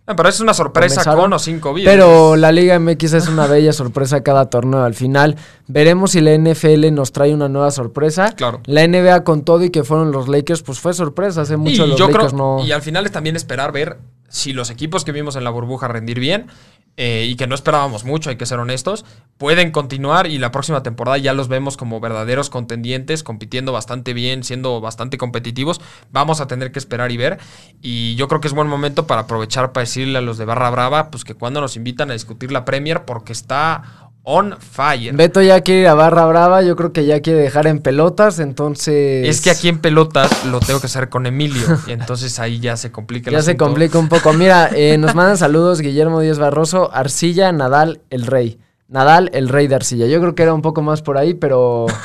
Ah, 0.06 0.14
pero 0.16 0.28
es 0.28 0.38
una 0.40 0.52
sorpresa 0.52 0.96
Comenzaron. 0.96 1.20
con 1.22 1.32
o 1.32 1.38
sin 1.38 1.60
COVID. 1.60 1.82
Pero 1.86 2.36
la 2.36 2.52
Liga 2.52 2.78
MX 2.78 3.14
es 3.14 3.26
una 3.28 3.46
bella 3.46 3.72
sorpresa 3.72 4.22
cada 4.22 4.50
torneo. 4.50 4.84
Al 4.84 4.92
final 4.94 5.36
veremos 5.66 6.10
si 6.10 6.20
la 6.20 6.36
NFL 6.36 6.92
nos 6.92 7.10
trae 7.12 7.32
una 7.32 7.48
nueva 7.48 7.70
sorpresa. 7.70 8.32
Claro. 8.36 8.60
La 8.66 8.86
NBA 8.86 9.24
con 9.24 9.44
todo 9.44 9.64
y 9.64 9.70
que 9.70 9.82
fueron 9.82 10.12
los 10.12 10.28
Lakers, 10.28 10.62
pues 10.62 10.78
fue 10.78 10.92
sorpresa. 10.92 11.40
Hace 11.40 11.56
mucho 11.56 11.86
y 11.86 11.88
los 11.88 11.98
yo 11.98 12.08
Lakers 12.08 12.32
creo, 12.34 12.38
no... 12.58 12.62
y 12.62 12.72
al 12.72 12.82
final 12.82 13.06
es 13.06 13.12
también 13.12 13.34
esperar 13.34 13.72
ver 13.72 13.96
si 14.28 14.52
los 14.52 14.68
equipos 14.68 15.04
que 15.06 15.12
vimos 15.12 15.36
en 15.36 15.44
la 15.44 15.48
burbuja 15.50 15.88
rendir 15.88 16.20
bien 16.20 16.48
eh, 16.96 17.26
y 17.28 17.34
que 17.36 17.46
no 17.46 17.54
esperábamos 17.54 18.04
mucho, 18.04 18.30
hay 18.30 18.36
que 18.36 18.46
ser 18.46 18.58
honestos, 18.60 19.04
pueden 19.36 19.72
continuar 19.72 20.26
y 20.26 20.38
la 20.38 20.52
próxima 20.52 20.82
temporada 20.82 21.18
ya 21.18 21.32
los 21.32 21.48
vemos 21.48 21.76
como 21.76 21.98
verdaderos 22.00 22.50
contendientes, 22.50 23.22
compitiendo 23.22 23.72
bastante 23.72 24.14
bien, 24.14 24.44
siendo 24.44 24.80
bastante 24.80 25.18
competitivos. 25.18 25.80
Vamos 26.12 26.40
a 26.40 26.46
tener 26.46 26.70
que 26.70 26.78
esperar 26.78 27.10
y 27.10 27.16
ver. 27.16 27.38
Y 27.82 28.14
yo 28.14 28.28
creo 28.28 28.40
que 28.40 28.48
es 28.48 28.54
buen 28.54 28.68
momento 28.68 29.06
para 29.06 29.22
aprovechar 29.22 29.72
para 29.72 29.82
decirle 29.82 30.18
a 30.18 30.22
los 30.22 30.38
de 30.38 30.44
Barra 30.44 30.70
Brava, 30.70 31.10
pues 31.10 31.24
que 31.24 31.34
cuando 31.34 31.60
nos 31.60 31.76
invitan 31.76 32.10
a 32.10 32.14
discutir 32.14 32.52
la 32.52 32.64
Premier, 32.64 33.04
porque 33.04 33.32
está 33.32 34.12
on 34.26 34.56
fire. 34.58 35.14
Beto 35.14 35.42
ya 35.42 35.60
quiere 35.60 35.82
ir 35.82 35.86
a 35.88 35.94
Barra 35.94 36.24
Brava, 36.26 36.62
yo 36.62 36.76
creo 36.76 36.92
que 36.92 37.04
ya 37.04 37.20
quiere 37.20 37.40
dejar 37.40 37.66
en 37.66 37.78
pelotas, 37.80 38.38
entonces... 38.38 39.28
Es 39.28 39.40
que 39.42 39.50
aquí 39.50 39.68
en 39.68 39.78
pelotas 39.78 40.46
lo 40.46 40.60
tengo 40.60 40.80
que 40.80 40.86
hacer 40.86 41.08
con 41.10 41.26
Emilio. 41.26 41.62
Y 41.86 41.92
entonces 41.92 42.38
ahí 42.38 42.58
ya 42.58 42.76
se 42.78 42.90
complica 42.90 43.28
el 43.30 43.36
Ya 43.36 43.42
se 43.42 43.56
complica 43.56 43.98
un 43.98 44.08
poco. 44.08 44.32
Mira, 44.32 44.70
eh, 44.74 44.96
nos 44.98 45.14
mandan 45.14 45.36
saludos 45.36 45.80
Guillermo 45.80 46.20
Díaz 46.20 46.38
Barroso, 46.38 46.90
Arcilla, 46.92 47.52
Nadal, 47.52 48.00
el 48.10 48.26
rey. 48.26 48.58
Nadal, 48.88 49.30
el 49.34 49.48
rey 49.48 49.66
de 49.66 49.74
Arcilla. 49.74 50.06
Yo 50.06 50.20
creo 50.20 50.34
que 50.34 50.42
era 50.42 50.54
un 50.54 50.62
poco 50.62 50.80
más 50.82 51.02
por 51.02 51.18
ahí, 51.18 51.34
pero... 51.34 51.86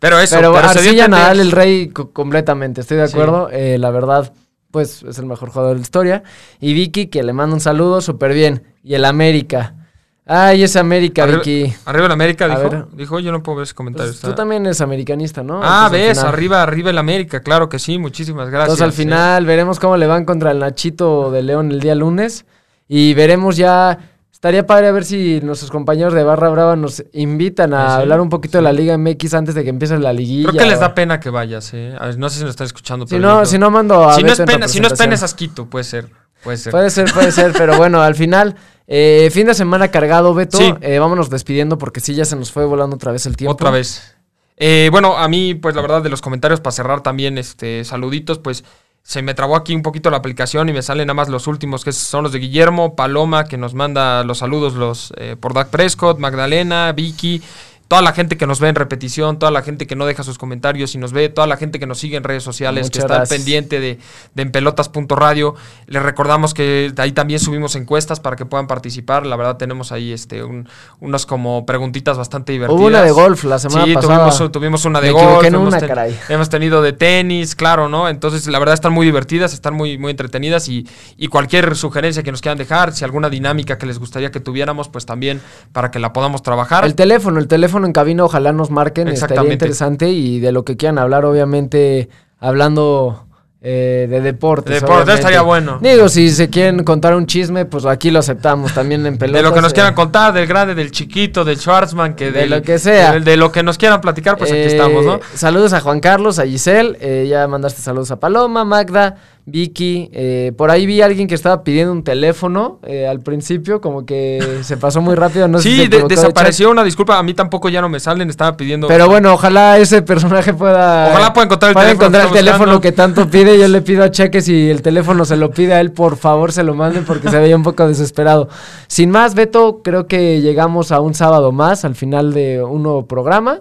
Pero 0.00 0.18
eso, 0.18 0.36
pero, 0.36 0.52
pero 0.52 0.68
Arcilla. 0.68 1.08
Nadal, 1.08 1.40
el 1.40 1.50
rey 1.50 1.88
co- 1.88 2.10
completamente, 2.12 2.82
estoy 2.82 2.98
de 2.98 3.08
Sí. 3.08 3.14
acuerdo. 3.14 3.48
Eh, 3.50 3.78
la 3.78 3.90
verdad, 3.90 4.34
pues 4.70 5.02
es 5.02 5.18
el 5.18 5.24
mejor 5.24 5.48
jugador 5.48 5.70
de 5.70 5.76
la 5.76 5.82
historia. 5.82 6.22
Y 6.60 6.74
Vicky, 6.74 7.06
que 7.06 7.22
le 7.22 7.32
manda 7.32 7.54
un 7.54 7.60
saludo, 7.60 8.02
súper 8.02 8.34
bien. 8.34 8.64
Y 8.82 8.94
el 8.94 9.06
América. 9.06 9.83
Ay, 10.26 10.62
ese 10.62 10.78
América, 10.78 11.24
Arriba, 11.24 11.38
Vicky. 11.38 11.74
arriba 11.84 12.06
el 12.06 12.12
América, 12.12 12.48
dijo. 12.48 12.70
ver. 12.70 12.86
Dijo, 12.92 13.20
yo 13.20 13.30
no 13.30 13.42
puedo 13.42 13.56
ver 13.56 13.64
ese 13.64 13.74
comentario. 13.74 14.10
Pues, 14.10 14.20
tú 14.22 14.32
también 14.34 14.64
eres 14.64 14.80
americanista, 14.80 15.42
¿no? 15.42 15.60
Ah, 15.62 15.84
Entonces, 15.86 16.08
ves, 16.08 16.18
arriba, 16.24 16.62
arriba 16.62 16.90
el 16.90 16.96
América, 16.98 17.40
claro 17.40 17.68
que 17.68 17.78
sí, 17.78 17.98
muchísimas 17.98 18.48
gracias. 18.48 18.78
Entonces 18.80 18.84
al 18.84 18.92
sí. 18.92 19.02
final 19.02 19.44
veremos 19.44 19.78
cómo 19.78 19.98
le 19.98 20.06
van 20.06 20.24
contra 20.24 20.52
el 20.52 20.60
Nachito 20.60 21.30
de 21.30 21.42
León 21.42 21.70
el 21.72 21.80
día 21.80 21.94
lunes. 21.94 22.46
Y 22.88 23.12
veremos 23.14 23.56
ya. 23.56 23.98
Estaría 24.32 24.66
padre 24.66 24.88
a 24.88 24.92
ver 24.92 25.04
si 25.06 25.40
nuestros 25.42 25.70
compañeros 25.70 26.12
de 26.12 26.22
Barra 26.22 26.50
Brava 26.50 26.76
nos 26.76 27.02
invitan 27.14 27.72
a 27.72 27.86
Sí, 27.88 27.94
sí, 27.96 28.00
hablar 28.02 28.20
un 28.20 28.28
poquito 28.28 28.58
de 28.58 28.62
sí. 28.62 28.64
la 28.64 28.72
Liga 28.72 28.98
MX 28.98 29.32
antes 29.34 29.54
de 29.54 29.62
que 29.64 29.70
empiece 29.70 29.98
la 29.98 30.12
liguilla. 30.12 30.50
Creo 30.50 30.62
que 30.64 30.68
les 30.70 30.80
da 30.80 30.94
pena 30.94 31.18
que 31.20 31.30
vayas, 31.30 31.72
eh. 31.74 31.94
A 31.98 32.06
ver, 32.06 32.18
No 32.18 32.28
sé 32.28 32.38
si 32.38 32.42
nos 32.44 32.50
están 32.50 32.66
escuchando. 32.66 33.06
Si 33.06 33.14
pero 33.16 33.26
no, 33.28 33.40
yo- 33.40 33.46
si 33.46 33.58
no 33.58 33.70
mando 33.70 34.06
a 34.08 34.14
si 34.14 34.22
no 34.22 34.32
es 34.32 34.40
pena, 34.40 34.68
si 34.68 34.80
no 34.80 34.88
es 34.88 34.94
pena 34.94 35.14
es 35.14 35.22
asquito, 35.22 35.66
puede 35.66 35.84
ser. 35.84 36.08
Puede 36.42 36.58
ser. 36.58 36.70
Puede 36.72 36.90
ser, 36.90 37.10
puede 37.12 37.32
ser, 37.32 37.52
pero 37.56 37.78
bueno, 37.78 38.02
al 38.02 38.14
final, 38.14 38.54
eh, 38.86 39.30
fin 39.32 39.46
de 39.46 39.54
semana 39.54 39.90
cargado, 39.90 40.34
Beto. 40.34 40.58
Sí. 40.58 40.74
Eh, 40.80 40.98
vámonos 40.98 41.30
despidiendo 41.30 41.78
porque 41.78 42.00
sí, 42.00 42.14
ya 42.14 42.24
se 42.24 42.36
nos 42.36 42.52
fue 42.52 42.64
volando 42.64 42.96
otra 42.96 43.12
vez 43.12 43.26
el 43.26 43.36
tiempo. 43.36 43.52
Otra 43.52 43.70
vez. 43.70 44.16
Eh, 44.56 44.88
bueno, 44.92 45.16
a 45.16 45.28
mí, 45.28 45.54
pues 45.54 45.74
la 45.74 45.82
verdad, 45.82 46.02
de 46.02 46.10
los 46.10 46.20
comentarios, 46.20 46.60
para 46.60 46.72
cerrar 46.72 47.02
también, 47.02 47.38
este, 47.38 47.84
saluditos, 47.84 48.38
pues 48.38 48.64
se 49.02 49.20
me 49.20 49.34
trabó 49.34 49.54
aquí 49.56 49.74
un 49.74 49.82
poquito 49.82 50.10
la 50.10 50.16
aplicación 50.16 50.68
y 50.70 50.72
me 50.72 50.80
salen 50.80 51.06
nada 51.06 51.14
más 51.14 51.28
los 51.28 51.46
últimos, 51.46 51.84
que 51.84 51.92
son 51.92 52.22
los 52.22 52.32
de 52.32 52.38
Guillermo, 52.38 52.96
Paloma, 52.96 53.44
que 53.44 53.58
nos 53.58 53.74
manda 53.74 54.24
los 54.24 54.38
saludos 54.38 54.74
los 54.74 55.12
eh, 55.18 55.36
por 55.38 55.52
Dak 55.52 55.68
Prescott, 55.68 56.18
Magdalena, 56.18 56.90
Vicky, 56.92 57.42
toda 57.88 58.02
la 58.02 58.12
gente 58.12 58.36
que 58.36 58.46
nos 58.46 58.60
ve 58.60 58.68
en 58.68 58.74
repetición, 58.74 59.38
toda 59.38 59.52
la 59.52 59.62
gente 59.62 59.86
que 59.86 59.94
no 59.96 60.06
deja 60.06 60.22
sus 60.22 60.38
comentarios 60.38 60.94
y 60.94 60.98
nos 60.98 61.12
ve, 61.12 61.28
toda 61.28 61.46
la 61.46 61.56
gente 61.56 61.78
que 61.78 61.86
nos 61.86 61.98
sigue 61.98 62.16
en 62.16 62.24
redes 62.24 62.42
sociales, 62.42 62.90
que 62.90 62.98
Muchas 62.98 63.04
está 63.04 63.14
gracias. 63.16 63.38
pendiente 63.38 63.80
de, 63.80 63.98
de 64.34 64.42
enpelotas.radio. 64.42 65.54
Les 65.86 66.02
recordamos 66.02 66.54
que 66.54 66.92
ahí 66.96 67.12
también 67.12 67.40
subimos 67.40 67.76
encuestas 67.76 68.20
para 68.20 68.36
que 68.36 68.46
puedan 68.46 68.66
participar. 68.66 69.26
La 69.26 69.36
verdad 69.36 69.56
tenemos 69.56 69.92
ahí 69.92 70.12
este 70.12 70.42
un- 70.44 70.68
unos 71.00 71.26
como 71.26 71.66
preguntitas 71.66 72.16
bastante 72.18 72.52
divertidas. 72.52 72.80
Hubo 72.80 72.86
una 72.88 73.02
de 73.02 73.10
golf 73.10 73.44
la 73.44 73.58
semana 73.58 73.84
sí, 73.84 73.94
pasada. 73.94 74.30
Tuvimos, 74.30 74.52
tuvimos 74.52 74.84
una 74.84 75.00
de 75.00 75.08
Me 75.08 75.12
golf. 75.12 75.44
en 75.44 75.56
una, 75.56 75.78
ten- 75.78 75.88
caray. 75.88 76.18
Hemos 76.28 76.48
tenido 76.48 76.82
de 76.82 76.92
tenis, 76.92 77.54
claro, 77.54 77.88
¿no? 77.88 78.08
Entonces, 78.08 78.46
la 78.46 78.58
verdad 78.58 78.74
están 78.74 78.92
muy 78.92 79.06
divertidas, 79.06 79.52
están 79.52 79.74
muy, 79.74 79.98
muy 79.98 80.10
entretenidas 80.10 80.68
y, 80.68 80.86
y 81.16 81.28
cualquier 81.28 81.76
sugerencia 81.76 82.22
que 82.22 82.30
nos 82.32 82.40
quieran 82.40 82.58
dejar, 82.58 82.92
si 82.92 83.04
alguna 83.04 83.28
dinámica 83.30 83.78
que 83.78 83.86
les 83.86 83.98
gustaría 83.98 84.30
que 84.30 84.40
tuviéramos, 84.40 84.88
pues 84.88 85.06
también 85.06 85.40
para 85.72 85.90
que 85.90 85.98
la 85.98 86.12
podamos 86.12 86.42
trabajar. 86.42 86.84
El 86.84 86.94
teléfono, 86.94 87.38
el 87.38 87.48
teléfono 87.48 87.73
en 87.82 87.92
cabina, 87.92 88.24
ojalá 88.24 88.52
nos 88.52 88.70
marquen, 88.70 89.08
estaría 89.08 89.52
interesante 89.52 90.10
y 90.10 90.38
de 90.40 90.52
lo 90.52 90.64
que 90.64 90.76
quieran 90.76 90.98
hablar, 90.98 91.24
obviamente, 91.24 92.08
hablando 92.38 93.26
eh, 93.66 94.06
de 94.10 94.20
deportes. 94.20 94.74
De 94.74 94.80
deportes, 94.80 95.14
estaría 95.14 95.40
bueno. 95.40 95.78
Digo, 95.80 96.08
si 96.10 96.28
se 96.30 96.50
quieren 96.50 96.84
contar 96.84 97.14
un 97.16 97.26
chisme, 97.26 97.64
pues 97.64 97.86
aquí 97.86 98.10
lo 98.10 98.18
aceptamos 98.18 98.74
también 98.74 99.06
en 99.06 99.16
pelotas. 99.16 99.42
De 99.42 99.48
lo 99.48 99.54
que 99.54 99.62
nos 99.62 99.72
eh, 99.72 99.74
quieran 99.74 99.94
contar, 99.94 100.34
del 100.34 100.46
grande, 100.46 100.74
del 100.74 100.90
chiquito, 100.90 101.44
del 101.44 101.56
Schwarzman, 101.58 102.14
que 102.14 102.26
De 102.30 102.40
del- 102.40 102.50
lo 102.50 102.62
que 102.62 102.78
sea. 102.78 103.12
De, 103.12 103.20
de 103.20 103.36
lo 103.38 103.50
que 103.50 103.62
nos 103.62 103.78
quieran 103.78 104.00
platicar, 104.02 104.36
pues 104.36 104.50
aquí 104.50 104.60
eh, 104.60 104.66
estamos, 104.66 105.04
¿no? 105.06 105.18
Saludos 105.34 105.72
a 105.72 105.80
Juan 105.80 106.00
Carlos, 106.00 106.38
a 106.38 106.44
Giselle, 106.44 107.26
ya 107.26 107.48
mandaste 107.48 107.80
saludos 107.80 108.10
a 108.10 108.20
Paloma, 108.20 108.64
Magda, 108.66 109.16
Vicky. 109.46 110.08
eh, 110.12 110.52
por 110.56 110.70
ahí 110.70 110.86
vi 110.86 111.02
a 111.02 111.06
alguien 111.06 111.28
que 111.28 111.34
estaba 111.34 111.62
pidiendo 111.64 111.92
un 111.92 112.02
teléfono 112.02 112.78
eh, 112.84 113.06
al 113.06 113.20
principio, 113.20 113.80
como 113.80 114.06
que 114.06 114.58
se 114.62 114.76
pasó 114.76 115.00
muy 115.00 115.14
rápido. 115.14 115.48
No 115.48 115.58
sé 115.58 115.68
si 115.70 115.82
sí, 115.82 115.88
de- 115.88 116.04
desapareció 116.08 116.70
una 116.70 116.82
disculpa, 116.82 117.18
a 117.18 117.22
mí 117.22 117.34
tampoco 117.34 117.68
ya 117.68 117.80
no 117.80 117.88
me 117.88 118.00
salen, 118.00 118.30
estaba 118.30 118.56
pidiendo. 118.56 118.88
Pero 118.88 119.06
bueno, 119.08 119.34
ojalá 119.34 119.78
ese 119.78 120.02
personaje 120.02 120.54
pueda. 120.54 121.08
Ojalá 121.10 121.32
pueda 121.32 121.44
encontrar 121.46 121.70
el 121.70 121.74
pueda 121.74 121.86
teléfono 121.88 122.04
encontrar 122.06 122.26
el 122.26 122.32
teléfono 122.32 122.58
buscando. 122.58 122.80
que 122.80 122.92
tanto 122.92 123.28
pide. 123.30 123.58
Yo 123.58 123.68
le 123.68 123.82
pido 123.82 124.02
a 124.04 124.10
Cheque 124.10 124.40
si 124.40 124.70
el 124.70 124.80
teléfono 124.82 125.24
se 125.24 125.36
lo 125.36 125.50
pide 125.50 125.74
a 125.74 125.80
él, 125.80 125.92
por 125.92 126.16
favor 126.16 126.50
se 126.52 126.62
lo 126.62 126.74
manden 126.74 127.04
porque 127.04 127.28
se 127.28 127.38
veía 127.38 127.56
un 127.56 127.62
poco 127.62 127.86
desesperado. 127.86 128.48
Sin 128.86 129.10
más, 129.10 129.34
Beto, 129.34 129.80
creo 129.84 130.06
que 130.06 130.40
llegamos 130.40 130.90
a 130.90 131.00
un 131.00 131.14
sábado 131.14 131.52
más 131.52 131.84
al 131.84 131.94
final 131.94 132.32
de 132.32 132.62
un 132.62 132.82
nuevo 132.82 133.06
programa. 133.06 133.60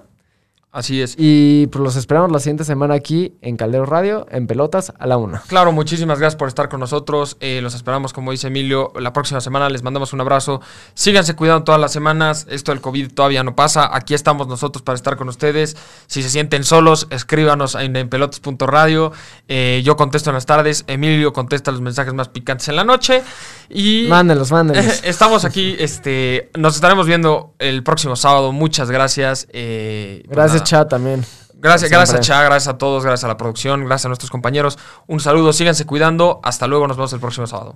Así 0.75 1.03
es. 1.03 1.13
Y 1.19 1.67
pues 1.67 1.83
los 1.83 1.95
esperamos 1.95 2.31
la 2.31 2.39
siguiente 2.39 2.63
semana 2.63 2.95
aquí 2.95 3.35
en 3.41 3.57
Caldero 3.57 3.85
Radio, 3.85 4.25
en 4.31 4.47
Pelotas, 4.47 4.91
a 4.97 5.05
la 5.05 5.17
una. 5.17 5.43
Claro, 5.45 5.71
muchísimas 5.71 6.17
gracias 6.17 6.35
por 6.35 6.47
estar 6.47 6.67
con 6.67 6.79
nosotros. 6.79 7.37
eh, 7.41 7.59
los 7.61 7.75
esperamos, 7.75 8.11
como 8.11 8.31
dice 8.31 8.47
Emilio, 8.47 8.91
la 8.99 9.13
próxima 9.13 9.39
semana. 9.39 9.69
Les 9.69 9.83
mandamos 9.83 10.13
un 10.13 10.21
abrazo. 10.21 10.61
Síganse 10.95 11.35
cuidando 11.35 11.63
todas 11.63 11.79
las 11.79 11.91
semanas. 11.91 12.47
Esto 12.49 12.71
del 12.71 12.81
COVID 12.81 13.13
todavía 13.13 13.43
no 13.43 13.55
pasa. 13.55 13.95
Aquí 13.95 14.15
estamos 14.15 14.47
nosotros 14.47 14.81
para 14.81 14.95
estar 14.95 15.15
con 15.15 15.29
ustedes. 15.29 15.77
Si 16.07 16.23
se 16.23 16.29
sienten 16.31 16.63
solos, 16.63 17.05
escríbanos 17.11 17.75
en, 17.75 17.95
en 17.95 18.09
pelotas.radio. 18.09 19.11
Eh, 19.47 19.83
yo 19.85 19.95
contesto 19.95 20.31
en 20.31 20.33
las 20.33 20.47
tardes. 20.47 20.85
Emilio 20.87 21.33
contesta 21.33 21.69
los 21.69 21.81
mensajes 21.81 22.15
más 22.15 22.29
picantes 22.29 22.67
en 22.67 22.77
la 22.77 22.83
noche. 22.83 23.21
Y 23.69 24.07
Mándenlos, 24.09 24.51
mándenlos. 24.51 25.01
estamos 25.03 25.45
aquí. 25.45 25.75
Este, 25.77 26.49
nos 26.57 26.73
estaremos 26.73 27.05
viendo 27.05 27.53
el 27.59 27.83
próximo 27.83 28.15
sábado. 28.15 28.51
Muchas 28.51 28.89
gracias. 28.89 29.47
eh, 29.53 30.23
pues 30.25 30.35
Gracias, 30.35 30.62
también. 30.87 31.25
Gracias, 31.53 31.89
Siempre. 31.89 31.97
gracias 31.97 32.19
a 32.19 32.21
Cha, 32.21 32.43
gracias 32.43 32.73
a 32.73 32.77
todos, 32.77 33.03
gracias 33.03 33.23
a 33.23 33.27
la 33.29 33.37
producción, 33.37 33.85
gracias 33.85 34.05
a 34.05 34.09
nuestros 34.09 34.29
compañeros. 34.29 34.77
Un 35.07 35.19
saludo, 35.19 35.53
síganse 35.53 35.85
cuidando. 35.85 36.41
Hasta 36.43 36.67
luego, 36.67 36.87
nos 36.87 36.97
vemos 36.97 37.13
el 37.13 37.19
próximo 37.19 37.47
sábado. 37.47 37.75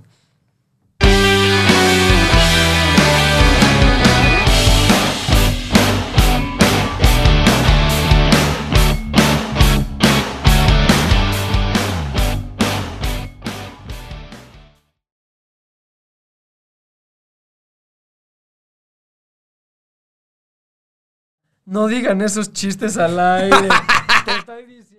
No 21.68 21.88
digan 21.88 22.22
esos 22.22 22.53
chistes 22.53 22.97
al 22.97 23.20
aire. 23.20 23.68
Te 24.26 24.32
estoy 24.39 24.65
diciendo. 24.68 24.97